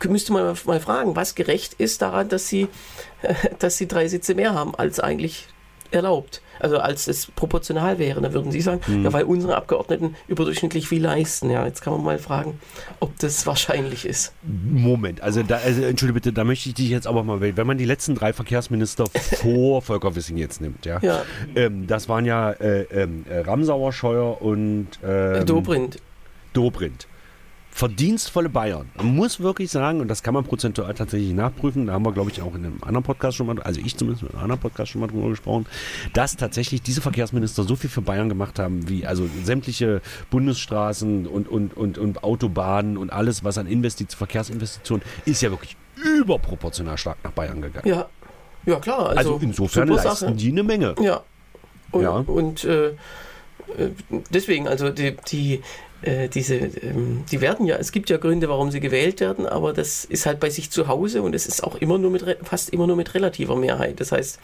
müsste 0.08 0.34
man 0.34 0.56
mal 0.66 0.80
fragen, 0.80 1.16
was 1.16 1.36
gerecht 1.36 1.74
ist 1.76 2.02
daran, 2.02 2.30
dass 2.30 2.48
sie, 2.48 2.68
dass 3.60 3.78
sie 3.78 3.88
drei 3.88 4.08
Sitze 4.08 4.36
mehr 4.36 4.54
haben 4.54 4.76
als 4.76 5.00
eigentlich 5.00 5.48
erlaubt. 5.92 6.42
Also 6.60 6.80
als 6.80 7.08
es 7.08 7.28
proportional 7.28 8.00
wäre, 8.00 8.22
dann 8.22 8.34
würden 8.34 8.52
Sie 8.52 8.62
sagen, 8.62 8.82
ja, 9.04 9.14
weil 9.14 9.24
unsere 9.24 9.56
Abgeordneten 9.56 10.16
überdurchschnittlich 10.28 10.88
viel 10.88 11.04
leisten. 11.04 11.50
Ja, 11.50 11.66
jetzt 11.66 11.82
kann 11.82 11.94
man 11.94 12.04
mal 12.04 12.18
fragen, 12.18 12.60
ob 13.00 13.18
das 13.20 13.46
wahrscheinlich 13.46 14.06
ist. 14.06 14.34
Moment, 14.44 15.22
also 15.22 15.44
da, 15.44 15.58
also 15.58 15.84
entschuldige 15.84 16.16
bitte, 16.16 16.34
da 16.34 16.44
möchte 16.44 16.70
ich 16.70 16.76
dich 16.76 16.90
jetzt 16.90 17.08
aber 17.08 17.24
mal, 17.24 17.42
wenn 17.42 17.68
man 17.68 17.78
die 17.78 17.86
letzten 17.86 18.16
drei 18.16 18.34
Verkehrsminister 18.34 19.06
vor 19.42 19.82
Volker 19.82 20.16
Wissing 20.16 20.38
jetzt 20.38 20.62
nimmt, 20.62 20.86
ja, 20.86 21.00
Ja, 21.02 21.24
ähm, 21.56 21.88
das 21.88 22.10
waren 22.10 22.26
ja 22.26 22.52
äh, 22.52 22.84
äh, 22.84 23.08
Ramsauer, 23.42 23.94
Scheuer 23.94 24.42
und 24.42 24.88
ähm, 25.04 25.46
Dobrindt. 25.46 25.98
Dobrindt. 26.54 27.08
Verdienstvolle 27.78 28.50
Bayern. 28.50 28.90
Man 28.96 29.16
muss 29.16 29.40
wirklich 29.40 29.70
sagen, 29.70 30.02
und 30.02 30.08
das 30.08 30.24
kann 30.24 30.34
man 30.34 30.44
prozentual 30.44 30.92
tatsächlich 30.96 31.32
nachprüfen, 31.32 31.86
da 31.86 31.94
haben 31.94 32.04
wir, 32.04 32.12
glaube 32.12 32.32
ich, 32.32 32.42
auch 32.42 32.56
in 32.56 32.66
einem 32.66 32.80
anderen 32.82 33.04
Podcast 33.04 33.38
schon 33.38 33.46
mal, 33.46 33.62
also 33.62 33.80
ich 33.80 33.96
zumindest 33.96 34.24
in 34.24 34.30
einem 34.30 34.40
anderen 34.40 34.60
Podcast 34.60 34.92
schon 34.92 35.02
mal 35.02 35.06
drüber 35.06 35.30
gesprochen, 35.30 35.68
dass 36.12 36.36
tatsächlich 36.36 36.82
diese 36.82 37.02
Verkehrsminister 37.02 37.66
so 37.66 37.76
viel 37.76 37.92
für 37.92 38.02
Bayern 38.02 38.30
gemacht 38.30 38.58
haben, 38.58 38.90
wie 38.90 39.06
also 39.06 39.30
sämtliche 39.44 40.02
Bundesstraßen 40.32 41.28
und, 41.28 41.48
und, 41.48 41.78
und, 41.78 42.00
und 42.00 42.24
Autobahnen 42.24 42.98
und 42.98 43.14
alles, 43.14 43.44
was 43.44 43.60
an 43.60 43.68
Investi 43.68 44.08
Verkehrsinvestitionen, 44.10 45.06
ist 45.26 45.44
ja 45.44 45.52
wirklich 45.52 45.78
überproportional 46.04 46.98
stark 46.98 47.18
nach 47.24 47.32
Bayern 47.34 47.62
gegangen. 47.62 47.88
Ja, 47.88 48.08
ja 48.66 48.80
klar. 48.80 49.10
Also, 49.10 49.36
Also, 49.36 49.40
insofern 49.46 49.90
leisten 49.90 50.16
Sache. 50.16 50.34
die 50.34 50.50
eine 50.50 50.64
Menge. 50.64 50.96
Ja. 51.00 51.22
Und, 51.92 52.02
Ja. 52.02 52.12
und 52.26 52.64
äh, 52.64 52.88
äh, 52.88 52.94
deswegen, 54.32 54.68
also 54.68 54.90
die, 54.90 55.16
die, 55.30 55.62
äh, 56.02 56.30
diese, 56.30 56.56
ähm, 56.56 57.24
die 57.32 57.42
werden 57.42 57.66
ja, 57.66 57.78
es 57.78 57.92
gibt 57.92 58.10
ja 58.10 58.18
Gründe, 58.18 58.50
warum 58.50 58.72
sie 58.72 58.80
gewählt 58.80 59.20
werden, 59.20 59.46
aber 59.46 59.74
das 59.74 60.06
ist 60.06 60.26
halt 60.26 60.40
bei 60.40 60.50
sich 60.50 60.70
zu 60.70 60.88
Hause 60.88 61.22
und 61.22 61.34
es 61.34 61.48
ist 61.48 61.64
auch 61.64 61.76
immer 61.76 61.98
nur 61.98 62.12
mit 62.12 62.24
fast 62.44 62.70
immer 62.70 62.88
nur 62.88 62.96
mit 62.96 63.14
relativer 63.14 63.56
Mehrheit. 63.56 64.00
Das 64.00 64.12
heißt, 64.12 64.40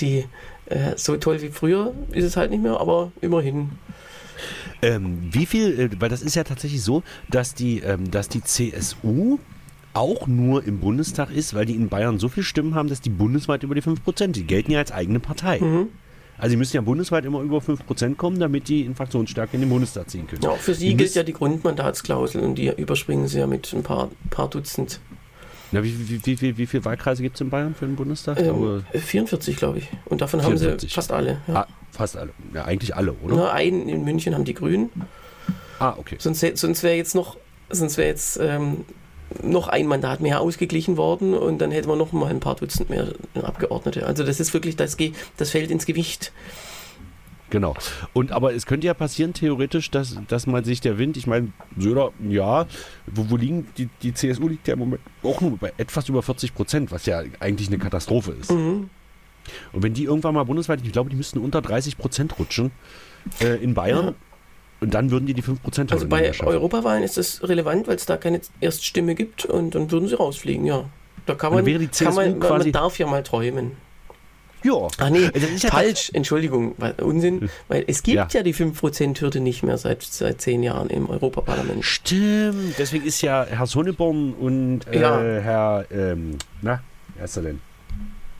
die 0.00 0.24
äh, 0.66 0.96
so 0.96 1.16
toll 1.16 1.42
wie 1.42 1.48
früher 1.48 1.92
ist 2.12 2.24
es 2.24 2.36
halt 2.36 2.50
nicht 2.50 2.62
mehr, 2.62 2.80
aber 2.80 3.12
immerhin. 3.20 3.70
Ähm, 4.82 5.28
wie 5.30 5.44
viel, 5.44 5.78
äh, 5.78 5.90
weil 6.00 6.08
das 6.08 6.22
ist 6.22 6.34
ja 6.34 6.44
tatsächlich 6.44 6.82
so, 6.82 7.02
dass 7.28 7.54
die, 7.54 7.80
ähm, 7.80 8.10
dass 8.10 8.28
die 8.28 8.42
CSU 8.42 9.38
auch 9.92 10.26
nur 10.26 10.64
im 10.64 10.78
Bundestag 10.78 11.30
ist, 11.30 11.52
weil 11.54 11.66
die 11.66 11.74
in 11.74 11.88
Bayern 11.88 12.18
so 12.18 12.28
viele 12.28 12.44
Stimmen 12.44 12.74
haben, 12.74 12.88
dass 12.88 13.00
die 13.00 13.10
bundesweit 13.10 13.62
über 13.64 13.74
die 13.74 13.82
5%, 13.82 14.28
die 14.28 14.44
gelten 14.44 14.70
ja 14.70 14.78
als 14.78 14.92
eigene 14.92 15.20
Partei. 15.20 15.60
Mhm. 15.60 15.88
Also 16.40 16.52
die 16.52 16.56
müssen 16.56 16.76
ja 16.76 16.80
bundesweit 16.80 17.24
immer 17.24 17.40
über 17.40 17.58
5% 17.58 18.16
kommen, 18.16 18.40
damit 18.40 18.68
die 18.68 18.82
in 18.82 18.94
Fraktionsstärke 18.94 19.54
in 19.54 19.60
den 19.60 19.70
Bundestag 19.70 20.08
ziehen 20.08 20.26
können. 20.26 20.42
Ja, 20.42 20.50
auch 20.50 20.58
für 20.58 20.74
sie 20.74 20.88
Die 20.88 20.96
gilt 20.96 21.14
ja 21.14 21.22
die 21.22 21.34
Grundmandatsklausel 21.34 22.40
und 22.40 22.54
die 22.54 22.68
überspringen 22.68 23.28
sie 23.28 23.38
ja 23.38 23.46
mit 23.46 23.72
ein 23.72 23.82
paar, 23.82 24.10
paar 24.30 24.48
Dutzend. 24.48 25.00
Na, 25.72 25.84
wie, 25.84 25.94
wie, 26.08 26.26
wie, 26.26 26.40
wie, 26.40 26.58
wie 26.58 26.66
viele 26.66 26.84
Wahlkreise 26.84 27.22
gibt 27.22 27.36
es 27.36 27.40
in 27.40 27.50
Bayern 27.50 27.74
für 27.74 27.86
den 27.86 27.94
Bundestag? 27.94 28.38
Ähm, 28.38 28.44
glaube, 28.44 28.84
44, 28.92 29.56
glaube 29.56 29.78
ich. 29.78 29.88
Und 30.06 30.20
davon 30.20 30.42
haben 30.42 30.58
44. 30.58 30.90
sie 30.90 30.94
fast 30.94 31.12
alle. 31.12 31.40
Ja. 31.46 31.54
ah, 31.54 31.66
fast 31.92 32.16
alle. 32.16 32.30
Ja, 32.54 32.64
eigentlich 32.64 32.96
alle, 32.96 33.12
oder? 33.12 33.36
Na, 33.36 33.52
einen 33.52 33.88
in 33.88 34.04
München 34.04 34.34
haben 34.34 34.44
die 34.44 34.54
Grünen. 34.54 34.90
Ah, 35.78 35.94
okay. 35.96 36.16
Sonst, 36.18 36.44
sonst 36.56 36.82
wäre 36.82 36.96
jetzt 36.96 37.14
noch, 37.14 37.36
sonst 37.68 37.98
wäre 37.98 38.08
jetzt 38.08 38.38
ähm, 38.42 38.84
noch 39.42 39.68
ein 39.68 39.86
Mandat 39.86 40.20
mehr 40.20 40.40
ausgeglichen 40.40 40.96
worden 40.96 41.34
und 41.34 41.58
dann 41.58 41.70
hätten 41.70 41.88
wir 41.88 41.96
noch 41.96 42.12
mal 42.12 42.28
ein 42.28 42.40
paar 42.40 42.56
Dutzend 42.56 42.90
mehr 42.90 43.08
Abgeordnete. 43.34 44.06
Also 44.06 44.24
das 44.24 44.40
ist 44.40 44.52
wirklich, 44.54 44.76
das, 44.76 44.96
das 45.36 45.50
fällt 45.50 45.70
ins 45.70 45.86
Gewicht. 45.86 46.32
Genau. 47.50 47.74
Und 48.12 48.30
aber 48.32 48.54
es 48.54 48.64
könnte 48.64 48.86
ja 48.86 48.94
passieren, 48.94 49.34
theoretisch, 49.34 49.90
dass, 49.90 50.18
dass 50.28 50.46
man 50.46 50.64
sich 50.64 50.80
der 50.80 50.98
Wind, 50.98 51.16
ich 51.16 51.26
meine, 51.26 51.52
Söder, 51.76 52.12
ja, 52.28 52.66
wo, 53.06 53.28
wo 53.28 53.36
liegen, 53.36 53.66
die, 53.76 53.88
die 54.02 54.14
CSU 54.14 54.48
liegt 54.48 54.68
ja 54.68 54.74
im 54.74 54.80
Moment 54.80 55.02
auch 55.22 55.40
nur 55.40 55.58
bei 55.58 55.72
etwas 55.76 56.08
über 56.08 56.22
40 56.22 56.54
Prozent, 56.54 56.92
was 56.92 57.06
ja 57.06 57.22
eigentlich 57.40 57.68
eine 57.68 57.78
Katastrophe 57.78 58.32
ist. 58.32 58.52
Mhm. 58.52 58.88
Und 59.72 59.82
wenn 59.82 59.94
die 59.94 60.04
irgendwann 60.04 60.34
mal 60.34 60.44
bundesweit, 60.44 60.80
ich 60.84 60.92
glaube, 60.92 61.10
die 61.10 61.16
müssten 61.16 61.38
unter 61.38 61.60
30 61.60 61.98
Prozent 61.98 62.38
rutschen 62.38 62.70
äh, 63.40 63.56
in 63.62 63.74
Bayern. 63.74 64.06
Ja. 64.06 64.14
Und 64.80 64.94
dann 64.94 65.10
würden 65.10 65.26
die 65.26 65.34
die 65.34 65.42
5 65.42 65.62
Prozent 65.62 65.92
Also 65.92 66.06
bei 66.08 66.32
Europawahlen 66.40 67.02
ist 67.02 67.16
das 67.18 67.42
relevant, 67.42 67.86
weil 67.86 67.96
es 67.96 68.06
da 68.06 68.16
keine 68.16 68.40
Erststimme 68.60 69.14
gibt 69.14 69.44
und 69.44 69.74
dann 69.74 69.90
würden 69.90 70.08
sie 70.08 70.14
rausfliegen, 70.16 70.64
ja. 70.64 70.84
Da 71.26 71.34
kann 71.34 71.52
man, 71.52 71.66
wäre 71.66 71.78
die 71.78 71.90
CSU 71.90 72.12
man, 72.14 72.38
man 72.38 72.40
quasi- 72.40 72.72
darf 72.72 72.98
ja 72.98 73.06
mal 73.06 73.22
träumen. 73.22 73.72
Ja. 74.62 74.88
Ach 74.98 75.08
nee, 75.08 75.24
ist 75.32 75.62
ja 75.64 75.70
falsch, 75.70 76.10
Entschuldigung, 76.12 76.74
weil, 76.76 76.92
Unsinn, 77.00 77.48
weil 77.68 77.84
es 77.86 78.02
gibt 78.02 78.16
Ja. 78.16 78.28
ja, 78.30 78.42
die 78.42 78.52
5%-Hürde 78.52 79.40
nicht 79.40 79.62
mehr 79.62 79.78
seit, 79.78 80.02
seit 80.02 80.40
zehn 80.42 80.62
Jahren 80.62 80.90
im 80.90 81.08
Europaparlament. 81.08 81.82
Stimmt. 81.84 82.74
Deswegen 82.78 83.06
ist 83.06 83.22
ja 83.22 83.46
Herr 83.48 83.66
Sonneborn 83.66 84.34
und 84.34 84.86
äh, 84.88 85.00
Ja. 85.00 85.18
Herr, 85.18 85.86
ähm, 85.90 86.36
na, 86.60 86.82
wer 87.16 87.24
ist 87.24 87.36
er 87.36 87.42
denn? 87.44 87.60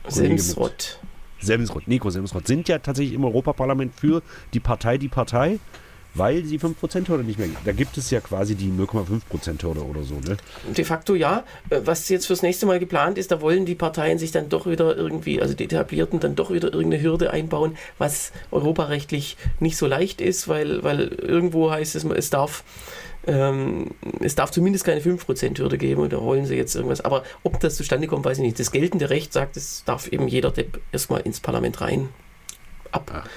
Semsrott. 0.07 0.99
Semsrott, 1.39 1.87
Nico 1.87 2.09
Semsrott, 2.11 2.45
sind 2.45 2.67
ja 2.67 2.77
tatsächlich 2.77 3.15
im 3.15 3.25
Europaparlament 3.25 3.93
für 3.99 4.21
die 4.53 4.59
Partei 4.59 4.97
die 4.99 5.07
Partei, 5.07 5.57
weil 6.13 6.43
sie 6.45 6.59
5%-Hürde 6.59 7.23
nicht 7.23 7.39
mehr 7.39 7.47
gibt. 7.47 7.65
Da 7.65 7.71
gibt 7.71 7.97
es 7.97 8.11
ja 8.11 8.19
quasi 8.19 8.55
die 8.55 8.69
0,5%-Hürde 8.69 9.83
oder 9.85 10.03
so, 10.03 10.15
ne? 10.15 10.37
De 10.75 10.83
facto 10.83 11.15
ja. 11.15 11.43
Äh, 11.69 11.81
Was 11.85 12.09
jetzt 12.09 12.27
fürs 12.27 12.41
nächste 12.41 12.65
Mal 12.65 12.79
geplant 12.79 13.17
ist, 13.17 13.31
da 13.31 13.41
wollen 13.41 13.65
die 13.65 13.75
Parteien 13.75 14.17
sich 14.17 14.31
dann 14.31 14.49
doch 14.49 14.65
wieder 14.65 14.95
irgendwie, 14.95 15.41
also 15.41 15.53
die 15.53 15.65
Etablierten, 15.65 16.19
dann 16.19 16.35
doch 16.35 16.51
wieder 16.51 16.73
irgendeine 16.73 17.01
Hürde 17.01 17.31
einbauen, 17.31 17.77
was 17.97 18.31
europarechtlich 18.51 19.37
nicht 19.59 19.77
so 19.77 19.87
leicht 19.87 20.21
ist, 20.21 20.47
weil, 20.47 20.83
weil 20.83 21.07
irgendwo 21.07 21.71
heißt 21.71 21.95
es, 21.95 22.03
es 22.03 22.29
darf 22.29 22.63
Ähm, 23.27 23.91
es 24.19 24.33
darf 24.33 24.49
zumindest 24.49 24.83
keine 24.83 24.99
5%-Hürde 24.99 25.77
geben 25.77 26.01
oder 26.01 26.21
wollen 26.23 26.47
sie 26.47 26.55
jetzt 26.55 26.75
irgendwas. 26.75 27.01
Aber 27.01 27.23
ob 27.43 27.59
das 27.59 27.75
zustande 27.75 28.07
kommt, 28.07 28.25
weiß 28.25 28.39
ich 28.39 28.43
nicht. 28.43 28.59
Das 28.59 28.71
geltende 28.71 29.11
Recht 29.11 29.31
sagt, 29.31 29.57
es 29.57 29.83
darf 29.85 30.07
eben 30.07 30.27
jeder 30.27 30.49
Depp 30.49 30.81
erstmal 30.91 31.21
ins 31.21 31.39
Parlament 31.39 31.81
rein. 31.81 32.09
Ab, 32.91 33.11
Ach, 33.13 33.27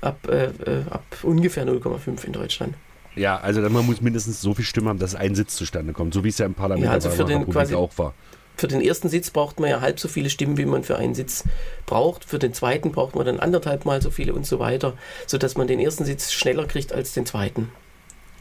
ab, 0.00 0.28
äh, 0.28 0.44
äh, 0.46 0.84
ab 0.90 1.04
ungefähr 1.22 1.64
0,5 1.66 2.24
in 2.24 2.32
Deutschland. 2.32 2.74
Ja, 3.14 3.36
also 3.38 3.60
man 3.60 3.84
muss 3.84 4.00
mindestens 4.00 4.40
so 4.40 4.54
viel 4.54 4.64
Stimmen 4.64 4.88
haben, 4.88 4.98
dass 4.98 5.14
ein 5.14 5.34
Sitz 5.34 5.56
zustande 5.56 5.92
kommt, 5.92 6.14
so 6.14 6.24
wie 6.24 6.28
es 6.28 6.38
ja 6.38 6.46
im 6.46 6.54
Parlament 6.54 6.86
Ja, 6.86 6.92
also 6.92 7.10
für 7.10 7.24
den 7.24 7.48
quasi- 7.48 7.74
auch 7.74 7.96
war. 7.98 8.14
Für 8.56 8.68
den 8.68 8.80
ersten 8.82 9.08
Sitz 9.08 9.30
braucht 9.30 9.60
man 9.60 9.70
ja 9.70 9.80
halb 9.80 9.98
so 9.98 10.08
viele 10.08 10.28
Stimmen, 10.30 10.56
wie 10.58 10.66
man 10.66 10.84
für 10.84 10.96
einen 10.96 11.14
Sitz 11.14 11.44
braucht. 11.86 12.24
Für 12.24 12.38
den 12.38 12.52
zweiten 12.52 12.92
braucht 12.92 13.14
man 13.16 13.24
dann 13.24 13.40
anderthalb 13.40 13.86
Mal 13.86 14.02
so 14.02 14.10
viele 14.10 14.34
und 14.34 14.46
so 14.46 14.58
weiter, 14.58 14.92
sodass 15.26 15.56
man 15.56 15.66
den 15.66 15.80
ersten 15.80 16.04
Sitz 16.04 16.32
schneller 16.32 16.66
kriegt 16.66 16.92
als 16.92 17.12
den 17.14 17.24
zweiten. 17.26 17.70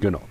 Genau. 0.02 0.22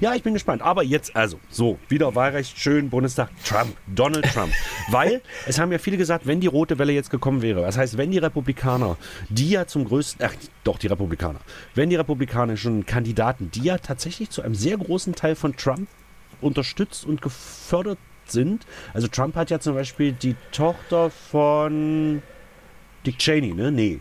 Ja, 0.00 0.14
ich 0.14 0.22
bin 0.22 0.34
gespannt. 0.34 0.62
Aber 0.62 0.82
jetzt, 0.82 1.14
also, 1.16 1.38
so, 1.50 1.78
wieder 1.88 2.14
Wahlrecht, 2.14 2.58
schön, 2.58 2.90
Bundestag, 2.90 3.30
Trump, 3.44 3.76
Donald 3.86 4.26
Trump. 4.32 4.52
Weil, 4.90 5.22
es 5.46 5.58
haben 5.58 5.72
ja 5.72 5.78
viele 5.78 5.96
gesagt, 5.96 6.26
wenn 6.26 6.40
die 6.40 6.46
rote 6.46 6.78
Welle 6.78 6.92
jetzt 6.92 7.10
gekommen 7.10 7.42
wäre, 7.42 7.62
das 7.62 7.76
heißt, 7.76 7.96
wenn 7.96 8.10
die 8.10 8.18
Republikaner, 8.18 8.96
die 9.28 9.50
ja 9.50 9.66
zum 9.66 9.84
größten, 9.84 10.26
ach, 10.26 10.34
doch, 10.64 10.78
die 10.78 10.86
Republikaner, 10.86 11.40
wenn 11.74 11.90
die 11.90 11.96
republikanischen 11.96 12.86
Kandidaten, 12.86 13.50
die 13.50 13.62
ja 13.62 13.78
tatsächlich 13.78 14.30
zu 14.30 14.42
einem 14.42 14.54
sehr 14.54 14.76
großen 14.76 15.14
Teil 15.14 15.34
von 15.34 15.56
Trump 15.56 15.88
unterstützt 16.40 17.04
und 17.04 17.22
gefördert 17.22 17.98
sind, 18.26 18.66
also 18.92 19.08
Trump 19.08 19.36
hat 19.36 19.50
ja 19.50 19.60
zum 19.60 19.74
Beispiel 19.74 20.12
die 20.12 20.36
Tochter 20.52 21.10
von 21.10 22.22
Dick 23.06 23.18
Cheney, 23.18 23.52
ne? 23.52 23.70
Nee. 23.70 24.00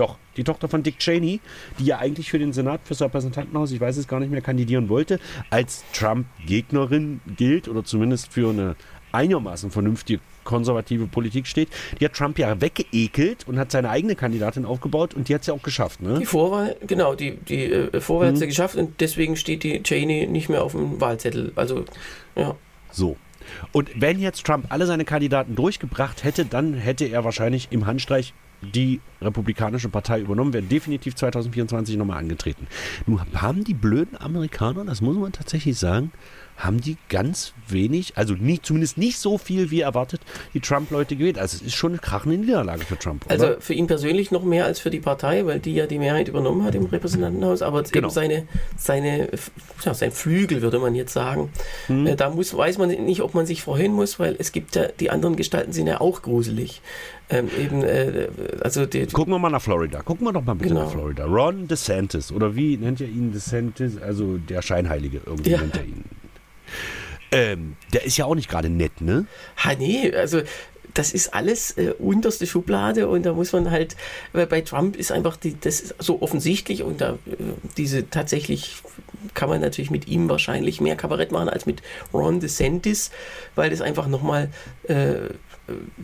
Doch, 0.00 0.16
die 0.38 0.44
Tochter 0.44 0.66
von 0.66 0.82
Dick 0.82 0.98
Cheney, 0.98 1.40
die 1.78 1.84
ja 1.84 1.98
eigentlich 1.98 2.30
für 2.30 2.38
den 2.38 2.54
Senat, 2.54 2.80
fürs 2.84 3.02
Repräsentantenhaus, 3.02 3.70
ich 3.70 3.82
weiß 3.82 3.98
es 3.98 4.08
gar 4.08 4.18
nicht 4.18 4.30
mehr, 4.30 4.40
kandidieren 4.40 4.88
wollte, 4.88 5.20
als 5.50 5.84
Trump-Gegnerin 5.92 7.20
gilt 7.36 7.68
oder 7.68 7.84
zumindest 7.84 8.32
für 8.32 8.48
eine 8.48 8.76
einigermaßen 9.12 9.70
vernünftige 9.70 10.22
konservative 10.44 11.06
Politik 11.06 11.46
steht. 11.46 11.68
Die 12.00 12.06
hat 12.06 12.14
Trump 12.14 12.38
ja 12.38 12.58
weggeekelt 12.62 13.46
und 13.46 13.58
hat 13.58 13.70
seine 13.72 13.90
eigene 13.90 14.16
Kandidatin 14.16 14.64
aufgebaut 14.64 15.12
und 15.12 15.28
die 15.28 15.34
hat 15.34 15.42
es 15.42 15.48
ja 15.48 15.52
auch 15.52 15.62
geschafft, 15.62 16.00
ne? 16.00 16.18
Die 16.18 16.24
Vorwahl, 16.24 16.76
genau, 16.86 17.14
die, 17.14 17.36
die 17.36 17.64
äh, 17.64 18.00
Vorwahl 18.00 18.28
hat 18.28 18.38
sie 18.38 18.46
geschafft 18.46 18.76
und 18.76 19.02
deswegen 19.02 19.36
steht 19.36 19.64
die 19.64 19.82
Cheney 19.82 20.26
nicht 20.28 20.48
mehr 20.48 20.64
auf 20.64 20.72
dem 20.72 20.98
Wahlzettel. 20.98 21.52
Also, 21.56 21.84
ja. 22.36 22.56
So. 22.90 23.18
Und 23.72 23.90
wenn 24.00 24.18
jetzt 24.18 24.46
Trump 24.46 24.64
alle 24.70 24.86
seine 24.86 25.04
Kandidaten 25.04 25.56
durchgebracht 25.56 26.24
hätte, 26.24 26.46
dann 26.46 26.72
hätte 26.72 27.04
er 27.04 27.22
wahrscheinlich 27.22 27.68
im 27.70 27.84
Handstreich 27.84 28.32
die 28.62 29.00
Republikanische 29.20 29.88
Partei 29.88 30.20
übernommen, 30.20 30.52
wäre 30.52 30.62
definitiv 30.62 31.14
2024 31.14 31.96
nochmal 31.96 32.18
angetreten. 32.18 32.66
Nun 33.06 33.20
haben 33.34 33.64
die 33.64 33.74
blöden 33.74 34.20
Amerikaner, 34.20 34.84
das 34.84 35.00
muss 35.00 35.16
man 35.16 35.32
tatsächlich 35.32 35.78
sagen, 35.78 36.12
haben 36.60 36.80
die 36.80 36.96
ganz 37.08 37.52
wenig, 37.68 38.12
also 38.16 38.34
nicht, 38.34 38.64
zumindest 38.66 38.98
nicht 38.98 39.18
so 39.18 39.38
viel 39.38 39.70
wie 39.70 39.80
erwartet, 39.80 40.20
die 40.54 40.60
Trump-Leute 40.60 41.16
gewählt. 41.16 41.38
Also 41.38 41.56
es 41.56 41.62
ist 41.62 41.74
schon 41.74 41.92
eine 41.92 41.98
krachende 42.00 42.36
Niederlage 42.38 42.84
für 42.84 42.98
Trump. 42.98 43.24
Also 43.28 43.46
oder? 43.46 43.60
für 43.60 43.74
ihn 43.74 43.86
persönlich 43.86 44.30
noch 44.30 44.44
mehr 44.44 44.64
als 44.66 44.78
für 44.78 44.90
die 44.90 45.00
Partei, 45.00 45.46
weil 45.46 45.58
die 45.58 45.74
ja 45.74 45.86
die 45.86 45.98
Mehrheit 45.98 46.28
übernommen 46.28 46.64
hat 46.64 46.74
im 46.74 46.84
Repräsentantenhaus, 46.86 47.62
aber 47.62 47.82
Genau. 47.82 48.08
eben 48.08 48.14
seine, 48.14 48.46
seine, 48.76 49.28
ja, 49.84 49.94
sein 49.94 50.12
Flügel, 50.12 50.62
würde 50.62 50.78
man 50.78 50.94
jetzt 50.94 51.12
sagen. 51.12 51.50
Hm. 51.86 52.06
Äh, 52.06 52.16
da 52.16 52.30
muss, 52.30 52.56
weiß 52.56 52.78
man 52.78 52.90
nicht, 52.90 53.22
ob 53.22 53.34
man 53.34 53.46
sich 53.46 53.62
freuen 53.62 53.92
muss, 53.92 54.18
weil 54.18 54.36
es 54.38 54.52
gibt 54.52 54.76
ja, 54.76 54.86
die 54.88 55.10
anderen 55.10 55.36
Gestalten 55.36 55.72
sind 55.72 55.86
ja 55.86 56.00
auch 56.00 56.22
gruselig. 56.22 56.82
Ähm, 57.32 57.48
eben, 57.58 57.84
äh, 57.84 58.28
also 58.60 58.86
die, 58.86 59.06
Gucken 59.06 59.32
wir 59.32 59.38
mal 59.38 59.50
nach 59.50 59.62
Florida. 59.62 60.02
Gucken 60.02 60.26
wir 60.26 60.32
doch 60.32 60.44
mal 60.44 60.54
bitte 60.54 60.70
Genau. 60.70 60.82
nach 60.84 60.90
Florida. 60.90 61.24
Ron 61.26 61.68
DeSantis, 61.68 62.32
oder 62.32 62.54
wie 62.56 62.76
nennt 62.76 63.00
ihr 63.00 63.08
ihn 63.08 63.32
DeSantis? 63.32 64.00
Also 64.02 64.36
der 64.36 64.62
Scheinheilige, 64.62 65.20
irgendwie 65.24 65.50
Ja. 65.50 65.58
nennt 65.60 65.76
er 65.76 65.84
ihn. 65.84 66.04
Ähm, 67.32 67.76
der 67.92 68.04
ist 68.04 68.16
ja 68.16 68.24
auch 68.24 68.34
nicht 68.34 68.48
gerade 68.48 68.68
nett, 68.68 69.00
ne? 69.00 69.26
Ha, 69.56 69.74
nee, 69.78 70.12
also 70.12 70.42
das 70.94 71.12
ist 71.12 71.34
alles 71.34 71.76
äh, 71.76 71.94
unterste 71.98 72.46
Schublade 72.46 73.08
und 73.08 73.24
da 73.24 73.32
muss 73.32 73.52
man 73.52 73.70
halt, 73.70 73.96
weil 74.32 74.46
bei 74.46 74.60
Trump 74.60 74.96
ist 74.96 75.12
einfach 75.12 75.36
die, 75.36 75.58
das 75.58 75.80
ist 75.80 75.94
so 75.98 76.22
offensichtlich 76.22 76.82
und 76.82 77.00
da 77.00 77.12
äh, 77.26 77.36
diese 77.76 78.10
tatsächlich 78.10 78.76
kann 79.34 79.48
man 79.48 79.60
natürlich 79.60 79.90
mit 79.90 80.08
ihm 80.08 80.28
wahrscheinlich 80.28 80.80
mehr 80.80 80.96
Kabarett 80.96 81.32
machen 81.32 81.48
als 81.48 81.66
mit 81.66 81.82
Ron 82.12 82.40
DeSantis, 82.40 83.10
weil 83.54 83.70
das 83.70 83.80
einfach 83.80 84.06
nochmal, 84.08 84.50
äh, 84.88 84.94
äh, 84.94 85.30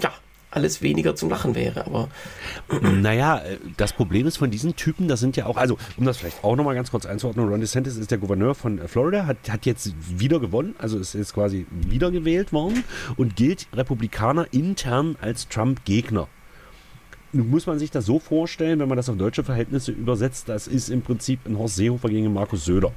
ja, 0.01 0.13
alles 0.57 0.81
weniger 0.81 1.15
zum 1.15 1.29
Lachen 1.29 1.55
wäre. 1.55 1.87
Aber 1.87 2.09
Naja, 2.81 3.39
äh, 3.39 3.59
das 3.77 3.93
Problem 3.93 4.27
ist 4.27 4.39
von 4.39 4.51
diesen 4.51 4.75
Typen, 4.75 5.07
das 5.07 5.21
sind 5.21 5.37
ja 5.37 5.47
auch, 5.47 5.59
also 5.59 5.77
um 5.99 6.05
das 6.07 6.17
vielleicht 6.17 6.43
auch 6.43 6.57
nochmal 6.57 6.75
ganz 6.75 6.91
kurz 6.91 7.05
einzuordnen, 7.07 7.49
Ron 7.49 7.61
DeSantis 7.61 7.97
ist 7.97 8.11
der 8.11 8.19
Gouverneur 8.19 8.55
von 8.55 8.79
äh, 8.79 8.89
Florida, 8.89 9.27
hat, 9.27 9.37
hat 9.51 9.67
jetzt 9.67 9.93
wieder 10.19 10.41
gewonnen, 10.41 10.75
also 10.79 10.99
ist 10.99 11.15
jetzt 11.15 11.35
quasi 11.35 11.67
wiedergewählt 11.71 12.53
worden 12.53 12.85
und 13.17 13.37
gilt 13.37 13.69
Republikaner 13.75 14.47
intern 14.51 15.17
als 15.21 15.49
Trump-Gegner. 15.49 16.27
Muss 17.33 17.67
man 17.67 17.79
sich 17.79 17.91
das 17.91 18.07
so 18.07 18.19
vorstellen, 18.19 18.79
wenn 18.79 18.89
man 18.89 18.97
das 18.97 19.11
auf 19.11 19.17
deutsche 19.19 19.45
Verhältnisse 19.45 19.93
übersetzt, 19.93 20.49
das 20.49 20.67
ist 20.67 20.89
im 20.89 21.03
Prinzip 21.03 21.41
ein 21.45 21.59
Horst 21.59 21.77
Seehofer 21.77 22.09
gegen 22.09 22.33
Markus 22.33 22.65
Söder. 22.65 22.93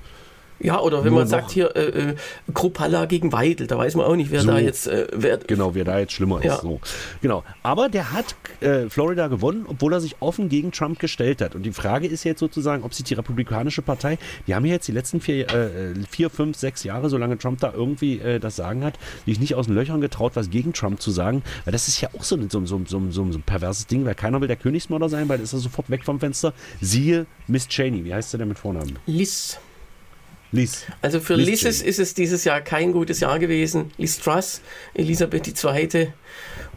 Ja, 0.60 0.80
oder 0.80 1.00
wenn 1.04 1.12
Nur 1.12 1.20
man 1.22 1.24
noch. 1.24 1.30
sagt 1.32 1.52
hier 1.52 1.76
äh, 1.76 2.10
äh, 2.12 2.16
Kruppalla 2.54 3.06
gegen 3.06 3.32
Weidel, 3.32 3.68
da 3.68 3.78
weiß 3.78 3.96
man 3.96 4.06
auch 4.06 4.16
nicht, 4.16 4.32
wer 4.32 4.42
So. 4.42 4.48
da 4.52 4.60
jetzt, 4.60 4.88
äh, 4.88 5.08
wer, 5.14 5.38
Genau, 5.38 5.76
wer 5.76 5.86
da 5.86 6.00
jetzt 6.00 6.14
schlimmer 6.14 6.40
ist. 6.40 6.46
Ja. 6.46 6.58
So. 6.62 6.80
Genau. 7.22 7.44
Aber 7.64 7.90
der 7.90 8.12
hat 8.12 8.36
äh, 8.62 8.90
Florida 8.90 9.28
gewonnen, 9.28 9.66
obwohl 9.68 9.94
er 9.94 10.02
sich 10.02 10.18
offen 10.22 10.50
gegen 10.50 10.72
Trump 10.72 11.00
gestellt 11.00 11.42
hat. 11.42 11.56
Und 11.56 11.64
die 11.64 11.72
Frage 11.72 12.08
ist 12.08 12.24
jetzt 12.24 12.40
sozusagen, 12.40 12.84
ob 12.84 12.94
sich 12.94 13.06
die 13.06 13.14
Republikanische 13.14 13.82
Partei, 13.82 14.18
die 14.48 14.56
haben 14.56 14.66
ja 14.66 14.74
jetzt 14.74 14.88
die 14.88 14.92
letzten 14.92 15.22
vier, 15.22 15.50
äh, 15.50 15.94
vier 16.10 16.30
fünf, 16.30 16.58
sechs 16.58 16.84
Jahre, 16.84 17.10
solange 17.10 17.38
Trump 17.38 17.60
da 17.60 17.72
irgendwie 17.74 18.20
äh, 18.20 18.40
das 18.40 18.56
Sagen 18.56 18.84
hat, 18.84 18.96
sich 19.26 19.40
nicht 19.40 19.56
aus 19.56 19.68
den 19.68 19.76
Löchern 19.76 20.02
getraut, 20.02 20.32
was 20.36 20.50
gegen 20.50 20.74
Trump 20.74 21.02
zu 21.02 21.12
sagen. 21.12 21.44
Weil 21.66 21.72
das 21.72 21.88
ist 21.88 22.02
ja 22.02 22.10
auch 22.18 22.24
so, 22.24 22.36
ein- 22.36 22.50
so, 22.50 22.66
so, 22.66 22.82
so, 22.86 23.02
so, 23.10 23.32
so 23.32 23.38
ein 23.38 23.44
perverses 23.44 23.88
Ding, 23.88 24.06
weil 24.06 24.16
keiner 24.16 24.42
will 24.42 24.48
der 24.48 24.58
Königsmörder 24.58 25.10
sein, 25.10 25.30
weil 25.30 25.40
ist 25.40 25.54
er 25.54 25.60
sofort 25.60 25.90
weg 25.90 26.04
vom 26.04 26.20
Fenster. 26.20 26.54
Siehe 26.82 27.26
Miss 27.48 27.68
Cheney. 27.68 28.04
Wie 28.04 28.14
heißt 28.14 28.32
sie 28.32 28.38
denn 28.38 28.48
mit 28.50 28.60
Vornamen? 28.60 29.00
Liz. 29.06 29.58
Liz. 30.52 30.86
Also 31.02 31.20
für 31.20 31.36
Liz 31.36 31.62
Cheney. 31.62 31.88
ist 31.88 32.00
es 32.00 32.14
dieses 32.14 32.44
Jahr 32.44 32.62
kein 32.62 32.92
gutes 32.92 33.20
Jahr 33.20 33.40
gewesen. 33.40 33.92
Liz 33.98 34.20
Truss, 34.20 34.62
Elisabeth 34.94 35.48
II. 35.48 36.14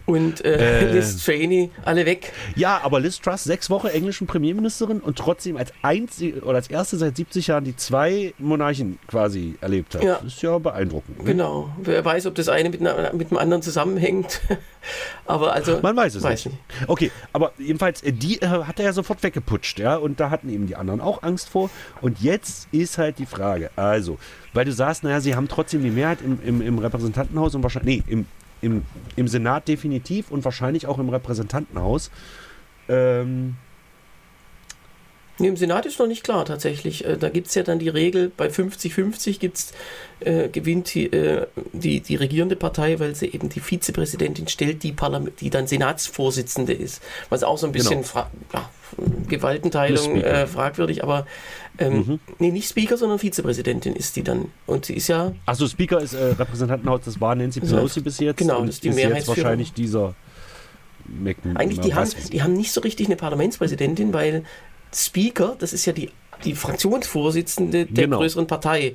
Und 0.07 0.45
äh, 0.45 0.81
Äh. 0.89 0.93
Liz 0.95 1.25
Cheney, 1.25 1.71
alle 1.85 2.05
weg. 2.07 2.33
Ja, 2.57 2.81
aber 2.83 2.99
Liz 3.01 3.21
Truss, 3.21 3.45
sechs 3.45 3.71
Wochen 3.71 3.87
englischen 3.87 4.27
Premierministerin 4.27 5.01
und 5.01 5.17
trotzdem 5.17 5.57
als 5.57 5.73
einzige 5.83 6.41
oder 6.41 6.57
als 6.57 6.69
erste 6.69 6.97
seit 6.97 7.17
70 7.17 7.47
Jahren 7.47 7.65
die 7.65 7.77
zwei 7.77 8.35
Monarchen 8.39 8.99
quasi 9.07 9.55
erlebt 9.61 9.95
hat. 9.95 10.03
Ja. 10.03 10.15
Das 10.23 10.35
ist 10.35 10.43
ja 10.43 10.59
beeindruckend. 10.59 11.19
ne? 11.19 11.25
Genau. 11.25 11.71
Wer 11.81 12.05
weiß, 12.05 12.27
ob 12.27 12.35
das 12.35 12.49
eine 12.49 12.71
mit, 12.71 12.81
einer- 12.81 13.13
mit 13.13 13.31
dem 13.31 13.39
anderen 13.39 13.63
zusammenhängt. 13.63 14.41
aber 15.27 15.53
also. 15.53 15.79
Man 15.83 15.97
weiß 15.97 16.17
es 16.17 16.23
Weiß 16.23 16.47
nicht. 16.47 16.59
Okay, 16.89 17.11
aber 17.33 17.53
jedenfalls, 17.59 18.03
äh, 18.03 18.13
die 18.13 18.43
äh, 18.43 18.47
hat 18.47 18.79
er 18.81 18.87
ja 18.87 18.93
sofort 18.93 19.23
weggeputscht, 19.23 19.79
ja, 19.79 19.97
und 19.97 20.19
da 20.19 20.31
hatten 20.31 20.49
eben 20.49 20.67
die 20.67 20.75
anderen 20.77 21.01
auch 21.01 21.23
Angst 21.23 21.49
vor. 21.49 21.71
Und 22.01 22.21
jetzt 22.21 22.67
ist 22.73 22.99
halt 22.99 23.19
die 23.19 23.27
Frage, 23.27 23.71
also, 23.77 24.19
weil 24.53 24.65
du 24.65 24.73
sagst, 24.73 25.05
naja, 25.05 25.21
sie 25.21 25.37
haben 25.37 25.47
trotzdem 25.49 25.83
die 25.85 25.91
Mehrheit 25.91 26.19
im, 26.25 26.39
im, 26.45 26.61
im 26.61 26.79
Repräsentantenhaus 26.79 27.55
und 27.55 27.63
wahrscheinlich, 27.63 28.05
nee, 28.07 28.13
im, 28.13 28.27
im, 28.63 28.85
im 29.17 29.29
Senat 29.29 29.69
definitiv 29.69 30.31
und 30.31 30.45
wahrscheinlich 30.45 30.87
auch 30.87 30.99
im 30.99 31.11
Repräsentantenhaus. 31.11 32.11
Ähm, 32.89 33.57
Nee, 35.39 35.49
Im 35.49 35.57
Senat 35.57 35.87
ist 35.87 35.99
noch 35.99 36.07
nicht 36.07 36.23
klar 36.25 36.45
tatsächlich. 36.45 37.05
Äh, 37.05 37.17
Da 37.17 37.29
gibt 37.29 37.49
es 37.49 37.55
ja 37.55 37.63
dann 37.63 37.79
die 37.79 37.89
Regel, 37.89 38.31
bei 38.37 38.49
50-50 38.49 39.41
gibt's, 39.41 39.73
äh, 40.21 40.49
gewinnt 40.49 40.95
die, 40.95 41.07
äh, 41.07 41.47
die, 41.73 42.01
die 42.01 42.17
regierende 42.17 42.55
Partei, 42.55 43.01
weil 43.01 43.15
sie 43.15 43.27
eben 43.27 43.49
die 43.49 43.61
Vizepräsidentin 43.61 44.47
stellt, 44.47 44.83
die, 44.83 44.93
Parlament, 44.93 45.41
die 45.41 45.51
dann 45.51 45.67
Senatsvorsitzende 45.67 46.75
ist. 46.75 47.03
Was 47.31 47.43
auch 47.43 47.59
so 47.59 47.67
ein 47.67 47.73
bisschen 47.73 48.03
Genau. 48.03 48.27
ja, 48.53 48.71
Gewaltenteilung 49.29 50.17
äh, 50.17 50.47
fragwürdig, 50.47 51.03
aber 51.03 51.27
ähm, 51.79 51.93
Mhm. 52.07 52.21
nee, 52.39 52.51
nicht 52.51 52.69
Speaker, 52.69 52.97
sondern 52.97 53.19
Vizepräsidentin 53.19 53.95
ist 53.97 54.17
die 54.17 54.23
dann. 54.23 54.47
Und 54.67 54.85
sie 54.87 54.95
ist 54.95 55.09
ja, 55.09 55.33
Achso, 55.47 55.67
Speaker 55.67 56.01
ist 56.01 56.15
äh, 56.15 56.25
Repräsentantenhaus, 56.39 57.01
das 57.05 57.21
war 57.21 57.35
Nancy 57.35 57.61
Also, 57.61 57.77
Pelosi 57.77 58.01
bis 58.01 58.19
jetzt. 58.21 58.37
genau, 58.39 58.59
und 58.61 58.67
das 58.67 58.77
ist 58.77 58.85
die 58.85 58.91
Mehrheitsführung. 58.91 59.37
wahrscheinlich 59.45 59.73
dieser 59.73 60.15
Mac 61.07 61.37
eigentlich, 61.55 61.81
die 61.81 61.95
haben, 61.95 62.11
die 62.31 62.43
haben 62.43 62.53
nicht 62.55 62.73
so 62.73 62.81
richtig 62.81 63.07
eine 63.07 63.17
Parlamentspräsidentin, 63.17 64.13
weil 64.13 64.45
Speaker, 64.95 65.57
das 65.59 65.73
ist 65.73 65.85
ja 65.87 65.93
die, 65.93 66.11
die 66.45 66.55
Fraktionsvorsitzende 66.55 67.87
der 67.87 68.05
Genau. 68.05 68.19
größeren 68.19 68.47
Partei 68.47 68.95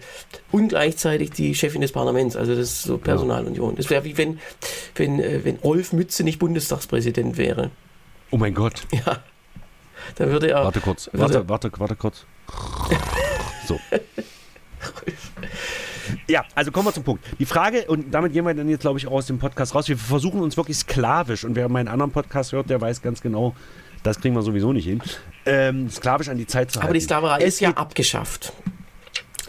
und 0.51 0.69
gleichzeitig 0.69 1.31
die 1.31 1.55
Chefin 1.55 1.81
des 1.81 1.91
Parlaments. 1.91 2.35
Also 2.35 2.51
das 2.55 2.71
ist 2.71 2.83
so 2.83 2.97
Personalunion. 2.97 3.75
Das 3.75 3.89
wäre 3.89 4.03
wie 4.03 4.17
wenn, 4.17 4.39
wenn, 4.95 5.19
äh, 5.19 5.43
wenn 5.43 5.55
Rolf 5.57 5.93
Mütze 5.93 6.23
nicht 6.23 6.39
Bundestagspräsident 6.39 7.37
wäre. 7.37 7.71
Oh 8.31 8.37
mein 8.37 8.53
Gott. 8.53 8.81
Ja. 8.91 9.23
Dann 10.15 10.29
würde 10.31 10.49
er. 10.49 10.63
Warte 10.63 10.79
kurz. 10.81 11.07
Würde- 11.11 11.19
Warte, 11.19 11.49
warte, 11.49 11.71
warte 11.77 11.95
kurz. 11.95 12.25
So. 13.67 13.79
Ja, 16.29 16.43
also 16.55 16.71
kommen 16.71 16.87
wir 16.87 16.93
zum 16.93 17.03
Punkt. 17.03 17.23
Die 17.39 17.45
Frage, 17.45 17.85
und 17.87 18.13
damit 18.13 18.31
gehen 18.33 18.45
wir 18.45 18.53
dann 18.53 18.69
jetzt, 18.69 18.81
glaube 18.81 18.97
ich, 18.99 19.07
auch 19.07 19.11
aus 19.11 19.27
dem 19.27 19.39
Podcast 19.39 19.75
raus. 19.75 19.87
Wir 19.89 19.97
versuchen 19.97 20.39
uns 20.41 20.55
wirklich 20.57 20.77
sklavisch, 20.77 21.43
und 21.43 21.55
wer 21.55 21.67
meinen 21.69 21.87
anderen 21.87 22.11
Podcast 22.11 22.51
hört, 22.53 22.69
der 22.69 22.79
weiß 22.79 23.01
ganz 23.01 23.21
genau, 23.21 23.55
das 24.03 24.19
kriegen 24.19 24.35
wir 24.35 24.41
sowieso 24.41 24.71
nicht 24.73 24.85
hin, 24.85 25.01
ähm, 25.45 25.89
sklavisch 25.89 26.29
an 26.29 26.37
die 26.37 26.47
Zeit 26.47 26.71
zu 26.71 26.79
halten. 26.79 26.87
aber 26.87 26.93
die 26.93 27.01
Sklaverei 27.01 27.39
Es 27.41 27.55
ist 27.55 27.59
ja 27.59 27.71
abgeschafft. 27.71 28.53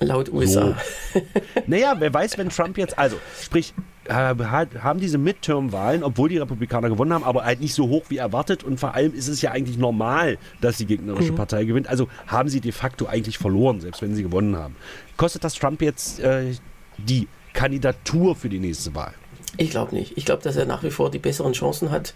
Laut 0.00 0.32
USA. 0.32 0.76
So. 1.14 1.22
naja, 1.66 1.94
wer 1.98 2.12
weiß, 2.14 2.38
wenn 2.38 2.48
Trump 2.50 2.78
jetzt, 2.78 2.98
also 2.98 3.16
sprich, 3.42 3.74
haben 4.08 5.00
diese 5.00 5.18
Midterm-Wahlen, 5.18 6.02
obwohl 6.02 6.28
die 6.28 6.38
Republikaner 6.38 6.88
gewonnen 6.88 7.12
haben, 7.12 7.24
aber 7.24 7.44
halt 7.44 7.60
nicht 7.60 7.74
so 7.74 7.88
hoch 7.88 8.04
wie 8.08 8.16
erwartet 8.16 8.64
und 8.64 8.80
vor 8.80 8.94
allem 8.94 9.14
ist 9.14 9.28
es 9.28 9.42
ja 9.42 9.50
eigentlich 9.50 9.78
normal, 9.78 10.38
dass 10.60 10.78
die 10.78 10.86
gegnerische 10.86 11.32
mhm. 11.32 11.36
Partei 11.36 11.64
gewinnt. 11.64 11.88
Also 11.88 12.08
haben 12.26 12.48
sie 12.48 12.60
de 12.60 12.72
facto 12.72 13.06
eigentlich 13.06 13.38
verloren, 13.38 13.80
selbst 13.80 14.02
wenn 14.02 14.14
sie 14.14 14.22
gewonnen 14.22 14.56
haben. 14.56 14.76
Kostet 15.16 15.44
das 15.44 15.54
Trump 15.54 15.82
jetzt 15.82 16.20
äh, 16.20 16.52
die 16.96 17.28
Kandidatur 17.52 18.34
für 18.34 18.48
die 18.48 18.60
nächste 18.60 18.94
Wahl? 18.94 19.12
Ich 19.56 19.70
glaube 19.70 19.94
nicht. 19.94 20.16
Ich 20.16 20.24
glaube, 20.24 20.42
dass 20.42 20.56
er 20.56 20.66
nach 20.66 20.82
wie 20.82 20.90
vor 20.90 21.10
die 21.10 21.18
besseren 21.18 21.52
Chancen 21.52 21.90
hat, 21.90 22.14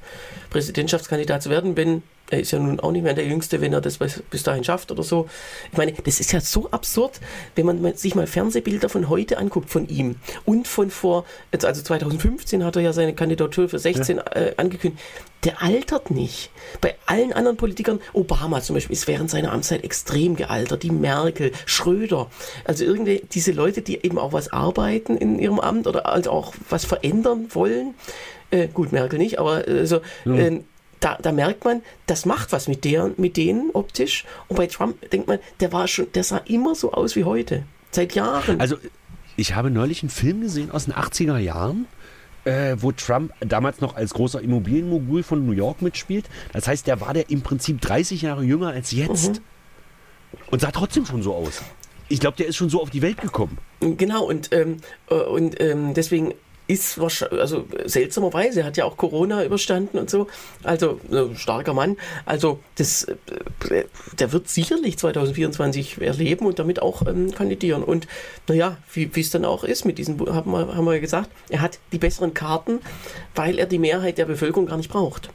Präsidentschaftskandidat 0.50 1.42
zu 1.42 1.50
werden, 1.50 1.76
wenn 1.76 2.02
er 2.32 2.40
ist 2.40 2.50
ja 2.50 2.58
nun 2.58 2.80
auch 2.80 2.92
nicht 2.92 3.02
mehr 3.02 3.14
der 3.14 3.26
Jüngste, 3.26 3.60
wenn 3.60 3.72
er 3.72 3.80
das 3.80 3.98
bis 3.98 4.42
dahin 4.42 4.64
schafft 4.64 4.90
oder 4.90 5.02
so. 5.02 5.28
Ich 5.70 5.76
meine, 5.76 5.92
das 5.92 6.18
ist 6.18 6.32
ja 6.32 6.40
so 6.40 6.70
absurd, 6.70 7.20
wenn 7.54 7.66
man 7.66 7.94
sich 7.94 8.14
mal 8.14 8.26
Fernsehbilder 8.26 8.88
von 8.88 9.08
heute 9.08 9.38
anguckt 9.38 9.68
von 9.68 9.86
ihm 9.88 10.16
und 10.46 10.66
von 10.66 10.90
vor, 10.90 11.24
also 11.52 11.82
2015 11.82 12.64
hat 12.64 12.76
er 12.76 12.82
ja 12.82 12.92
seine 12.92 13.14
Kandidatur 13.14 13.68
für 13.68 13.78
16 13.78 14.16
ja. 14.16 14.22
äh, 14.32 14.54
angekündigt. 14.56 15.02
Der 15.44 15.60
altert 15.60 16.10
nicht. 16.10 16.50
Bei 16.80 16.94
allen 17.04 17.32
anderen 17.32 17.56
Politikern, 17.56 18.00
Obama 18.12 18.62
zum 18.62 18.74
Beispiel, 18.74 18.94
ist 18.94 19.08
während 19.08 19.28
seiner 19.28 19.52
Amtszeit 19.52 19.82
extrem 19.82 20.36
gealtert, 20.36 20.84
die 20.84 20.90
Merkel, 20.90 21.50
Schröder, 21.66 22.30
also 22.64 22.84
irgendwie 22.84 23.22
diese 23.32 23.52
Leute, 23.52 23.82
die 23.82 24.04
eben 24.04 24.18
auch 24.18 24.32
was 24.32 24.52
arbeiten 24.52 25.16
in 25.16 25.38
ihrem 25.38 25.58
Amt 25.58 25.86
oder 25.86 26.06
also 26.06 26.30
auch 26.30 26.54
was 26.70 26.84
verändern 26.84 27.48
wollen. 27.50 27.94
Äh, 28.52 28.68
gut, 28.68 28.92
Merkel 28.92 29.18
nicht, 29.18 29.38
aber 29.38 29.66
äh, 29.66 29.86
so, 29.86 30.00
äh, 30.26 30.60
da, 31.02 31.18
da 31.20 31.32
merkt 31.32 31.64
man, 31.64 31.82
das 32.06 32.24
macht 32.26 32.52
was 32.52 32.68
mit, 32.68 32.84
der, 32.84 33.10
mit 33.16 33.36
denen 33.36 33.70
optisch. 33.72 34.24
Und 34.48 34.56
bei 34.56 34.66
Trump 34.66 35.10
denkt 35.10 35.26
man, 35.26 35.38
der 35.60 35.72
war 35.72 35.88
schon, 35.88 36.06
der 36.12 36.24
sah 36.24 36.38
immer 36.38 36.74
so 36.74 36.92
aus 36.92 37.16
wie 37.16 37.24
heute. 37.24 37.64
Seit 37.90 38.14
Jahren. 38.14 38.60
Also, 38.60 38.76
ich 39.36 39.54
habe 39.54 39.70
neulich 39.70 40.02
einen 40.02 40.10
Film 40.10 40.40
gesehen 40.40 40.70
aus 40.70 40.84
den 40.86 40.94
80er 40.94 41.38
Jahren. 41.38 41.86
Äh, 42.44 42.74
wo 42.80 42.90
Trump 42.90 43.32
damals 43.38 43.80
noch 43.80 43.94
als 43.94 44.14
großer 44.14 44.40
Immobilienmogul 44.40 45.22
von 45.22 45.46
New 45.46 45.52
York 45.52 45.80
mitspielt. 45.80 46.28
Das 46.52 46.66
heißt, 46.66 46.88
der 46.88 47.00
war 47.00 47.14
der 47.14 47.30
im 47.30 47.42
Prinzip 47.42 47.80
30 47.80 48.22
Jahre 48.22 48.42
jünger 48.42 48.70
als 48.70 48.90
jetzt. 48.90 49.34
Mhm. 49.34 50.40
Und 50.50 50.60
sah 50.60 50.72
trotzdem 50.72 51.06
schon 51.06 51.22
so 51.22 51.36
aus. 51.36 51.62
Ich 52.08 52.18
glaube, 52.18 52.36
der 52.36 52.48
ist 52.48 52.56
schon 52.56 52.68
so 52.68 52.82
auf 52.82 52.90
die 52.90 53.00
Welt 53.00 53.20
gekommen. 53.20 53.58
Genau, 53.78 54.24
und, 54.24 54.52
ähm, 54.52 54.78
äh, 55.08 55.14
und 55.14 55.60
ähm, 55.60 55.94
deswegen 55.94 56.34
ist 56.66 56.98
wahrscheinlich, 56.98 57.40
also 57.40 57.66
seltsamerweise, 57.84 58.60
er 58.60 58.66
hat 58.66 58.76
ja 58.76 58.84
auch 58.84 58.96
Corona 58.96 59.44
überstanden 59.44 59.98
und 59.98 60.10
so, 60.10 60.28
also 60.62 61.00
äh, 61.10 61.34
starker 61.34 61.74
Mann, 61.74 61.96
also 62.24 62.60
das, 62.76 63.04
äh, 63.04 63.84
der 64.18 64.32
wird 64.32 64.48
sicherlich 64.48 64.98
2024 64.98 66.00
erleben 66.00 66.46
und 66.46 66.58
damit 66.58 66.80
auch 66.80 67.06
ähm, 67.06 67.32
kandidieren 67.32 67.82
und 67.82 68.06
naja, 68.48 68.76
wie 68.92 69.10
es 69.14 69.30
dann 69.30 69.44
auch 69.44 69.64
ist 69.64 69.84
mit 69.84 69.98
diesem, 69.98 70.18
haben 70.32 70.50
wir, 70.52 70.74
haben 70.74 70.84
wir 70.84 71.00
gesagt, 71.00 71.30
er 71.48 71.60
hat 71.60 71.78
die 71.92 71.98
besseren 71.98 72.34
Karten, 72.34 72.80
weil 73.34 73.58
er 73.58 73.66
die 73.66 73.78
Mehrheit 73.78 74.18
der 74.18 74.26
Bevölkerung 74.26 74.66
gar 74.66 74.76
nicht 74.76 74.90
braucht. 74.90 75.30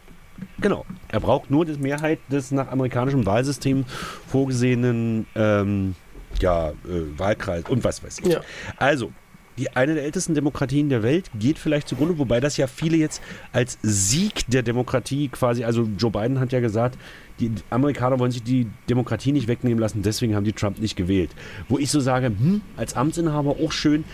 Genau. 0.59 0.85
Er 1.07 1.19
braucht 1.19 1.49
nur 1.49 1.65
die 1.65 1.73
Mehrheit 1.73 2.19
des 2.29 2.51
nach 2.51 2.71
amerikanischem 2.71 3.25
Wahlsystem 3.25 3.85
vorgesehenen 4.27 5.25
ähm, 5.35 5.95
ja, 6.39 6.69
äh, 6.69 6.73
Wahlkreis 7.17 7.63
und 7.69 7.83
was 7.83 8.03
weiß 8.03 8.19
ich. 8.19 8.27
Ja. 8.27 8.41
Also, 8.77 9.11
die 9.57 9.75
eine 9.75 9.95
der 9.95 10.03
ältesten 10.03 10.35
Demokratien 10.35 10.89
der 10.89 11.03
Welt 11.03 11.29
geht 11.37 11.57
vielleicht 11.57 11.87
zugrunde, 11.87 12.17
wobei 12.17 12.39
das 12.39 12.57
ja 12.57 12.67
viele 12.67 12.97
jetzt 12.97 13.21
als 13.51 13.77
Sieg 13.81 14.45
der 14.47 14.63
Demokratie 14.63 15.29
quasi, 15.29 15.63
also 15.63 15.87
Joe 15.97 16.11
Biden 16.11 16.39
hat 16.39 16.51
ja 16.51 16.59
gesagt, 16.59 16.97
die 17.39 17.51
Amerikaner 17.69 18.19
wollen 18.19 18.31
sich 18.31 18.43
die 18.43 18.67
Demokratie 18.89 19.31
nicht 19.31 19.47
wegnehmen 19.47 19.79
lassen, 19.79 20.01
deswegen 20.01 20.35
haben 20.35 20.43
die 20.43 20.53
Trump 20.53 20.79
nicht 20.79 20.95
gewählt. 20.95 21.31
Wo 21.69 21.77
ich 21.77 21.91
so 21.91 21.99
sage, 21.99 22.27
hm, 22.27 22.61
als 22.75 22.95
Amtsinhaber 22.95 23.57
auch 23.63 23.71
schön, 23.71 24.05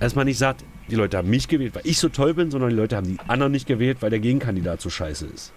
dass 0.00 0.14
man 0.14 0.26
nicht 0.26 0.38
sagt, 0.38 0.64
die 0.90 0.96
Leute 0.96 1.16
haben 1.16 1.30
mich 1.30 1.48
gewählt, 1.48 1.74
weil 1.74 1.86
ich 1.86 1.98
so 1.98 2.08
toll 2.08 2.34
bin, 2.34 2.50
sondern 2.50 2.70
die 2.70 2.76
Leute 2.76 2.96
haben 2.96 3.06
die 3.06 3.18
anderen 3.28 3.52
nicht 3.52 3.66
gewählt, 3.66 3.98
weil 4.00 4.10
der 4.10 4.18
Gegenkandidat 4.18 4.80
so 4.80 4.90
scheiße 4.90 5.26
ist. 5.26 5.52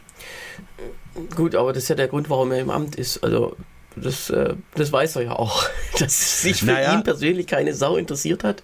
Gut, 1.35 1.55
aber 1.55 1.73
das 1.73 1.83
ist 1.83 1.89
ja 1.89 1.95
der 1.95 2.07
Grund, 2.07 2.29
warum 2.29 2.51
er 2.51 2.59
im 2.59 2.69
Amt 2.69 2.95
ist. 2.95 3.23
Also 3.23 3.55
das, 3.95 4.29
äh, 4.29 4.55
das 4.75 4.91
weiß 4.91 5.15
er 5.17 5.23
ja 5.23 5.31
auch, 5.33 5.63
dass 5.99 6.41
sich 6.41 6.59
für 6.59 6.67
naja. 6.67 6.93
ihn 6.93 7.03
persönlich 7.03 7.47
keine 7.47 7.73
Sau 7.73 7.97
interessiert 7.97 8.43
hat. 8.43 8.63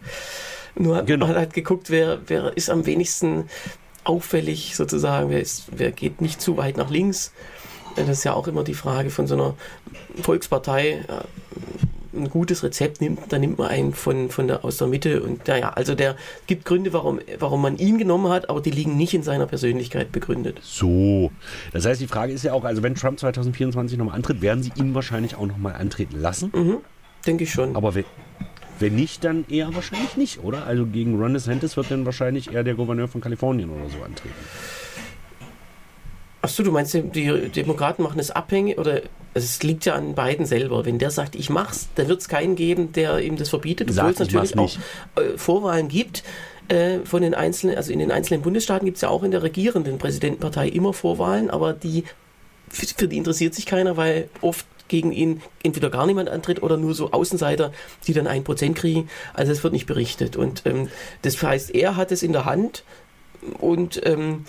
Nur 0.75 1.03
genau. 1.03 1.27
man 1.27 1.35
hat 1.35 1.53
geguckt, 1.53 1.89
wer, 1.89 2.19
wer 2.27 2.55
ist 2.55 2.69
am 2.69 2.85
wenigsten 2.85 3.45
auffällig 4.03 4.75
sozusagen, 4.75 5.29
wer, 5.29 5.41
ist, 5.41 5.65
wer 5.75 5.91
geht 5.91 6.21
nicht 6.21 6.41
zu 6.41 6.57
weit 6.57 6.77
nach 6.77 6.89
links. 6.89 7.31
Das 7.95 8.09
ist 8.09 8.23
ja 8.23 8.33
auch 8.33 8.47
immer 8.47 8.63
die 8.63 8.73
Frage 8.73 9.09
von 9.09 9.27
so 9.27 9.35
einer 9.35 9.55
Volkspartei. 10.21 11.03
Ein 12.13 12.29
gutes 12.29 12.63
Rezept 12.63 12.99
nimmt, 12.99 13.31
dann 13.31 13.39
nimmt 13.39 13.57
man 13.57 13.69
einen 13.69 13.93
von, 13.93 14.29
von 14.29 14.47
der, 14.47 14.65
aus 14.65 14.77
der 14.77 14.87
Mitte 14.87 15.23
und 15.23 15.47
naja, 15.47 15.69
also 15.69 15.95
der 15.95 16.17
gibt 16.45 16.65
Gründe, 16.65 16.91
warum, 16.91 17.21
warum 17.39 17.61
man 17.61 17.77
ihn 17.77 17.97
genommen 17.97 18.29
hat, 18.29 18.49
aber 18.49 18.59
die 18.59 18.69
liegen 18.69 18.97
nicht 18.97 19.13
in 19.13 19.23
seiner 19.23 19.45
Persönlichkeit 19.45 20.11
begründet. 20.11 20.59
So, 20.61 21.31
das 21.71 21.85
heißt, 21.85 22.01
die 22.01 22.07
Frage 22.07 22.33
ist 22.33 22.43
ja 22.43 22.51
auch, 22.51 22.65
also 22.65 22.83
wenn 22.83 22.95
Trump 22.95 23.17
2024 23.19 23.97
nochmal 23.97 24.15
antritt, 24.15 24.41
werden 24.41 24.61
sie 24.61 24.73
ihn 24.75 24.93
wahrscheinlich 24.93 25.35
auch 25.35 25.45
nochmal 25.45 25.75
antreten 25.75 26.19
lassen? 26.19 26.51
Mhm, 26.53 26.77
denke 27.25 27.45
ich 27.45 27.51
schon. 27.51 27.77
Aber 27.77 27.95
wenn 28.81 28.95
nicht, 28.95 29.23
dann 29.23 29.45
eher 29.49 29.73
wahrscheinlich 29.73 30.17
nicht, 30.17 30.43
oder? 30.43 30.65
Also 30.65 30.85
gegen 30.85 31.19
Ron 31.19 31.33
DeSantis 31.33 31.77
wird 31.77 31.91
dann 31.91 32.05
wahrscheinlich 32.05 32.53
eher 32.53 32.63
der 32.63 32.73
Gouverneur 32.73 33.07
von 33.07 33.21
Kalifornien 33.21 33.69
oder 33.69 33.89
so 33.89 34.03
antreten. 34.03 34.35
Achso, 36.43 36.63
du 36.63 36.71
meinst, 36.71 36.93
die 36.95 37.49
Demokraten 37.49 38.01
machen 38.01 38.19
es 38.19 38.31
abhängig 38.31 38.79
oder 38.79 39.01
es 39.35 39.61
liegt 39.61 39.85
ja 39.85 39.93
an 39.93 40.15
beiden 40.15 40.47
selber. 40.47 40.85
Wenn 40.85 40.97
der 40.97 41.11
sagt, 41.11 41.35
ich 41.35 41.51
mach's, 41.51 41.89
dann 41.95 42.07
wird 42.07 42.21
es 42.21 42.27
keinen 42.27 42.55
geben, 42.55 42.93
der 42.93 43.19
ihm 43.19 43.37
das 43.37 43.49
verbietet, 43.49 43.91
obwohl 43.91 44.09
es 44.09 44.19
natürlich 44.19 44.57
auch 44.57 44.75
äh, 45.17 45.37
Vorwahlen 45.37 45.87
gibt. 45.87 46.23
Äh, 46.67 46.99
von 47.05 47.21
den 47.21 47.35
einzelnen, 47.35 47.75
also 47.75 47.93
in 47.93 47.99
den 47.99 48.11
einzelnen 48.11 48.41
Bundesstaaten 48.41 48.85
gibt 48.85 48.95
es 48.95 49.01
ja 49.01 49.09
auch 49.09 49.23
in 49.23 49.31
der 49.31 49.43
regierenden 49.43 49.99
Präsidentenpartei 49.99 50.67
immer 50.67 50.93
Vorwahlen, 50.93 51.51
aber 51.51 51.73
die 51.73 52.05
für 52.69 53.07
die 53.07 53.17
interessiert 53.17 53.53
sich 53.53 53.65
keiner, 53.65 53.97
weil 53.97 54.29
oft 54.39 54.65
gegen 54.91 55.13
ihn 55.13 55.41
entweder 55.63 55.89
gar 55.89 56.05
niemand 56.05 56.29
antritt 56.29 56.61
oder 56.61 56.75
nur 56.75 56.93
so 56.93 57.11
Außenseiter, 57.11 57.71
die 58.05 58.13
dann 58.13 58.27
ein 58.27 58.43
Prozent 58.43 58.77
kriegen. 58.77 59.09
Also 59.33 59.53
es 59.53 59.63
wird 59.63 59.73
nicht 59.73 59.87
berichtet. 59.87 60.35
Und 60.35 60.63
ähm, 60.65 60.89
das 61.21 61.41
heißt, 61.41 61.73
er 61.73 61.95
hat 61.95 62.11
es 62.11 62.21
in 62.21 62.33
der 62.33 62.45
Hand 62.45 62.83
und 63.59 64.05
ähm, 64.05 64.45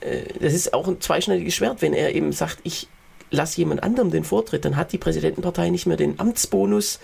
äh, 0.00 0.24
das 0.40 0.52
ist 0.52 0.74
auch 0.74 0.88
ein 0.88 1.00
zweischneidiges 1.00 1.54
Schwert, 1.54 1.80
wenn 1.80 1.94
er 1.94 2.14
eben 2.14 2.32
sagt, 2.32 2.58
ich 2.64 2.88
lasse 3.30 3.58
jemand 3.58 3.84
anderem 3.84 4.10
den 4.10 4.24
Vortritt, 4.24 4.64
dann 4.64 4.76
hat 4.76 4.92
die 4.92 4.98
Präsidentenpartei 4.98 5.70
nicht 5.70 5.86
mehr 5.86 5.96
den 5.96 6.18
Amtsbonus. 6.18 6.98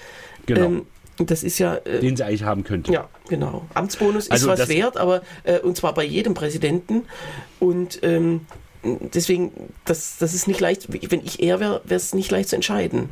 Genau. 0.46 0.64
Ähm, 0.64 0.86
das 1.18 1.44
ist 1.44 1.60
ja. 1.60 1.76
Äh, 1.76 2.00
Den 2.00 2.16
sie 2.16 2.24
eigentlich 2.24 2.42
haben 2.42 2.64
könnte. 2.64 2.92
Ja, 2.92 3.08
genau. 3.28 3.66
Amtsbonus 3.74 4.28
also 4.32 4.50
ist 4.50 4.58
was 4.58 4.68
wert, 4.68 4.96
aber 4.96 5.22
äh, 5.44 5.60
und 5.60 5.76
zwar 5.76 5.94
bei 5.94 6.04
jedem 6.04 6.34
Präsidenten. 6.34 7.04
Und 7.60 8.00
ähm, 8.02 8.46
deswegen, 8.84 9.52
das, 9.84 10.18
das 10.18 10.34
ist 10.34 10.46
nicht 10.46 10.60
leicht, 10.60 10.88
wenn 11.10 11.24
ich 11.24 11.42
er 11.42 11.60
wäre, 11.60 11.80
wäre 11.84 11.96
es 11.96 12.14
nicht 12.14 12.30
leicht 12.30 12.48
zu 12.48 12.56
entscheiden. 12.56 13.08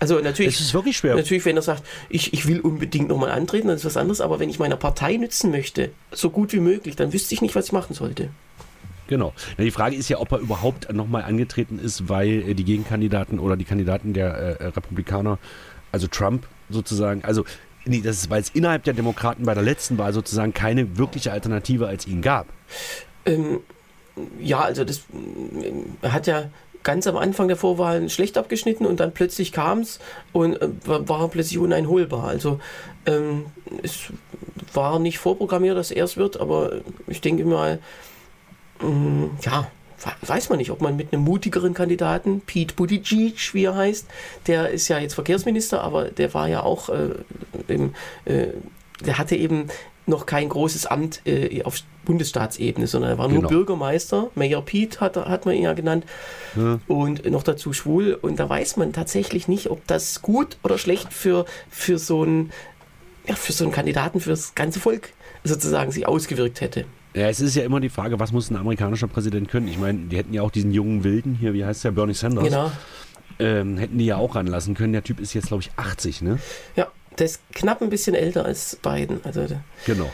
Also 0.00 0.18
natürlich. 0.18 0.54
Es 0.54 0.60
ist 0.60 0.74
wirklich 0.74 0.96
schwer. 0.96 1.14
Natürlich, 1.14 1.44
wenn 1.44 1.56
er 1.56 1.62
sagt, 1.62 1.84
ich, 2.08 2.32
ich 2.32 2.48
will 2.48 2.60
unbedingt 2.60 3.08
nochmal 3.08 3.30
antreten, 3.30 3.68
dann 3.68 3.76
ist 3.76 3.84
was 3.84 3.98
anderes. 3.98 4.22
Aber 4.22 4.40
wenn 4.40 4.48
ich 4.48 4.58
meiner 4.58 4.76
Partei 4.76 5.16
nützen 5.16 5.50
möchte, 5.50 5.90
so 6.10 6.30
gut 6.30 6.54
wie 6.54 6.60
möglich, 6.60 6.96
dann 6.96 7.12
wüsste 7.12 7.34
ich 7.34 7.42
nicht, 7.42 7.54
was 7.54 7.66
ich 7.66 7.72
machen 7.72 7.94
sollte. 7.94 8.30
Genau. 9.08 9.34
die 9.58 9.72
Frage 9.72 9.96
ist 9.96 10.08
ja, 10.08 10.20
ob 10.20 10.30
er 10.30 10.38
überhaupt 10.38 10.90
nochmal 10.92 11.24
angetreten 11.24 11.80
ist, 11.80 12.08
weil 12.08 12.48
äh, 12.48 12.54
die 12.54 12.64
Gegenkandidaten 12.64 13.40
oder 13.40 13.56
die 13.56 13.64
Kandidaten 13.64 14.14
der 14.14 14.34
äh, 14.34 14.52
äh, 14.52 14.66
Republikaner, 14.68 15.38
also 15.90 16.06
Trump 16.06 16.46
sozusagen, 16.70 17.24
also 17.24 17.44
nee, 17.84 18.02
das 18.02 18.18
ist, 18.18 18.30
weil 18.30 18.40
es 18.40 18.50
innerhalb 18.50 18.84
der 18.84 18.94
Demokraten 18.94 19.44
bei 19.44 19.54
der 19.54 19.64
letzten 19.64 19.98
Wahl 19.98 20.12
sozusagen 20.12 20.54
keine 20.54 20.96
wirkliche 20.96 21.32
Alternative 21.32 21.88
als 21.88 22.06
ihn 22.06 22.22
gab. 22.22 22.46
Ähm, 23.26 23.60
ja, 24.40 24.60
also 24.60 24.84
das 24.84 25.02
hat 26.02 26.26
ja 26.26 26.50
ganz 26.82 27.06
am 27.06 27.16
Anfang 27.16 27.48
der 27.48 27.56
Vorwahlen 27.56 28.08
schlecht 28.08 28.38
abgeschnitten 28.38 28.86
und 28.86 29.00
dann 29.00 29.12
plötzlich 29.12 29.52
kam 29.52 29.80
es 29.80 29.98
und 30.32 30.60
äh, 30.60 30.68
war 30.86 31.28
plötzlich 31.28 31.58
uneinholbar. 31.58 32.24
Also 32.24 32.60
ähm, 33.06 33.46
es 33.82 34.12
war 34.72 34.98
nicht 34.98 35.18
vorprogrammiert, 35.18 35.76
dass 35.76 35.90
er 35.90 36.04
es 36.04 36.16
wird, 36.16 36.40
aber 36.40 36.80
ich 37.06 37.20
denke 37.20 37.44
mal, 37.44 37.80
ähm, 38.82 39.30
ja, 39.42 39.70
weiß 40.22 40.48
man 40.48 40.58
nicht, 40.58 40.70
ob 40.70 40.80
man 40.80 40.96
mit 40.96 41.12
einem 41.12 41.22
mutigeren 41.22 41.74
Kandidaten, 41.74 42.40
Pete 42.40 42.74
Buttigieg, 42.74 43.52
wie 43.52 43.64
er 43.64 43.76
heißt, 43.76 44.06
der 44.46 44.70
ist 44.70 44.88
ja 44.88 44.98
jetzt 44.98 45.14
Verkehrsminister, 45.14 45.82
aber 45.82 46.04
der 46.04 46.32
war 46.32 46.48
ja 46.48 46.62
auch 46.62 46.88
äh, 46.88 47.10
im, 47.68 47.94
äh, 48.24 48.48
der 49.04 49.18
hatte 49.18 49.36
eben 49.36 49.66
noch 50.06 50.26
kein 50.26 50.48
großes 50.48 50.86
Amt 50.86 51.22
äh, 51.26 51.62
auf 51.62 51.78
Bundesstaatsebene, 52.04 52.86
sondern 52.86 53.12
er 53.12 53.18
war 53.18 53.28
genau. 53.28 53.42
nur 53.42 53.50
Bürgermeister. 53.50 54.30
Mayor 54.34 54.64
Pete 54.64 55.00
hat, 55.00 55.16
hat 55.16 55.46
man 55.46 55.54
ihn 55.54 55.62
ja 55.62 55.72
genannt. 55.72 56.04
Ja. 56.56 56.80
Und 56.86 57.30
noch 57.30 57.42
dazu 57.42 57.72
schwul. 57.72 58.18
Und 58.20 58.40
da 58.40 58.48
weiß 58.48 58.76
man 58.76 58.92
tatsächlich 58.92 59.48
nicht, 59.48 59.70
ob 59.70 59.86
das 59.86 60.22
gut 60.22 60.58
oder 60.62 60.78
schlecht 60.78 61.12
für, 61.12 61.46
für, 61.70 61.98
so, 61.98 62.22
einen, 62.22 62.50
ja, 63.26 63.34
für 63.34 63.52
so 63.52 63.64
einen 63.64 63.72
Kandidaten, 63.72 64.20
für 64.20 64.30
das 64.30 64.54
ganze 64.54 64.80
Volk 64.80 65.12
sozusagen 65.44 65.92
sich 65.92 66.06
ausgewirkt 66.06 66.60
hätte. 66.60 66.84
Ja, 67.14 67.28
es 67.28 67.40
ist 67.40 67.56
ja 67.56 67.64
immer 67.64 67.80
die 67.80 67.88
Frage, 67.88 68.20
was 68.20 68.32
muss 68.32 68.50
ein 68.50 68.56
amerikanischer 68.56 69.08
Präsident 69.08 69.48
können? 69.48 69.68
Ich 69.68 69.78
meine, 69.78 69.98
die 69.98 70.16
hätten 70.16 70.32
ja 70.32 70.42
auch 70.42 70.50
diesen 70.50 70.72
jungen 70.72 71.02
Wilden 71.02 71.34
hier, 71.34 71.54
wie 71.54 71.64
heißt 71.64 71.84
der, 71.84 71.90
Bernie 71.90 72.14
Sanders. 72.14 72.44
Genau. 72.44 72.70
Ähm, 73.38 73.78
hätten 73.78 73.98
die 73.98 74.06
ja 74.06 74.16
auch 74.16 74.34
ranlassen 74.34 74.74
können. 74.74 74.92
Der 74.92 75.02
Typ 75.02 75.18
ist 75.18 75.32
jetzt, 75.34 75.48
glaube 75.48 75.62
ich, 75.62 75.70
80, 75.76 76.22
ne? 76.22 76.38
Ja, 76.76 76.88
der 77.18 77.26
ist 77.26 77.40
knapp 77.52 77.82
ein 77.82 77.90
bisschen 77.90 78.14
älter 78.14 78.44
als 78.44 78.76
Biden. 78.76 79.20
Also, 79.24 79.46
Genau. 79.86 80.10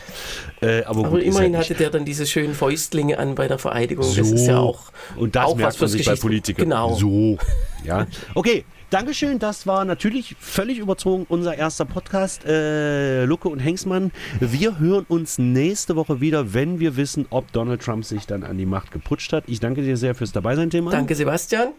Äh, 0.61 0.83
aber 0.83 0.99
aber 0.99 1.09
gut, 1.11 1.21
immerhin 1.23 1.57
hatte 1.57 1.73
der 1.75 1.89
dann 1.89 2.05
diese 2.05 2.25
schönen 2.25 2.53
Fäustlinge 2.53 3.17
an 3.17 3.35
bei 3.35 3.47
der 3.47 3.59
Vereidigung. 3.59 4.03
So. 4.03 4.17
Das 4.17 4.31
ist 4.31 4.47
ja 4.47 4.57
auch. 4.59 4.91
Und 5.15 5.35
das 5.35 5.45
auch 5.45 5.55
merkt 5.55 5.73
was 5.75 5.81
man 5.81 5.89
sich 5.89 6.05
bei 6.05 6.15
Politikern. 6.15 6.65
Genau. 6.65 6.95
So. 6.95 7.37
Ja. 7.83 8.07
Okay. 8.35 8.65
Dankeschön, 8.89 9.37
das 9.37 9.67
war 9.67 9.83
natürlich 9.83 10.37
völlig 10.39 10.77
überzogen 10.77 11.25
unser 11.27 11.57
erster 11.57 11.83
Podcast. 11.83 12.45
Äh, 12.45 13.25
Lucke 13.25 13.49
und 13.49 13.59
Hengsmann. 13.59 14.13
Wir 14.39 14.79
hören 14.79 15.05
uns 15.09 15.37
nächste 15.37 15.97
Woche 15.97 16.21
wieder, 16.21 16.53
wenn 16.53 16.79
wir 16.79 16.95
wissen, 16.95 17.25
ob 17.29 17.51
Donald 17.51 17.81
Trump 17.81 18.05
sich 18.05 18.27
dann 18.27 18.45
an 18.45 18.57
die 18.57 18.65
Macht 18.65 18.91
geputscht 18.91 19.33
hat. 19.33 19.43
Ich 19.47 19.59
danke 19.59 19.81
dir 19.81 19.97
sehr 19.97 20.15
fürs 20.15 20.31
Dabeisein, 20.31 20.69
Thema. 20.69 20.91
Danke, 20.91 21.15
Sebastian. 21.15 21.73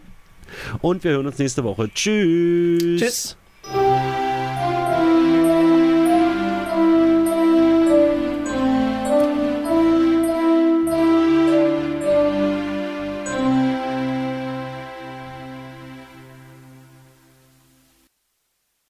Und 0.82 1.02
wir 1.02 1.12
hören 1.12 1.26
uns 1.26 1.38
nächste 1.38 1.64
Woche. 1.64 1.88
Tschüss. 1.94 3.00
Tschüss. 3.00 3.36